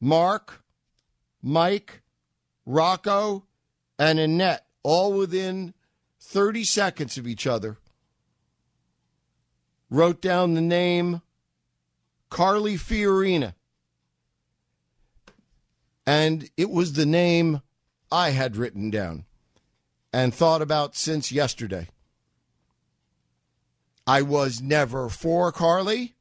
Mark, 0.00 0.62
Mike, 1.42 2.02
Rocco, 2.66 3.44
and 3.98 4.18
Annette, 4.18 4.66
all 4.82 5.12
within 5.12 5.74
30 6.20 6.64
seconds 6.64 7.18
of 7.18 7.26
each 7.26 7.46
other, 7.46 7.78
wrote 9.90 10.22
down 10.22 10.54
the 10.54 10.60
name 10.60 11.20
Carly 12.30 12.76
Fiorina. 12.76 13.54
And 16.06 16.48
it 16.56 16.70
was 16.70 16.94
the 16.94 17.06
name 17.06 17.60
I 18.12 18.30
had 18.30 18.56
written 18.56 18.90
down 18.90 19.24
and 20.12 20.34
thought 20.34 20.62
about 20.62 20.96
since 20.96 21.30
yesterday. 21.30 21.88
I 24.06 24.22
was 24.22 24.60
never 24.60 25.08
for 25.08 25.52
Carly. 25.52 26.14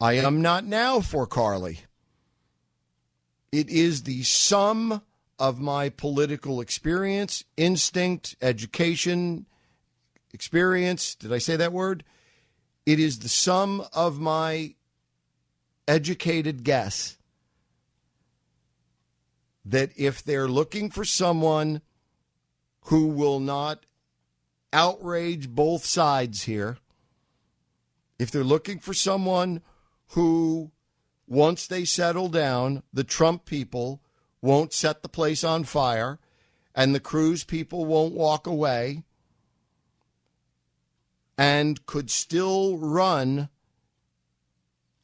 I 0.00 0.14
am 0.14 0.40
not 0.40 0.64
now 0.64 1.00
for 1.00 1.26
Carly. 1.26 1.80
It 3.52 3.68
is 3.68 4.02
the 4.02 4.22
sum 4.22 5.02
of 5.38 5.60
my 5.60 5.88
political 5.88 6.60
experience, 6.60 7.44
instinct, 7.56 8.36
education, 8.40 9.46
experience. 10.32 11.14
Did 11.14 11.32
I 11.32 11.38
say 11.38 11.56
that 11.56 11.72
word? 11.72 12.04
It 12.86 12.98
is 12.98 13.18
the 13.18 13.28
sum 13.28 13.84
of 13.92 14.18
my 14.18 14.74
educated 15.86 16.64
guess 16.64 17.18
that 19.64 19.90
if 19.96 20.22
they're 20.22 20.48
looking 20.48 20.90
for 20.90 21.04
someone 21.04 21.80
who 22.86 23.08
will 23.08 23.40
not 23.40 23.86
outrage 24.72 25.48
both 25.48 25.84
sides 25.84 26.42
here, 26.42 26.78
if 28.18 28.30
they're 28.30 28.44
looking 28.44 28.78
for 28.78 28.94
someone 28.94 29.62
who, 30.08 30.70
once 31.26 31.66
they 31.66 31.84
settle 31.84 32.28
down, 32.28 32.82
the 32.92 33.04
Trump 33.04 33.44
people 33.46 34.00
won't 34.42 34.72
set 34.72 35.02
the 35.02 35.08
place 35.08 35.42
on 35.42 35.64
fire 35.64 36.18
and 36.74 36.94
the 36.94 37.00
Cruz 37.00 37.44
people 37.44 37.86
won't 37.86 38.14
walk 38.14 38.46
away 38.46 39.04
and 41.38 41.84
could 41.86 42.10
still 42.10 42.78
run 42.78 43.48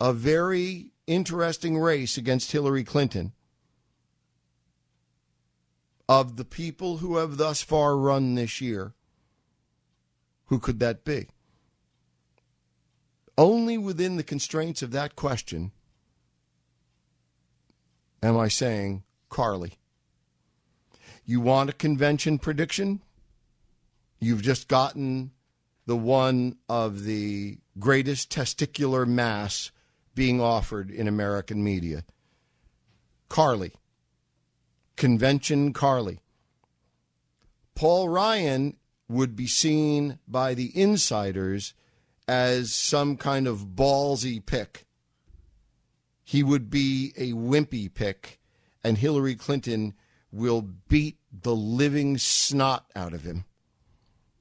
a 0.01 0.13
very 0.13 0.93
interesting 1.07 1.79
race 1.79 2.17
against 2.17 2.53
Hillary 2.53 2.85
Clinton 2.85 3.33
of 6.11 6.37
the 6.37 6.45
people 6.45 6.97
who 6.97 7.19
have 7.19 7.37
thus 7.37 7.63
far 7.63 7.97
run 7.97 8.35
this 8.35 8.61
year, 8.61 8.95
who 10.47 10.59
could 10.59 10.81
that 10.81 11.05
be? 11.05 11.29
Only 13.39 13.79
within 13.79 14.17
the 14.17 14.25
constraints 14.25 14.83
of 14.83 14.91
that 14.91 15.15
question 15.15 15.71
am 18.25 18.37
I 18.37 18.49
saying 18.49 19.05
Carly? 19.29 19.75
You 21.25 21.41
want 21.41 21.71
a 21.71 21.75
convention 21.75 22.41
prediction? 22.41 23.03
You've 24.19 24.43
just 24.43 24.67
gotten 24.67 25.31
the 25.87 25.97
one 25.97 26.57
of 26.69 27.05
the 27.05 27.59
greatest 27.79 28.33
testicular 28.33 29.07
mass 29.07 29.71
being 30.17 30.41
offered 30.41 30.91
in 30.91 31.07
American 31.07 31.63
media. 31.63 32.03
Carly. 33.29 33.75
Convention 35.01 35.73
Carly. 35.73 36.21
Paul 37.75 38.11
Ryan 38.11 38.77
would 39.09 39.35
be 39.35 39.47
seen 39.47 40.19
by 40.29 40.53
the 40.53 40.79
insiders 40.79 41.73
as 42.29 42.71
some 42.75 43.17
kind 43.17 43.49
of 43.49 43.69
ballsy 43.75 44.45
pick. 44.45 44.85
He 46.23 46.43
would 46.43 46.69
be 46.69 47.15
a 47.17 47.33
wimpy 47.33 47.93
pick, 47.93 48.41
and 48.85 48.99
Hillary 48.99 49.37
Clinton 49.37 49.95
will 50.31 50.61
beat 50.61 51.17
the 51.33 51.57
living 51.57 52.19
snot 52.19 52.85
out 52.95 53.15
of 53.15 53.23
him. 53.23 53.47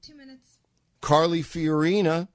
Two 0.02 0.14
minutes. 0.14 0.58
Carly 1.00 1.42
Fiorina 1.42 2.28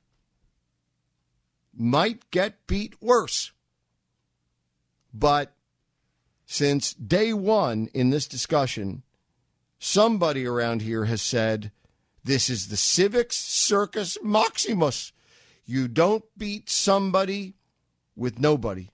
might 1.78 2.32
get 2.32 2.65
beat 2.65 2.99
worse. 2.99 3.51
But 5.13 5.55
since 6.45 6.93
day 6.93 7.33
one 7.33 7.89
in 7.93 8.09
this 8.09 8.27
discussion, 8.27 9.03
somebody 9.79 10.45
around 10.45 10.81
here 10.81 11.05
has 11.05 11.21
said, 11.21 11.71
This 12.23 12.49
is 12.49 12.67
the 12.67 12.77
Civics 12.77 13.37
Circus 13.37 14.17
Maximus. 14.23 15.11
You 15.65 15.87
don't 15.87 16.23
beat 16.37 16.69
somebody 16.69 17.55
with 18.15 18.39
nobody. 18.39 18.89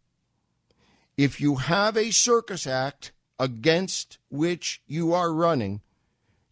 If 1.18 1.42
you 1.42 1.56
have 1.56 1.98
a 1.98 2.12
circus 2.12 2.66
act 2.66 3.12
against 3.38 4.18
which 4.30 4.82
you 4.88 5.14
are 5.14 5.34
running, 5.34 5.82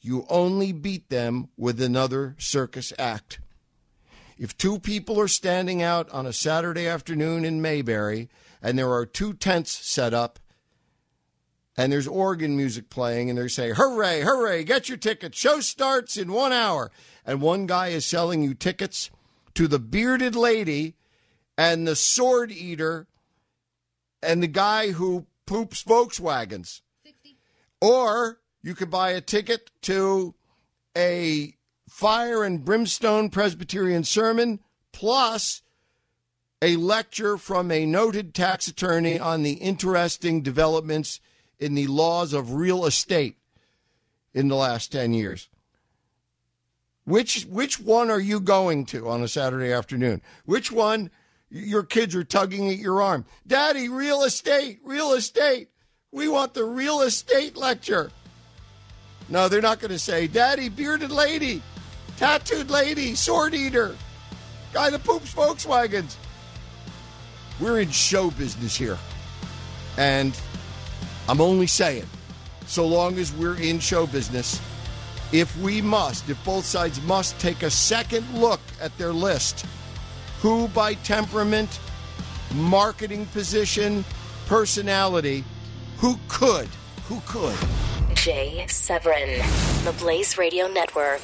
you 0.01 0.25
only 0.29 0.71
beat 0.71 1.09
them 1.09 1.49
with 1.57 1.81
another 1.81 2.35
circus 2.37 2.91
act. 2.99 3.39
If 4.37 4.57
two 4.57 4.79
people 4.79 5.19
are 5.19 5.27
standing 5.27 5.81
out 5.81 6.09
on 6.11 6.25
a 6.25 6.33
Saturday 6.33 6.87
afternoon 6.87 7.43
in 7.45 7.61
Mayberry 7.61 8.29
and 8.61 8.77
there 8.77 8.91
are 8.91 9.05
two 9.05 9.33
tents 9.33 9.71
set 9.71 10.13
up 10.13 10.39
and 11.79 11.93
there's 11.93 12.09
organ 12.09 12.57
music 12.57 12.89
playing 12.89 13.29
and 13.29 13.39
they 13.39 13.47
say, 13.47 13.71
hooray, 13.71 14.19
hooray, 14.19 14.65
get 14.65 14.89
your 14.89 14.97
tickets. 14.97 15.37
Show 15.37 15.61
starts 15.61 16.17
in 16.17 16.33
one 16.33 16.51
hour. 16.51 16.91
And 17.25 17.41
one 17.41 17.67
guy 17.67 17.87
is 17.87 18.03
selling 18.03 18.43
you 18.43 18.53
tickets 18.53 19.09
to 19.53 19.65
the 19.65 19.79
bearded 19.79 20.35
lady 20.35 20.95
and 21.57 21.87
the 21.87 21.95
sword 21.95 22.51
eater 22.51 23.07
and 24.21 24.43
the 24.43 24.47
guy 24.47 24.91
who 24.91 25.25
poops 25.45 25.81
Volkswagens. 25.85 26.81
60. 27.05 27.37
Or 27.79 28.41
you 28.61 28.75
could 28.75 28.91
buy 28.91 29.11
a 29.11 29.21
ticket 29.21 29.71
to 29.83 30.35
a 30.97 31.53
fire 31.87 32.43
and 32.43 32.65
brimstone 32.65 33.29
Presbyterian 33.29 34.03
sermon 34.03 34.59
plus 34.91 35.61
a 36.61 36.75
lecture 36.75 37.37
from 37.37 37.71
a 37.71 37.85
noted 37.85 38.33
tax 38.33 38.67
attorney 38.67 39.17
on 39.17 39.43
the 39.43 39.53
interesting 39.53 40.41
developments 40.41 41.21
in 41.59 41.75
the 41.75 41.87
laws 41.87 42.33
of 42.33 42.53
real 42.53 42.85
estate 42.85 43.37
in 44.33 44.47
the 44.47 44.55
last 44.55 44.91
10 44.91 45.13
years. 45.13 45.49
Which 47.05 47.45
which 47.45 47.79
one 47.79 48.11
are 48.11 48.19
you 48.19 48.39
going 48.39 48.85
to 48.87 49.09
on 49.09 49.23
a 49.23 49.27
Saturday 49.27 49.73
afternoon? 49.73 50.21
Which 50.45 50.71
one 50.71 51.09
your 51.49 51.81
kids 51.81 52.13
are 52.13 52.23
tugging 52.23 52.69
at 52.69 52.77
your 52.77 53.01
arm? 53.01 53.25
Daddy, 53.47 53.89
real 53.89 54.23
estate, 54.23 54.79
real 54.83 55.13
estate. 55.13 55.69
We 56.11 56.27
want 56.27 56.53
the 56.53 56.65
real 56.65 57.01
estate 57.01 57.57
lecture. 57.57 58.11
No, 59.27 59.47
they're 59.47 59.61
not 59.61 59.79
going 59.79 59.91
to 59.91 59.99
say, 59.99 60.27
Daddy, 60.27 60.69
bearded 60.69 61.11
lady, 61.11 61.61
tattooed 62.17 62.69
lady, 62.69 63.15
sword 63.15 63.53
eater, 63.55 63.95
guy 64.71 64.91
that 64.91 65.03
poops 65.03 65.33
Volkswagens. 65.33 66.15
We're 67.59 67.79
in 67.79 67.89
show 67.89 68.29
business 68.31 68.75
here. 68.75 68.97
And 69.97 70.39
I'm 71.29 71.41
only 71.41 71.67
saying, 71.67 72.07
so 72.65 72.87
long 72.87 73.19
as 73.19 73.31
we're 73.31 73.55
in 73.55 73.77
show 73.77 74.07
business, 74.07 74.59
if 75.31 75.55
we 75.59 75.79
must, 75.79 76.27
if 76.27 76.43
both 76.43 76.65
sides 76.65 76.99
must 77.03 77.39
take 77.39 77.61
a 77.61 77.69
second 77.69 78.25
look 78.33 78.59
at 78.81 78.97
their 78.97 79.13
list, 79.13 79.63
who 80.41 80.67
by 80.69 80.95
temperament, 80.95 81.79
marketing 82.55 83.27
position, 83.27 84.03
personality, 84.47 85.43
who 85.97 86.17
could, 86.29 86.67
who 87.07 87.21
could 87.27 87.55
Jay 88.15 88.65
Severin, 88.67 89.39
the 89.85 89.93
Blaze 89.99 90.35
Radio 90.35 90.67
Network. 90.67 91.21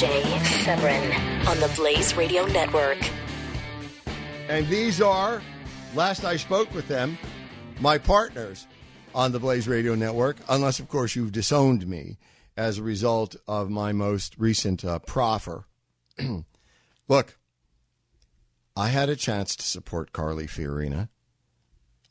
Jay 0.00 0.22
Severin 0.64 1.12
on 1.46 1.60
the 1.60 1.70
Blaze 1.76 2.16
Radio 2.16 2.46
Network. 2.46 2.96
And 4.48 4.66
these 4.68 5.02
are, 5.02 5.42
last 5.94 6.24
I 6.24 6.36
spoke 6.36 6.72
with 6.72 6.88
them, 6.88 7.18
my 7.80 7.98
partners 7.98 8.66
on 9.14 9.32
the 9.32 9.38
Blaze 9.38 9.68
Radio 9.68 9.94
Network, 9.94 10.38
unless, 10.48 10.78
of 10.78 10.88
course, 10.88 11.14
you've 11.14 11.32
disowned 11.32 11.86
me 11.86 12.16
as 12.56 12.78
a 12.78 12.82
result 12.82 13.36
of 13.46 13.68
my 13.68 13.92
most 13.92 14.38
recent 14.38 14.86
uh, 14.86 15.00
proffer. 15.00 15.66
Look, 17.08 17.36
I 18.74 18.88
had 18.88 19.10
a 19.10 19.16
chance 19.16 19.54
to 19.54 19.64
support 19.66 20.14
Carly 20.14 20.46
Fiorina. 20.46 21.10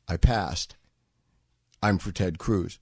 I 0.08 0.18
passed. 0.18 0.76
I'm 1.82 1.98
for 1.98 2.12
Ted 2.12 2.38
Cruz. 2.38 2.78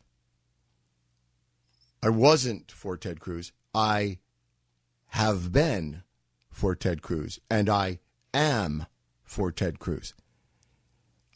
I 2.03 2.09
wasn't 2.09 2.73
for 2.73 2.97
Ted 2.97 3.21
Cruz. 3.21 3.53
I 3.73 4.17
have 5.09 5.51
been 5.51 6.03
for 6.49 6.75
Ted 6.75 7.01
Cruz, 7.01 7.39
and 7.49 7.69
I 7.69 7.99
am 8.33 8.85
for 9.23 9.51
Ted 9.51 9.79
Cruz. 9.79 10.13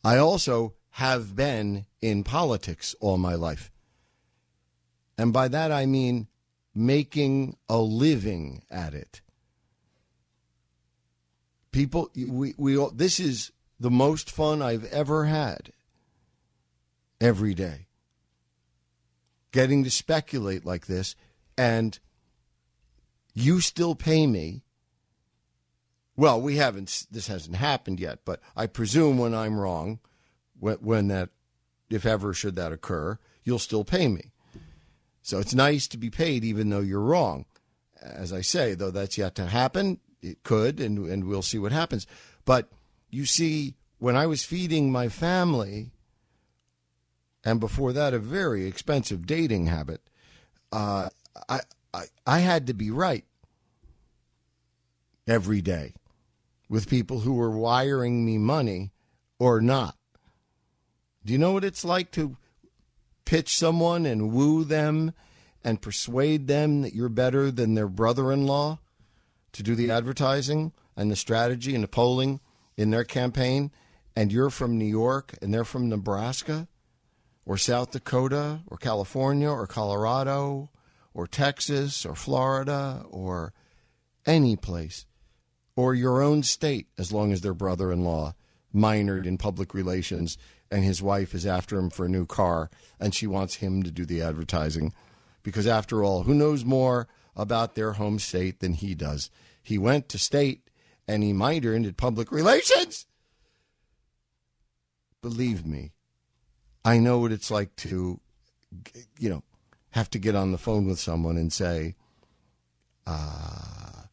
I 0.04 0.18
also 0.18 0.74
have 0.96 1.36
been 1.36 1.86
in 2.02 2.24
politics 2.24 2.96
all 3.00 3.18
my 3.18 3.36
life. 3.36 3.72
And 5.18 5.32
by 5.32 5.48
that 5.48 5.72
I 5.72 5.86
mean 5.86 6.28
making 6.74 7.58
a 7.70 7.78
living 7.80 8.64
at 8.70 8.94
it. 8.94 9.22
People, 11.72 12.10
we, 12.16 12.54
we, 12.58 12.78
all- 12.78 12.92
this 12.92 13.20
is 13.20 13.52
the 13.80 13.92
most 13.92 14.30
fun 14.30 14.62
I've 14.62 14.86
ever 14.86 15.26
had 15.26 15.72
every 17.20 17.54
day. 17.54 17.88
Getting 19.52 19.84
to 19.84 19.92
speculate 19.92 20.66
like 20.66 20.88
this, 20.88 21.16
and 21.58 22.00
you 23.34 23.62
still 23.62 23.96
pay 23.96 24.28
me 24.28 24.64
well, 26.16 26.40
we 26.40 26.58
haven't. 26.58 27.08
This 27.10 27.28
hasn't 27.28 27.56
happened 27.56 28.00
yet, 28.00 28.20
but 28.26 28.42
I 28.56 28.68
presume 28.68 29.18
when 29.18 29.34
I'm 29.34 29.60
wrong, 29.60 30.00
when, 30.60 30.76
when 30.76 31.08
that, 31.08 31.30
if 31.90 32.06
ever 32.06 32.34
should 32.34 32.56
that 32.58 32.72
occur, 32.72 33.18
you'll 33.44 33.60
still 33.60 33.84
pay 33.84 34.08
me. 34.08 34.32
So 35.24 35.40
it's 35.40 35.56
nice 35.56 35.88
to 35.88 35.98
be 35.98 36.10
paid, 36.10 36.44
even 36.44 36.70
though 36.70 36.80
you're 36.80 37.00
wrong. 37.00 37.46
As 38.02 38.34
I 38.34 38.42
say, 38.42 38.74
though 38.74 38.92
that's 38.92 39.18
yet 39.18 39.36
to 39.36 39.48
happen, 39.48 40.00
it 40.22 40.44
could, 40.44 40.80
and 40.80 41.08
and 41.08 41.26
we'll 41.26 41.42
see 41.42 41.60
what 41.60 41.72
happens. 41.72 42.06
But 42.46 42.70
you 43.10 43.26
see, 43.26 43.76
when 44.00 44.16
I 44.16 44.28
was 44.28 44.44
feeding 44.44 44.92
my 44.92 45.10
family, 45.10 45.92
and 47.44 47.60
before 47.60 47.94
that, 47.94 48.14
a 48.14 48.20
very 48.20 48.66
expensive 48.66 49.26
dating 49.26 49.68
habit, 49.68 50.02
uh, 50.72 51.10
I, 51.48 51.62
I 51.94 52.06
I 52.26 52.40
had 52.40 52.68
to 52.68 52.74
be 52.74 52.92
right 52.92 53.26
every 55.28 55.62
day 55.62 55.94
with 56.70 56.90
people 56.90 57.22
who 57.22 57.34
were 57.34 57.52
wiring 57.52 58.26
me 58.26 58.38
money 58.38 58.92
or 59.40 59.62
not. 59.62 59.96
Do 61.26 61.34
you 61.34 61.40
know 61.40 61.52
what 61.52 61.64
it's 61.64 61.86
like 61.86 62.12
to 62.12 62.38
pitch 63.26 63.56
someone 63.56 64.06
and 64.06 64.32
woo 64.32 64.64
them 64.64 65.14
and 65.64 65.82
persuade 65.82 66.48
them 66.48 66.82
that 66.82 66.96
you're 66.96 67.10
better 67.10 67.52
than 67.52 67.76
their 67.76 67.88
brother 67.88 68.32
in 68.32 68.48
law 68.48 68.80
to 69.52 69.62
do 69.62 69.76
the 69.76 69.92
advertising 69.92 70.72
and 70.96 71.12
the 71.12 71.16
strategy 71.16 71.76
and 71.76 71.84
the 71.84 71.88
polling 71.88 72.40
in 72.78 72.90
their 72.90 73.04
campaign? 73.04 73.72
And 74.16 74.32
you're 74.32 74.50
from 74.50 74.78
New 74.78 74.86
York 74.86 75.36
and 75.42 75.54
they're 75.54 75.64
from 75.64 75.88
Nebraska 75.88 76.68
or 77.46 77.58
South 77.58 77.92
Dakota 77.92 78.62
or 78.68 78.78
California 78.78 79.50
or 79.50 79.68
Colorado 79.68 80.70
or 81.14 81.28
Texas 81.28 82.06
or 82.06 82.16
Florida 82.16 83.04
or 83.10 83.54
any 84.26 84.56
place 84.56 85.06
or 85.76 85.96
your 85.96 86.22
own 86.22 86.44
state, 86.44 86.88
as 86.98 87.12
long 87.12 87.32
as 87.32 87.42
their 87.42 87.54
brother 87.54 87.92
in 87.92 88.04
law 88.04 88.36
minored 88.74 89.26
in 89.26 89.38
public 89.38 89.74
relations 89.74 90.38
and 90.70 90.84
his 90.84 91.02
wife 91.02 91.34
is 91.34 91.46
after 91.46 91.78
him 91.78 91.90
for 91.90 92.06
a 92.06 92.10
new 92.10 92.26
car 92.26 92.70
and 93.00 93.14
she 93.14 93.28
wants 93.28 93.56
him 93.56 93.84
to 93.84 93.92
do 93.92 94.06
the 94.06 94.22
advertising. 94.22 94.94
Because 95.44 95.68
after 95.68 96.04
all, 96.04 96.24
who 96.24 96.34
knows 96.34 96.64
more 96.64 97.08
about 97.36 97.76
their 97.76 97.94
home 97.94 98.20
state 98.20 98.60
than 98.60 98.74
he 98.74 98.96
does? 98.96 99.30
He 99.62 99.78
went 99.78 100.08
to 100.10 100.20
state 100.20 100.70
and 101.08 101.24
he 101.24 101.34
minored 101.34 101.76
in 101.76 101.94
public 101.94 102.32
relations. 102.32 103.06
Believe 105.22 105.66
me, 105.66 105.92
I 106.86 106.98
know 106.98 107.20
what 107.20 107.32
it's 107.32 107.52
like 107.52 107.76
to, 107.78 108.20
you 109.20 109.30
know, 109.30 109.44
have 109.92 110.10
to 110.12 110.20
get 110.20 110.36
on 110.36 110.52
the 110.52 110.58
phone 110.58 110.88
with 110.88 111.00
someone 111.00 111.38
and 111.38 111.52
say, 111.52 111.96
uh, 113.06 114.04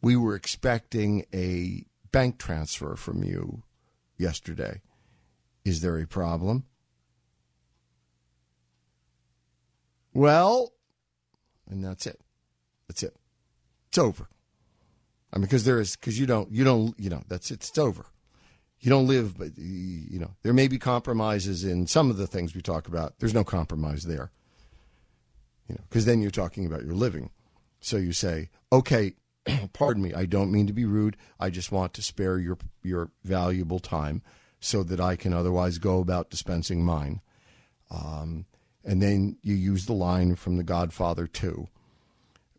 we 0.00 0.16
were 0.16 0.34
expecting 0.34 1.24
a 1.32 1.84
bank 2.10 2.38
transfer 2.38 2.96
from 2.96 3.22
you 3.22 3.62
yesterday. 4.18 4.80
Is 5.64 5.80
there 5.80 5.98
a 5.98 6.06
problem? 6.06 6.64
Well, 10.12 10.72
and 11.68 11.84
that's 11.84 12.06
it. 12.06 12.20
That's 12.88 13.02
it. 13.02 13.16
It's 13.88 13.98
over. 13.98 14.28
I 15.32 15.38
mean, 15.38 15.42
because 15.42 15.64
there 15.64 15.80
is, 15.80 15.96
because 15.96 16.18
you 16.18 16.26
don't, 16.26 16.52
you 16.52 16.64
don't, 16.64 16.98
you 16.98 17.08
know, 17.08 17.22
that's 17.28 17.50
it. 17.50 17.66
It's 17.66 17.78
over. 17.78 18.06
You 18.80 18.90
don't 18.90 19.06
live, 19.06 19.38
but 19.38 19.56
you 19.56 20.18
know, 20.18 20.32
there 20.42 20.52
may 20.52 20.66
be 20.66 20.78
compromises 20.78 21.64
in 21.64 21.86
some 21.86 22.10
of 22.10 22.16
the 22.16 22.26
things 22.26 22.54
we 22.54 22.60
talk 22.60 22.88
about. 22.88 23.14
There's 23.18 23.32
no 23.32 23.44
compromise 23.44 24.02
there. 24.02 24.32
You 25.68 25.76
know, 25.76 25.84
because 25.88 26.04
then 26.04 26.20
you're 26.20 26.30
talking 26.30 26.66
about 26.66 26.84
your 26.84 26.94
living. 26.94 27.30
So 27.80 27.96
you 27.96 28.12
say, 28.12 28.50
okay, 28.70 29.14
pardon 29.72 30.02
me, 30.02 30.14
I 30.14 30.26
don't 30.26 30.52
mean 30.52 30.66
to 30.66 30.72
be 30.72 30.84
rude. 30.84 31.16
I 31.38 31.50
just 31.50 31.72
want 31.72 31.94
to 31.94 32.02
spare 32.02 32.38
your 32.38 32.58
your 32.82 33.10
valuable 33.24 33.78
time 33.78 34.22
so 34.60 34.82
that 34.84 35.00
I 35.00 35.16
can 35.16 35.32
otherwise 35.32 35.78
go 35.78 35.98
about 36.00 36.30
dispensing 36.30 36.84
mine. 36.84 37.20
Um, 37.90 38.46
and 38.84 39.02
then 39.02 39.36
you 39.42 39.54
use 39.54 39.86
the 39.86 39.92
line 39.92 40.36
from 40.36 40.56
The 40.56 40.64
Godfather 40.64 41.26
2 41.26 41.68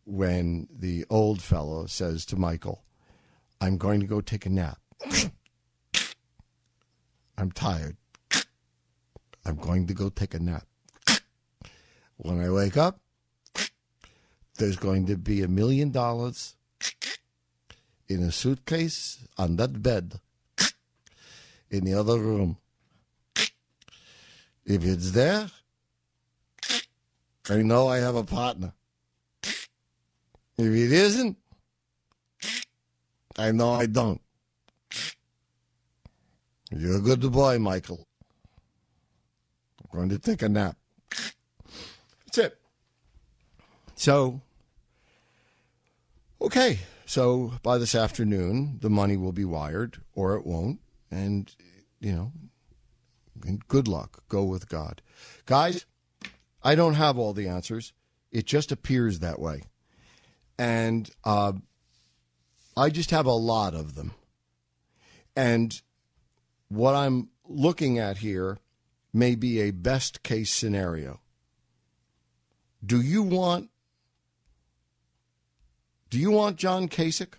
when 0.06 0.68
the 0.70 1.06
old 1.10 1.42
fellow 1.42 1.86
says 1.86 2.26
to 2.26 2.36
Michael, 2.36 2.84
I'm 3.62 3.78
going 3.78 4.02
to 4.02 4.06
go 4.06 4.20
take 4.22 4.46
a 4.46 4.50
nap. 4.50 4.80
I'm 7.38 7.52
tired. 7.52 7.96
I'm 9.46 9.56
going 9.56 9.88
to 9.88 9.94
go 9.94 10.10
take 10.10 10.34
a 10.34 10.40
nap. 10.40 10.68
When 12.24 12.40
I 12.40 12.50
wake 12.50 12.78
up, 12.78 13.02
there's 14.58 14.78
going 14.78 15.08
to 15.08 15.18
be 15.18 15.42
a 15.42 15.48
million 15.50 15.92
dollars 15.92 16.56
in 18.08 18.24
a 18.24 18.32
suitcase 18.32 19.28
on 19.38 19.58
that 19.58 19.84
bed 19.84 20.22
in 21.70 21.84
the 21.84 21.94
other 21.94 22.18
room. 22.18 22.58
If 24.66 24.86
it's 24.86 25.12
there, 25.12 25.50
I 27.50 27.58
know 27.58 27.90
I 27.90 27.98
have 27.98 28.16
a 28.16 28.24
partner. 28.24 28.72
If 29.44 29.60
it 30.58 30.92
isn't, 30.94 31.38
I 33.38 33.52
know 33.52 33.72
I 33.72 33.88
don't. 33.88 34.22
You're 36.72 36.98
a 36.98 37.02
good 37.02 37.30
boy, 37.32 37.60
Michael. 37.60 38.08
I'm 39.82 40.00
going 40.00 40.10
to 40.10 40.20
take 40.20 40.42
a 40.42 40.48
nap. 40.48 40.78
That's 42.36 42.38
it. 42.38 42.60
So, 44.04 44.42
okay. 46.42 46.80
So 47.06 47.54
by 47.64 47.78
this 47.78 47.96
afternoon, 47.96 48.80
the 48.82 48.90
money 48.90 49.16
will 49.16 49.32
be 49.32 49.46
wired, 49.46 50.02
or 50.14 50.36
it 50.36 50.46
won't. 50.46 50.82
And, 51.10 51.50
you 52.02 52.12
know, 52.12 52.34
good 53.70 53.88
luck. 53.88 54.26
Go 54.28 54.44
with 54.44 54.68
God. 54.68 55.02
Guys, 55.46 55.86
I 56.62 56.76
don't 56.76 56.96
have 56.96 57.18
all 57.18 57.32
the 57.32 57.48
answers. 57.48 57.94
It 58.30 58.46
just 58.46 58.74
appears 58.74 59.20
that 59.20 59.40
way. 59.40 59.62
And 60.60 61.10
uh, 61.24 61.54
I 62.76 62.90
just 62.90 63.12
have 63.12 63.26
a 63.26 63.32
lot 63.32 63.74
of 63.74 63.96
them. 63.96 64.12
And 65.34 65.82
what 66.68 66.94
I'm 66.94 67.30
looking 67.48 68.00
at 68.00 68.18
here 68.18 68.58
may 69.14 69.36
be 69.36 69.62
a 69.62 69.72
best 69.72 70.24
case 70.24 70.52
scenario. 70.52 71.22
Do 72.86 73.00
you 73.00 73.24
want 73.24 73.70
do 76.14 76.20
you 76.20 76.30
want 76.30 76.58
John 76.58 76.90
Kasich? 76.90 77.34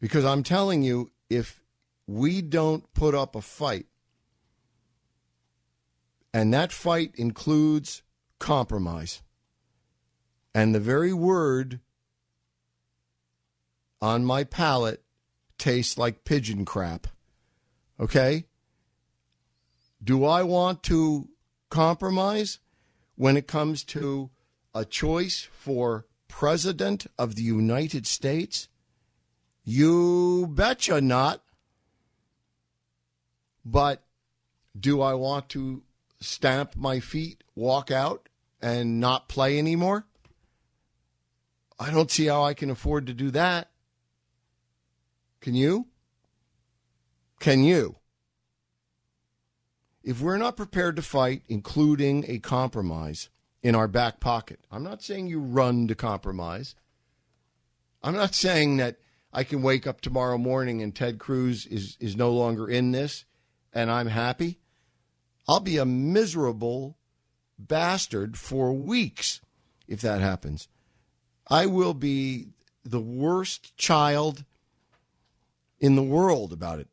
Because 0.00 0.24
I'm 0.24 0.42
telling 0.42 0.82
you, 0.82 1.12
if 1.30 1.62
we 2.08 2.42
don't 2.42 2.92
put 2.94 3.14
up 3.14 3.36
a 3.36 3.40
fight, 3.40 3.86
and 6.34 6.52
that 6.52 6.72
fight 6.72 7.12
includes 7.14 8.02
compromise, 8.40 9.22
and 10.52 10.74
the 10.74 10.80
very 10.80 11.12
word 11.12 11.78
on 14.00 14.24
my 14.24 14.42
palate 14.42 15.04
tastes 15.58 15.96
like 15.96 16.24
pigeon 16.24 16.64
crap. 16.64 17.06
Okay? 18.00 18.46
Do 20.02 20.24
I 20.24 20.42
want 20.42 20.82
to 20.82 21.28
compromise 21.70 22.58
when 23.14 23.36
it 23.36 23.46
comes 23.46 23.84
to 23.84 24.30
a 24.74 24.84
choice 24.84 25.48
for 25.52 26.06
President 26.32 27.06
of 27.18 27.34
the 27.34 27.42
United 27.42 28.06
States? 28.06 28.68
You 29.64 30.48
betcha 30.50 31.00
not. 31.00 31.42
But 33.64 34.02
do 34.78 35.02
I 35.02 35.12
want 35.12 35.50
to 35.50 35.82
stamp 36.20 36.74
my 36.74 37.00
feet, 37.00 37.44
walk 37.54 37.90
out, 37.90 38.28
and 38.62 38.98
not 38.98 39.28
play 39.28 39.58
anymore? 39.58 40.06
I 41.78 41.90
don't 41.90 42.10
see 42.10 42.26
how 42.26 42.42
I 42.42 42.54
can 42.54 42.70
afford 42.70 43.06
to 43.06 43.14
do 43.14 43.30
that. 43.32 43.70
Can 45.42 45.54
you? 45.54 45.86
Can 47.40 47.62
you? 47.62 47.96
If 50.02 50.20
we're 50.22 50.38
not 50.38 50.56
prepared 50.56 50.96
to 50.96 51.02
fight, 51.02 51.42
including 51.46 52.24
a 52.26 52.38
compromise 52.38 53.28
in 53.62 53.74
our 53.74 53.88
back 53.88 54.20
pocket, 54.20 54.60
I'm 54.70 54.82
not 54.82 55.02
saying 55.02 55.28
you 55.28 55.40
run 55.40 55.86
to 55.88 55.94
compromise. 55.94 56.74
I'm 58.02 58.14
not 58.14 58.34
saying 58.34 58.78
that 58.78 58.96
I 59.32 59.44
can 59.44 59.62
wake 59.62 59.86
up 59.86 60.00
tomorrow 60.00 60.36
morning 60.36 60.82
and 60.82 60.94
Ted 60.94 61.18
Cruz 61.18 61.66
is, 61.66 61.96
is 62.00 62.16
no 62.16 62.32
longer 62.32 62.68
in 62.68 62.92
this 62.92 63.24
and 63.72 63.90
I'm 63.90 64.08
happy. 64.08 64.58
I'll 65.48 65.60
be 65.60 65.78
a 65.78 65.86
miserable 65.86 66.96
bastard 67.58 68.36
for 68.36 68.72
weeks 68.72 69.40
if 69.86 70.00
that 70.00 70.20
happens. 70.20 70.68
I 71.48 71.66
will 71.66 71.94
be 71.94 72.48
the 72.84 73.00
worst 73.00 73.76
child 73.76 74.44
in 75.80 75.94
the 75.94 76.02
world 76.02 76.52
about 76.52 76.78
it. 76.78 76.88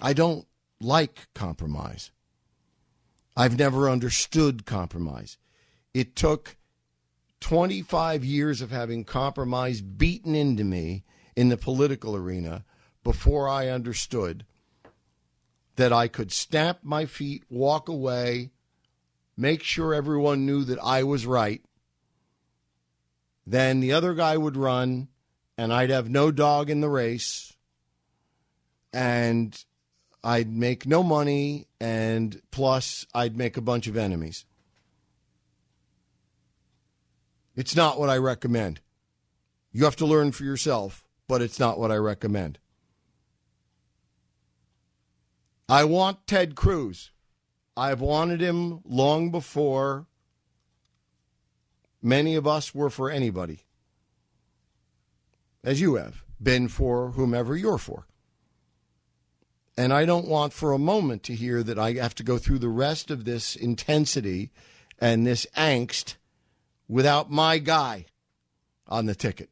I 0.00 0.12
don't 0.12 0.46
like 0.80 1.28
compromise. 1.34 2.10
I've 3.40 3.58
never 3.58 3.88
understood 3.88 4.66
compromise. 4.66 5.38
It 5.94 6.14
took 6.14 6.58
25 7.40 8.22
years 8.22 8.60
of 8.60 8.70
having 8.70 9.02
compromise 9.02 9.80
beaten 9.80 10.34
into 10.34 10.62
me 10.62 11.04
in 11.34 11.48
the 11.48 11.56
political 11.56 12.14
arena 12.14 12.66
before 13.02 13.48
I 13.48 13.68
understood 13.68 14.44
that 15.76 15.90
I 15.90 16.06
could 16.06 16.32
stamp 16.32 16.80
my 16.82 17.06
feet, 17.06 17.44
walk 17.48 17.88
away, 17.88 18.50
make 19.38 19.62
sure 19.62 19.94
everyone 19.94 20.44
knew 20.44 20.62
that 20.64 20.78
I 20.78 21.02
was 21.02 21.24
right. 21.24 21.62
Then 23.46 23.80
the 23.80 23.94
other 23.94 24.12
guy 24.12 24.36
would 24.36 24.58
run, 24.58 25.08
and 25.56 25.72
I'd 25.72 25.88
have 25.88 26.10
no 26.10 26.30
dog 26.30 26.68
in 26.68 26.82
the 26.82 26.90
race, 26.90 27.56
and 28.92 29.64
I'd 30.22 30.54
make 30.54 30.86
no 30.86 31.02
money, 31.02 31.66
and 31.80 32.40
plus 32.50 33.06
I'd 33.14 33.36
make 33.36 33.56
a 33.56 33.62
bunch 33.62 33.86
of 33.86 33.96
enemies. 33.96 34.44
It's 37.56 37.74
not 37.74 37.98
what 37.98 38.10
I 38.10 38.16
recommend. 38.16 38.80
You 39.72 39.84
have 39.84 39.96
to 39.96 40.06
learn 40.06 40.32
for 40.32 40.44
yourself, 40.44 41.06
but 41.28 41.42
it's 41.42 41.58
not 41.58 41.78
what 41.78 41.90
I 41.90 41.96
recommend. 41.96 42.58
I 45.68 45.84
want 45.84 46.26
Ted 46.26 46.56
Cruz. 46.56 47.12
I've 47.76 48.00
wanted 48.00 48.40
him 48.40 48.80
long 48.84 49.30
before 49.30 50.06
many 52.02 52.34
of 52.34 52.46
us 52.46 52.74
were 52.74 52.90
for 52.90 53.10
anybody 53.10 53.64
as 55.62 55.80
you 55.80 55.94
have 55.94 56.24
been 56.42 56.68
for 56.68 57.12
whomever 57.12 57.56
you're 57.56 57.78
for. 57.78 58.06
And 59.80 59.94
I 59.94 60.04
don't 60.04 60.28
want 60.28 60.52
for 60.52 60.72
a 60.72 60.78
moment 60.78 61.22
to 61.22 61.34
hear 61.34 61.62
that 61.62 61.78
I 61.78 61.94
have 61.94 62.14
to 62.16 62.22
go 62.22 62.36
through 62.36 62.58
the 62.58 62.68
rest 62.68 63.10
of 63.10 63.24
this 63.24 63.56
intensity 63.56 64.50
and 64.98 65.26
this 65.26 65.46
angst 65.56 66.16
without 66.86 67.30
my 67.30 67.56
guy 67.56 68.04
on 68.86 69.06
the 69.06 69.14
ticket. 69.14 69.48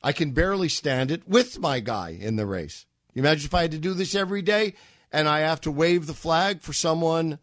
I 0.00 0.12
can 0.12 0.30
barely 0.30 0.68
stand 0.68 1.10
it 1.10 1.26
with 1.26 1.58
my 1.58 1.80
guy 1.80 2.10
in 2.10 2.36
the 2.36 2.46
race. 2.46 2.86
You 3.12 3.22
imagine 3.22 3.46
if 3.46 3.54
I 3.54 3.62
had 3.62 3.72
to 3.72 3.80
do 3.80 3.94
this 3.94 4.14
every 4.14 4.42
day 4.42 4.74
and 5.10 5.26
I 5.26 5.40
have 5.40 5.60
to 5.62 5.72
wave 5.72 6.06
the 6.06 6.14
flag 6.14 6.62
for 6.62 6.72
someone 6.72 7.40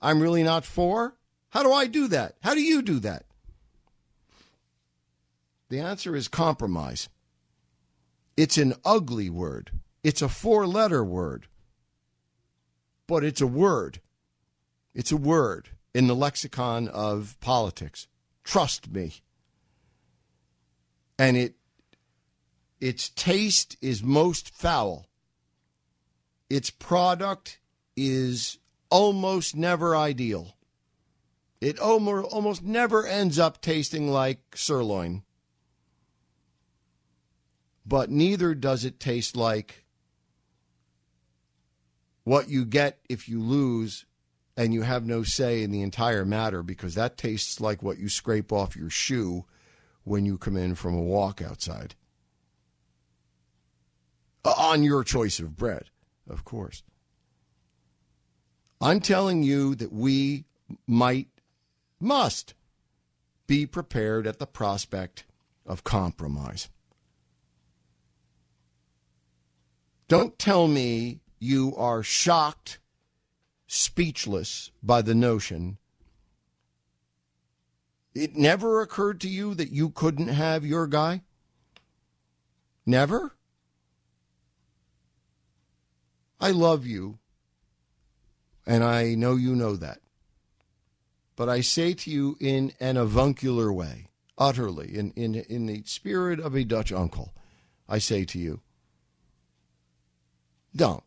I'm 0.00 0.22
really 0.22 0.44
not 0.44 0.64
for? 0.64 1.16
How 1.48 1.64
do 1.64 1.72
I 1.72 1.88
do 1.88 2.06
that? 2.06 2.36
How 2.44 2.54
do 2.54 2.62
you 2.62 2.80
do 2.80 3.00
that? 3.00 3.24
The 5.68 5.80
answer 5.80 6.14
is 6.14 6.28
compromise. 6.28 7.08
It's 8.36 8.56
an 8.56 8.74
ugly 8.84 9.28
word. 9.28 9.72
It's 10.04 10.22
a 10.22 10.28
four 10.28 10.68
letter 10.68 11.02
word. 11.02 11.48
But 13.06 13.24
it's 13.24 13.40
a 13.40 13.46
word. 13.46 14.00
It's 14.94 15.12
a 15.12 15.16
word 15.16 15.70
in 15.94 16.06
the 16.06 16.14
lexicon 16.14 16.88
of 16.88 17.36
politics. 17.40 18.08
Trust 18.44 18.90
me. 18.90 19.14
And 21.18 21.36
it 21.36 21.54
its 22.80 23.08
taste 23.08 23.76
is 23.80 24.02
most 24.02 24.54
foul. 24.54 25.06
Its 26.50 26.70
product 26.70 27.58
is 27.96 28.58
almost 28.90 29.56
never 29.56 29.96
ideal. 29.96 30.56
It 31.60 31.78
almost 31.78 32.62
never 32.62 33.06
ends 33.06 33.38
up 33.38 33.62
tasting 33.62 34.10
like 34.10 34.54
sirloin. 34.54 35.22
But 37.86 38.10
neither 38.10 38.54
does 38.54 38.84
it 38.84 39.00
taste 39.00 39.36
like 39.36 39.85
what 42.26 42.48
you 42.48 42.64
get 42.64 42.98
if 43.08 43.28
you 43.28 43.40
lose 43.40 44.04
and 44.56 44.74
you 44.74 44.82
have 44.82 45.06
no 45.06 45.22
say 45.22 45.62
in 45.62 45.70
the 45.70 45.80
entire 45.80 46.24
matter 46.24 46.60
because 46.60 46.96
that 46.96 47.16
tastes 47.16 47.60
like 47.60 47.84
what 47.84 47.98
you 47.98 48.08
scrape 48.08 48.52
off 48.52 48.74
your 48.74 48.90
shoe 48.90 49.44
when 50.02 50.26
you 50.26 50.36
come 50.36 50.56
in 50.56 50.74
from 50.74 50.96
a 50.96 51.00
walk 51.00 51.40
outside. 51.40 51.94
Uh, 54.44 54.52
on 54.58 54.82
your 54.82 55.04
choice 55.04 55.38
of 55.38 55.56
bread, 55.56 55.84
of 56.28 56.44
course. 56.44 56.82
I'm 58.80 58.98
telling 58.98 59.44
you 59.44 59.76
that 59.76 59.92
we 59.92 60.46
might, 60.84 61.28
must 62.00 62.54
be 63.46 63.66
prepared 63.66 64.26
at 64.26 64.40
the 64.40 64.48
prospect 64.48 65.26
of 65.64 65.84
compromise. 65.84 66.70
Don't 70.08 70.36
tell 70.40 70.66
me 70.66 71.20
you 71.38 71.74
are 71.76 72.02
shocked, 72.02 72.78
speechless 73.66 74.70
by 74.82 75.02
the 75.02 75.14
notion. 75.14 75.78
It 78.14 78.34
never 78.34 78.80
occurred 78.80 79.20
to 79.22 79.28
you 79.28 79.54
that 79.54 79.70
you 79.70 79.90
couldn't 79.90 80.28
have 80.28 80.64
your 80.64 80.86
guy? 80.86 81.22
Never? 82.86 83.36
I 86.40 86.50
love 86.50 86.86
you, 86.86 87.18
and 88.66 88.84
I 88.84 89.14
know 89.14 89.36
you 89.36 89.54
know 89.54 89.76
that. 89.76 90.00
But 91.34 91.48
I 91.48 91.60
say 91.60 91.92
to 91.94 92.10
you 92.10 92.36
in 92.40 92.72
an 92.80 92.96
avuncular 92.96 93.72
way, 93.72 94.08
utterly, 94.38 94.96
in, 94.96 95.12
in, 95.12 95.34
in 95.34 95.66
the 95.66 95.82
spirit 95.84 96.40
of 96.40 96.54
a 96.54 96.64
Dutch 96.64 96.92
uncle, 96.92 97.34
I 97.88 97.98
say 97.98 98.24
to 98.26 98.38
you, 98.38 98.60
don't. 100.74 101.04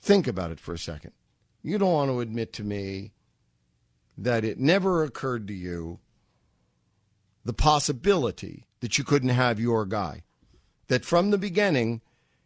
Think 0.00 0.26
about 0.26 0.50
it 0.50 0.60
for 0.60 0.72
a 0.72 0.78
second. 0.78 1.12
You 1.62 1.78
don't 1.78 1.92
want 1.92 2.10
to 2.10 2.20
admit 2.20 2.52
to 2.54 2.64
me 2.64 3.12
that 4.16 4.44
it 4.44 4.58
never 4.58 5.04
occurred 5.04 5.46
to 5.48 5.54
you 5.54 5.98
the 7.44 7.52
possibility 7.52 8.66
that 8.80 8.98
you 8.98 9.04
couldn't 9.04 9.30
have 9.30 9.60
your 9.60 9.86
guy. 9.86 10.22
That 10.88 11.04
from 11.04 11.30
the 11.30 11.38
beginning, 11.38 12.00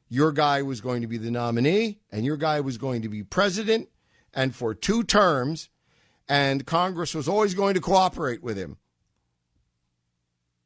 your 0.08 0.32
guy 0.32 0.62
was 0.62 0.80
going 0.80 1.00
to 1.02 1.06
be 1.06 1.18
the 1.18 1.30
nominee 1.30 2.00
and 2.10 2.24
your 2.24 2.36
guy 2.36 2.60
was 2.60 2.78
going 2.78 3.02
to 3.02 3.08
be 3.08 3.22
president 3.22 3.88
and 4.34 4.54
for 4.54 4.74
two 4.74 5.04
terms, 5.04 5.68
and 6.28 6.66
Congress 6.66 7.14
was 7.14 7.28
always 7.28 7.54
going 7.54 7.74
to 7.74 7.80
cooperate 7.80 8.42
with 8.42 8.56
him. 8.56 8.78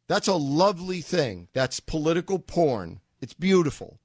That's 0.07 0.29
a 0.29 0.35
lovely 0.35 1.01
thing. 1.01 1.49
That's 1.53 1.81
political 1.81 2.39
porn. 2.39 3.01
It's 3.21 3.35
beautiful 3.35 3.99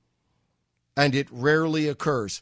and 0.97 1.15
it 1.15 1.27
rarely 1.31 1.87
occurs. 1.87 2.41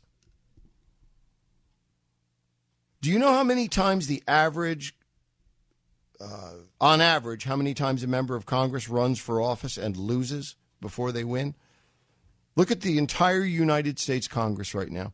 Do 3.02 3.10
you 3.10 3.20
know 3.20 3.32
how 3.32 3.44
many 3.44 3.68
times 3.68 4.08
the 4.08 4.22
average, 4.28 4.96
uh, 6.20 6.54
on 6.82 7.00
average, 7.00 7.46
how 7.46 7.56
many 7.56 7.74
times 7.74 8.04
a 8.04 8.08
member 8.08 8.36
of 8.36 8.46
Congress 8.46 8.90
runs 8.90 9.20
for 9.20 9.42
office 9.42 9.78
and 9.78 9.96
loses 9.96 10.56
before 10.82 11.12
they 11.12 11.24
win? 11.24 11.56
Look 12.56 12.72
at 12.72 12.82
the 12.82 12.98
entire 12.98 13.44
United 13.44 14.00
States 14.00 14.28
Congress 14.28 14.76
right 14.76 14.92
now. 14.92 15.14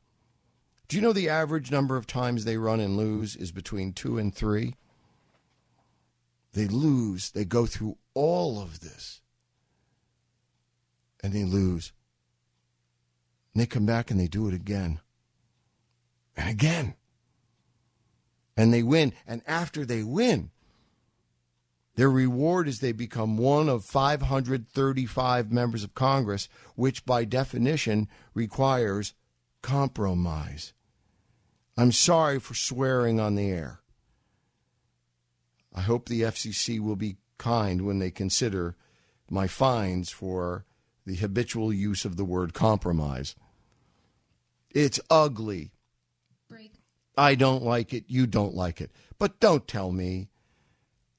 Do 0.88 0.96
you 0.96 1.02
know 1.02 1.14
the 1.14 1.30
average 1.30 1.72
number 1.72 1.96
of 1.96 2.08
times 2.08 2.44
they 2.44 2.58
run 2.58 2.80
and 2.80 2.98
lose 2.98 3.36
is 3.36 3.52
between 3.52 3.94
two 3.94 4.18
and 4.18 4.34
three? 4.34 4.76
They 6.54 6.68
lose. 6.68 7.32
They 7.32 7.46
go 7.46 7.66
through 7.66 7.98
all 8.14 8.62
of 8.62 8.80
this 8.80 9.22
and 11.24 11.34
they 11.34 11.44
lose. 11.44 11.92
And 13.54 13.62
they 13.62 13.66
come 13.66 13.86
back 13.86 14.10
and 14.10 14.20
they 14.20 14.28
do 14.28 14.48
it 14.48 14.54
again 14.54 15.00
and 16.36 16.50
again. 16.50 16.96
And 18.58 18.74
they 18.74 18.84
win. 18.84 19.14
And 19.28 19.42
after 19.48 19.86
they 19.86 20.04
win, 20.04 20.52
their 21.96 22.10
reward 22.10 22.68
is 22.68 22.80
they 22.80 22.92
become 22.92 23.38
one 23.38 23.70
of 23.70 23.86
535 23.86 25.52
members 25.52 25.84
of 25.84 25.96
Congress, 25.96 26.50
which 26.76 27.06
by 27.06 27.24
definition 27.24 28.10
requires 28.34 29.14
compromise. 29.62 30.74
I'm 31.78 31.92
sorry 31.92 32.40
for 32.40 32.54
swearing 32.54 33.20
on 33.20 33.36
the 33.36 33.50
air. 33.50 33.82
I 35.74 35.82
hope 35.82 36.08
the 36.08 36.22
FCC 36.22 36.80
will 36.80 36.96
be 36.96 37.18
kind 37.38 37.82
when 37.82 38.00
they 38.00 38.12
consider 38.12 38.76
my 39.30 39.48
fines 39.48 40.10
for 40.10 40.66
the 41.06 41.16
habitual 41.16 41.74
use 41.74 42.06
of 42.06 42.16
the 42.16 42.26
word 42.26 42.54
compromise. 42.54 43.36
It's 44.72 45.00
ugly. 45.10 45.72
I 47.18 47.36
don't 47.36 47.64
like 47.64 47.94
it. 47.94 48.06
You 48.08 48.28
don't 48.28 48.56
like 48.56 48.82
it. 48.82 48.92
But 49.18 49.40
don't 49.40 49.68
tell 49.68 49.92
me. 49.92 50.30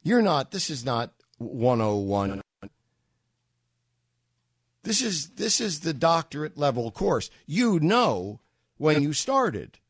You're 0.03 0.23
not, 0.23 0.51
this 0.51 0.71
is 0.71 0.85
not 0.85 1.13
101. 1.39 2.43
This 4.85 5.03
is 5.03 5.31
this 5.31 5.61
is 5.61 5.81
the 5.81 5.93
doctorate 5.93 6.57
level 6.57 6.93
course. 6.93 7.29
You 7.45 7.81
know 7.81 8.39
when 8.77 9.03
you 9.03 9.13
started. 9.13 9.81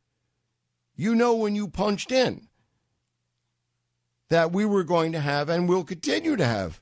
You 0.94 1.14
know 1.14 1.34
when 1.34 1.54
you 1.54 1.68
punched 1.68 2.10
in 2.10 2.48
that 4.30 4.52
we 4.52 4.64
were 4.64 4.84
going 4.84 5.12
to 5.12 5.20
have 5.20 5.50
and 5.50 5.68
will 5.68 5.84
continue 5.84 6.34
to 6.36 6.46
have 6.46 6.80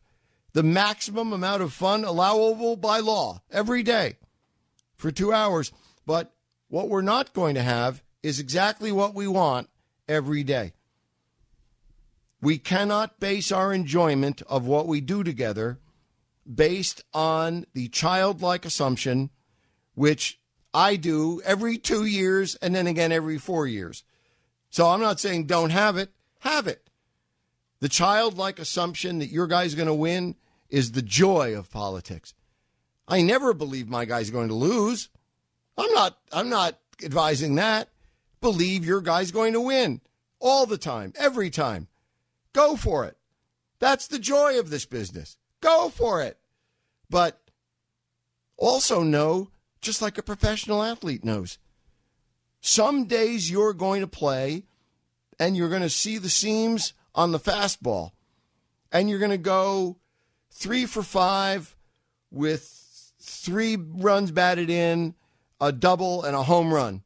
the 0.53 0.63
maximum 0.63 1.33
amount 1.33 1.63
of 1.63 1.73
fun 1.73 2.05
allowable 2.05 2.77
by 2.77 3.01
law 3.01 3.43
every 3.51 3.83
day 3.83 4.19
for 4.95 5.11
2 5.11 5.33
hours. 5.33 5.73
But 6.07 6.33
what 6.69 6.89
we're 6.89 7.03
not 7.03 7.35
going 7.35 7.57
to 7.57 7.63
have 7.63 8.04
is 8.25 8.41
exactly 8.41 8.91
what 8.91 9.15
we 9.15 9.29
want 9.29 9.69
every 10.09 10.43
day. 10.43 10.73
We 12.41 12.57
cannot 12.57 13.21
base 13.21 13.53
our 13.53 13.71
enjoyment 13.71 14.41
of 14.49 14.67
what 14.67 14.87
we 14.87 15.03
do 15.03 15.23
together 15.23 15.79
based 16.53 17.03
on 17.13 17.67
the 17.75 17.89
childlike 17.89 18.65
assumption, 18.65 19.29
which 19.95 20.41
I 20.73 20.97
do 20.97 21.43
every 21.45 21.77
two 21.77 22.07
years 22.07 22.55
and 22.57 22.75
then 22.75 22.87
again 22.87 23.13
every 23.13 23.37
four 23.37 23.67
years. 23.67 24.05
So 24.71 24.89
I'm 24.89 25.03
not 25.03 25.21
saying 25.21 25.45
don't 25.45 25.71
have 25.71 25.99
it, 25.99 26.11
have 26.41 26.67
it. 26.67 26.89
The 27.81 27.91
childlike 27.91 28.59
assumption 28.59 29.19
that 29.19 29.31
your 29.31 29.47
guy's 29.47 29.75
going 29.75 29.87
to 29.89 29.95
win 29.95 30.37
is 30.71 30.93
the 30.93 31.03
joy 31.03 31.55
of 31.55 31.71
politics. 31.71 32.33
I 33.07 33.21
never 33.21 33.53
believe 33.53 33.87
my 33.87 34.07
guy's 34.07 34.31
going 34.31 34.49
to 34.49 34.55
lose. 34.55 35.11
I'm 35.77 35.93
not 35.93 36.19
I'm 36.33 36.49
not 36.49 36.79
advising 37.03 37.57
that. 37.57 37.91
Believe 38.45 38.85
your 38.85 39.01
guy's 39.01 39.31
going 39.31 39.55
to 39.55 39.61
win 39.63 40.03
all 40.39 40.67
the 40.67 40.77
time, 40.77 41.15
every 41.17 41.49
time. 41.49 41.89
Go 42.53 42.77
for 42.77 43.07
it. 43.07 43.17
That's 43.79 44.07
the 44.07 44.19
joy 44.19 44.59
of 44.59 44.69
this 44.69 44.85
business. 44.85 45.39
Go 45.63 45.89
for 45.89 46.21
it. 46.21 46.37
But 47.09 47.41
also 48.59 49.03
know, 49.03 49.49
just 49.81 50.03
like 50.03 50.19
a 50.19 50.23
professional 50.23 50.83
athlete 50.83 51.25
knows, 51.25 51.57
some 52.61 53.07
days 53.07 53.51
you're 53.51 53.73
going 53.73 54.03
to 54.03 54.07
play 54.07 54.65
and 55.41 55.57
you're 55.57 55.71
going 55.71 55.81
to 55.81 55.89
see 55.89 56.19
the 56.19 56.29
seams 56.29 56.93
on 57.15 57.33
the 57.33 57.41
fastball 57.41 58.11
and 58.93 59.09
you're 59.09 59.19
going 59.19 59.31
to 59.31 59.39
go 59.39 59.97
three 60.51 60.85
for 60.85 61.03
five 61.03 61.75
with 62.31 63.11
three 63.19 63.79
runs 63.79 64.33
batted 64.33 64.69
in 64.69 65.15
a 65.63 65.73
double, 65.73 66.25
and 66.25 66.37
a 66.37 66.43
home 66.43 66.75
run. 66.75 67.03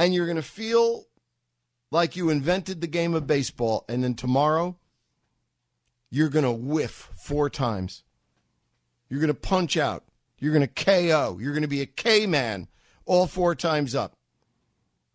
And 0.00 0.14
you're 0.14 0.24
going 0.24 0.36
to 0.36 0.42
feel 0.42 1.04
like 1.90 2.16
you 2.16 2.30
invented 2.30 2.80
the 2.80 2.86
game 2.86 3.12
of 3.12 3.26
baseball. 3.26 3.84
And 3.86 4.02
then 4.02 4.14
tomorrow, 4.14 4.78
you're 6.10 6.30
going 6.30 6.46
to 6.46 6.50
whiff 6.50 7.10
four 7.18 7.50
times. 7.50 8.02
You're 9.10 9.20
going 9.20 9.28
to 9.28 9.34
punch 9.34 9.76
out. 9.76 10.04
You're 10.38 10.54
going 10.54 10.66
to 10.66 10.84
KO. 10.84 11.36
You're 11.38 11.52
going 11.52 11.64
to 11.64 11.68
be 11.68 11.82
a 11.82 11.86
K 11.86 12.24
man 12.24 12.68
all 13.04 13.26
four 13.26 13.54
times 13.54 13.94
up. 13.94 14.16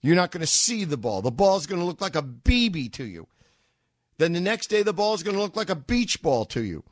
You're 0.04 0.16
not 0.16 0.30
going 0.30 0.42
to 0.42 0.48
see 0.48 0.84
the 0.84 0.98
ball. 0.98 1.24
The 1.24 1.32
ball's 1.32 1.66
going 1.66 1.82
to 1.82 1.88
look 1.88 2.00
like 2.00 2.16
a 2.16 2.22
BB 2.22 2.94
to 2.94 3.06
you. 3.06 3.28
Then 4.20 4.34
the 4.34 4.40
next 4.40 4.68
day, 4.68 4.84
the 4.84 4.94
ball's 4.94 5.24
going 5.24 5.36
to 5.36 5.42
look 5.42 5.56
like 5.56 5.72
a 5.72 5.76
beach 5.76 6.22
ball 6.22 6.46
to 6.46 6.64
you 6.64 6.84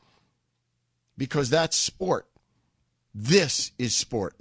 because 1.16 1.52
that's 1.52 1.78
sport. 1.78 2.28
This 3.14 3.72
is 3.78 3.96
sport. 3.96 4.36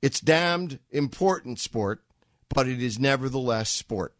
It's 0.00 0.18
damned 0.18 0.78
important 0.90 1.58
sport, 1.58 2.03
but 2.54 2.66
it 2.66 2.82
is 2.82 2.98
nevertheless 2.98 3.68
sport. 3.68 4.14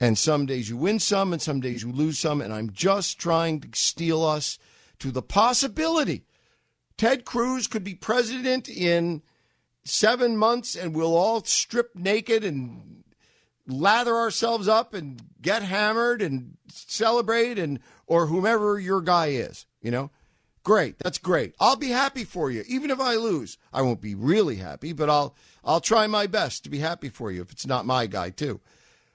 And 0.00 0.18
some 0.18 0.46
days 0.46 0.68
you 0.68 0.76
win 0.76 0.98
some, 0.98 1.32
and 1.32 1.40
some 1.40 1.60
days 1.60 1.84
you 1.84 1.92
lose 1.92 2.18
some. 2.18 2.40
And 2.40 2.52
I'm 2.52 2.72
just 2.72 3.20
trying 3.20 3.60
to 3.60 3.68
steel 3.74 4.24
us 4.24 4.58
to 4.98 5.12
the 5.12 5.22
possibility 5.22 6.24
Ted 7.02 7.24
Cruz 7.24 7.66
could 7.66 7.82
be 7.82 7.94
president 7.94 8.68
in 8.68 9.22
seven 9.84 10.36
months, 10.36 10.76
and 10.76 10.94
we'll 10.94 11.16
all 11.16 11.42
strip 11.42 11.96
naked 11.96 12.44
and 12.44 13.02
lather 13.66 14.14
ourselves 14.14 14.68
up 14.68 14.94
and 14.94 15.20
get 15.40 15.62
hammered 15.62 16.22
and 16.22 16.56
celebrate, 16.68 17.58
and 17.58 17.80
or 18.06 18.26
whomever 18.26 18.78
your 18.78 19.00
guy 19.00 19.30
is. 19.30 19.66
You 19.80 19.90
know, 19.90 20.10
great. 20.62 20.98
That's 20.98 21.18
great. 21.18 21.54
I'll 21.60 21.76
be 21.76 21.88
happy 21.88 22.24
for 22.24 22.50
you, 22.50 22.64
even 22.66 22.90
if 22.90 23.00
I 23.00 23.14
lose. 23.14 23.58
I 23.72 23.82
won't 23.82 24.00
be 24.00 24.14
really 24.14 24.56
happy, 24.56 24.92
but 24.92 25.10
I'll 25.10 25.34
I'll 25.64 25.80
try 25.80 26.06
my 26.06 26.26
best 26.26 26.64
to 26.64 26.70
be 26.70 26.78
happy 26.78 27.08
for 27.08 27.30
you 27.30 27.42
if 27.42 27.52
it's 27.52 27.66
not 27.66 27.86
my 27.86 28.06
guy 28.06 28.30
too. 28.30 28.60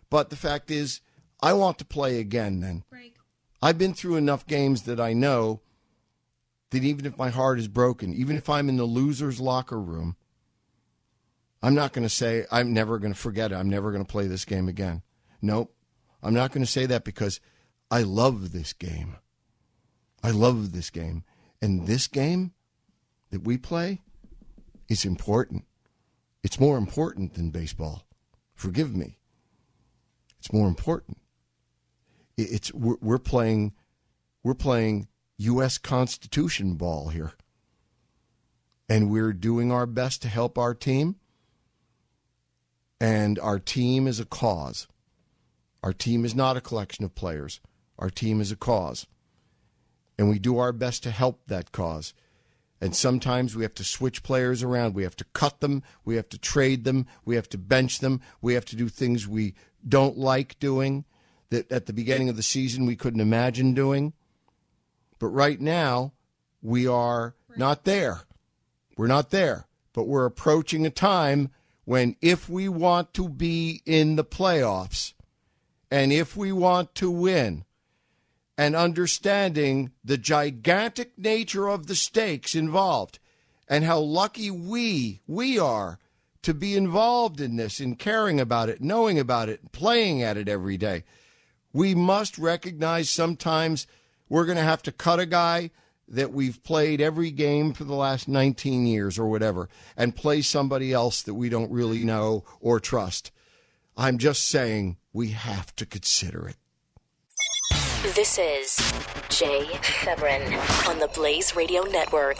But 0.09 0.29
the 0.29 0.35
fact 0.35 0.71
is, 0.71 1.01
I 1.41 1.53
want 1.53 1.77
to 1.79 1.85
play 1.85 2.19
again 2.19 2.61
then. 2.61 2.83
Break. 2.89 3.15
I've 3.61 3.77
been 3.77 3.93
through 3.93 4.15
enough 4.15 4.45
games 4.45 4.83
that 4.83 4.99
I 4.99 5.13
know 5.13 5.61
that 6.69 6.83
even 6.83 7.05
if 7.05 7.17
my 7.17 7.29
heart 7.29 7.59
is 7.59 7.67
broken, 7.67 8.13
even 8.13 8.37
if 8.37 8.49
I'm 8.49 8.69
in 8.69 8.77
the 8.77 8.87
loser's 8.87 9.39
locker 9.39 9.79
room, 9.79 10.15
I'm 11.61 11.73
not 11.73 11.93
going 11.93 12.03
to 12.03 12.09
say, 12.09 12.45
I'm 12.51 12.73
never 12.73 12.99
going 12.99 13.13
to 13.13 13.19
forget 13.19 13.51
it. 13.51 13.55
I'm 13.55 13.69
never 13.69 13.91
going 13.91 14.05
to 14.05 14.11
play 14.11 14.27
this 14.27 14.45
game 14.45 14.67
again. 14.67 15.01
Nope. 15.41 15.73
I'm 16.21 16.33
not 16.33 16.51
going 16.51 16.65
to 16.65 16.71
say 16.71 16.85
that 16.85 17.03
because 17.03 17.39
I 17.89 18.03
love 18.03 18.51
this 18.51 18.73
game. 18.73 19.17
I 20.23 20.31
love 20.31 20.71
this 20.71 20.89
game. 20.89 21.23
And 21.61 21.87
this 21.87 22.07
game 22.07 22.53
that 23.31 23.43
we 23.43 23.57
play 23.57 24.01
is 24.87 25.05
important. 25.05 25.65
It's 26.43 26.59
more 26.59 26.77
important 26.77 27.33
than 27.33 27.49
baseball. 27.49 28.03
Forgive 28.53 28.95
me. 28.95 29.17
It's 30.39 30.53
more 30.53 30.67
important. 30.67 31.17
It's 32.37 32.73
we're, 32.73 32.97
we're 33.01 33.17
playing 33.17 33.73
we're 34.43 34.53
playing 34.53 35.07
U.S. 35.39 35.77
Constitution 35.77 36.75
ball 36.75 37.09
here, 37.09 37.33
and 38.87 39.11
we're 39.11 39.33
doing 39.33 39.71
our 39.71 39.85
best 39.85 40.21
to 40.21 40.27
help 40.27 40.57
our 40.57 40.73
team. 40.73 41.17
And 42.99 43.37
our 43.39 43.59
team 43.59 44.07
is 44.07 44.19
a 44.19 44.25
cause. 44.25 44.87
Our 45.83 45.93
team 45.93 46.25
is 46.25 46.33
not 46.33 46.57
a 46.57 46.61
collection 46.61 47.05
of 47.05 47.13
players. 47.13 47.59
Our 47.99 48.09
team 48.09 48.41
is 48.41 48.51
a 48.51 48.55
cause, 48.55 49.05
and 50.17 50.29
we 50.29 50.39
do 50.39 50.57
our 50.57 50.71
best 50.71 51.03
to 51.03 51.11
help 51.11 51.41
that 51.47 51.71
cause. 51.71 52.13
And 52.79 52.95
sometimes 52.95 53.55
we 53.55 53.63
have 53.63 53.73
to 53.75 53.83
switch 53.83 54.21
players 54.21 54.61
around. 54.61 54.93
We 54.93 55.03
have 55.03 55.15
to 55.17 55.25
cut 55.33 55.61
them. 55.61 55.81
We 56.05 56.15
have 56.15 56.29
to 56.29 56.37
trade 56.37 56.83
them. 56.83 57.07
We 57.25 57.35
have 57.35 57.49
to 57.49 57.57
bench 57.57 57.99
them. 57.99 58.21
We 58.41 58.53
have 58.53 58.65
to 58.65 58.75
do 58.75 58.87
things 58.87 59.27
we 59.27 59.55
don't 59.87 60.17
like 60.17 60.59
doing 60.59 61.05
that 61.49 61.71
at 61.71 61.85
the 61.87 61.93
beginning 61.93 62.29
of 62.29 62.35
the 62.35 62.43
season 62.43 62.85
we 62.85 62.95
couldn't 62.95 63.21
imagine 63.21 63.73
doing. 63.73 64.13
But 65.17 65.27
right 65.27 65.59
now, 65.59 66.13
we 66.61 66.85
are 66.85 67.35
not 67.55 67.83
there. 67.83 68.21
We're 68.95 69.07
not 69.07 69.31
there. 69.31 69.65
But 69.93 70.07
we're 70.07 70.25
approaching 70.25 70.85
a 70.85 70.91
time 70.91 71.49
when, 71.85 72.15
if 72.21 72.49
we 72.49 72.69
want 72.69 73.13
to 73.15 73.29
be 73.29 73.81
in 73.85 74.17
the 74.17 74.25
playoffs 74.25 75.13
and 75.89 76.11
if 76.11 76.35
we 76.35 76.51
want 76.51 76.93
to 76.95 77.09
win, 77.09 77.63
and 78.57 78.75
understanding 78.75 79.91
the 80.03 80.17
gigantic 80.17 81.17
nature 81.17 81.67
of 81.67 81.87
the 81.87 81.95
stakes 81.95 82.55
involved 82.55 83.19
and 83.67 83.83
how 83.83 83.99
lucky 83.99 84.49
we 84.49 85.21
we 85.27 85.59
are 85.59 85.99
to 86.41 86.53
be 86.53 86.75
involved 86.75 87.39
in 87.39 87.57
this 87.57 87.79
and 87.79 87.99
caring 87.99 88.39
about 88.39 88.69
it 88.69 88.81
knowing 88.81 89.19
about 89.19 89.49
it 89.49 89.71
playing 89.71 90.23
at 90.23 90.37
it 90.37 90.49
every 90.49 90.77
day. 90.77 91.03
We 91.73 91.93
must 91.93 92.37
recognize 92.37 93.09
sometimes 93.09 93.85
we're 94.29 94.45
going 94.45 94.57
to 94.57 94.63
have 94.63 94.81
to 94.83 94.91
cut 94.91 95.19
a 95.19 95.25
guy 95.25 95.71
that 96.07 96.31
we've 96.31 96.63
played 96.63 97.01
every 97.01 97.31
game 97.31 97.73
for 97.73 97.83
the 97.83 97.93
last 97.93 98.27
19 98.27 98.87
years 98.87 99.19
or 99.19 99.27
whatever 99.27 99.69
and 99.95 100.15
play 100.15 100.41
somebody 100.41 100.93
else 100.93 101.21
that 101.23 101.33
we 101.33 101.49
don't 101.49 101.71
really 101.71 102.03
know 102.03 102.45
or 102.61 102.79
trust. 102.79 103.31
I'm 103.97 104.17
just 104.17 104.47
saying 104.47 104.97
we 105.11 105.29
have 105.29 105.75
to 105.75 105.85
consider 105.85 106.47
it 106.47 106.55
This 108.03 108.37
is 108.37 108.77
Jay 109.29 109.67
Severin 110.03 110.53
on 110.87 110.99
the 110.99 111.09
Blaze 111.15 111.55
Radio 111.55 111.81
Network. 111.81 112.37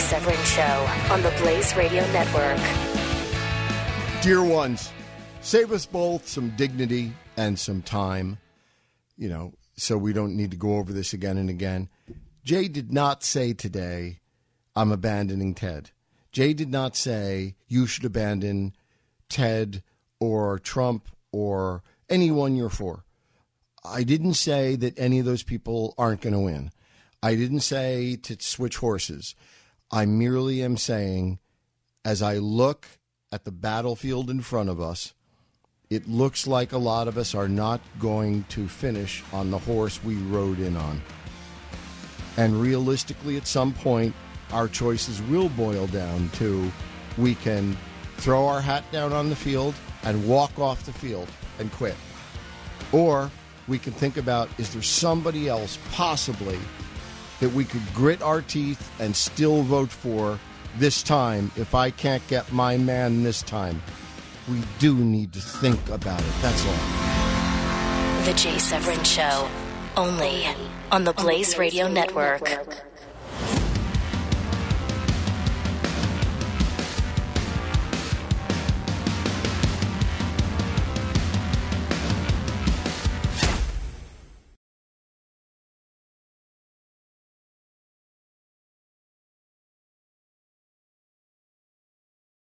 Severin 0.00 0.42
Show 0.44 0.88
on 1.10 1.22
the 1.22 1.30
Blaze 1.42 1.76
Radio 1.76 2.00
Network. 2.12 2.58
Dear 4.22 4.42
ones, 4.42 4.90
save 5.42 5.72
us 5.72 5.84
both 5.86 6.26
some 6.26 6.50
dignity 6.56 7.12
and 7.36 7.58
some 7.58 7.82
time, 7.82 8.38
you 9.16 9.28
know, 9.28 9.52
so 9.76 9.98
we 9.98 10.12
don't 10.12 10.36
need 10.36 10.50
to 10.50 10.56
go 10.56 10.76
over 10.76 10.92
this 10.92 11.12
again 11.12 11.36
and 11.36 11.50
again. 11.50 11.88
Jay 12.44 12.66
did 12.66 12.92
not 12.92 13.22
say 13.22 13.52
today, 13.52 14.20
I'm 14.74 14.90
abandoning 14.90 15.54
Ted. 15.54 15.90
Jay 16.32 16.54
did 16.54 16.70
not 16.70 16.96
say, 16.96 17.56
you 17.68 17.86
should 17.86 18.04
abandon 18.04 18.74
Ted 19.28 19.82
or 20.18 20.58
Trump 20.58 21.08
or 21.30 21.82
anyone 22.08 22.56
you're 22.56 22.70
for. 22.70 23.04
I 23.84 24.02
didn't 24.02 24.34
say 24.34 24.76
that 24.76 24.98
any 24.98 25.18
of 25.18 25.26
those 25.26 25.42
people 25.42 25.94
aren't 25.98 26.22
going 26.22 26.32
to 26.32 26.40
win. 26.40 26.70
I 27.22 27.34
didn't 27.34 27.60
say 27.60 28.16
to 28.16 28.36
switch 28.40 28.78
horses. 28.78 29.34
I 29.92 30.06
merely 30.06 30.62
am 30.62 30.76
saying, 30.76 31.40
as 32.04 32.22
I 32.22 32.38
look 32.38 32.86
at 33.32 33.44
the 33.44 33.50
battlefield 33.50 34.30
in 34.30 34.40
front 34.40 34.68
of 34.68 34.80
us, 34.80 35.14
it 35.88 36.08
looks 36.08 36.46
like 36.46 36.72
a 36.72 36.78
lot 36.78 37.08
of 37.08 37.18
us 37.18 37.34
are 37.34 37.48
not 37.48 37.80
going 37.98 38.44
to 38.50 38.68
finish 38.68 39.24
on 39.32 39.50
the 39.50 39.58
horse 39.58 40.02
we 40.04 40.14
rode 40.14 40.60
in 40.60 40.76
on. 40.76 41.02
And 42.36 42.60
realistically, 42.60 43.36
at 43.36 43.48
some 43.48 43.72
point, 43.72 44.14
our 44.52 44.68
choices 44.68 45.20
will 45.22 45.48
boil 45.48 45.88
down 45.88 46.28
to 46.34 46.70
we 47.18 47.34
can 47.34 47.76
throw 48.18 48.46
our 48.46 48.60
hat 48.60 48.84
down 48.92 49.12
on 49.12 49.28
the 49.28 49.36
field 49.36 49.74
and 50.04 50.28
walk 50.28 50.56
off 50.60 50.86
the 50.86 50.92
field 50.92 51.28
and 51.58 51.72
quit. 51.72 51.96
Or 52.92 53.28
we 53.66 53.80
can 53.80 53.92
think 53.92 54.16
about 54.16 54.48
is 54.58 54.72
there 54.72 54.82
somebody 54.82 55.48
else 55.48 55.80
possibly 55.90 56.58
that 57.40 57.52
we 57.52 57.64
could 57.64 57.82
grit 57.94 58.22
our 58.22 58.42
teeth 58.42 58.90
and 59.00 59.14
still 59.14 59.62
vote 59.62 59.90
for 59.90 60.38
this 60.78 61.02
time 61.02 61.50
if 61.56 61.74
I 61.74 61.90
can't 61.90 62.26
get 62.28 62.52
my 62.52 62.76
man 62.76 63.22
this 63.22 63.42
time? 63.42 63.82
We 64.48 64.62
do 64.78 64.94
need 64.96 65.32
to 65.32 65.40
think 65.40 65.88
about 65.88 66.20
it. 66.20 66.32
That's 66.40 66.64
all. 66.66 68.24
The 68.24 68.34
Jay 68.34 68.58
Severin 68.58 69.02
Show, 69.04 69.48
only 69.96 70.46
on 70.92 71.04
the 71.04 71.12
Blaze 71.12 71.56
Radio 71.56 71.88
Network. 71.88 72.42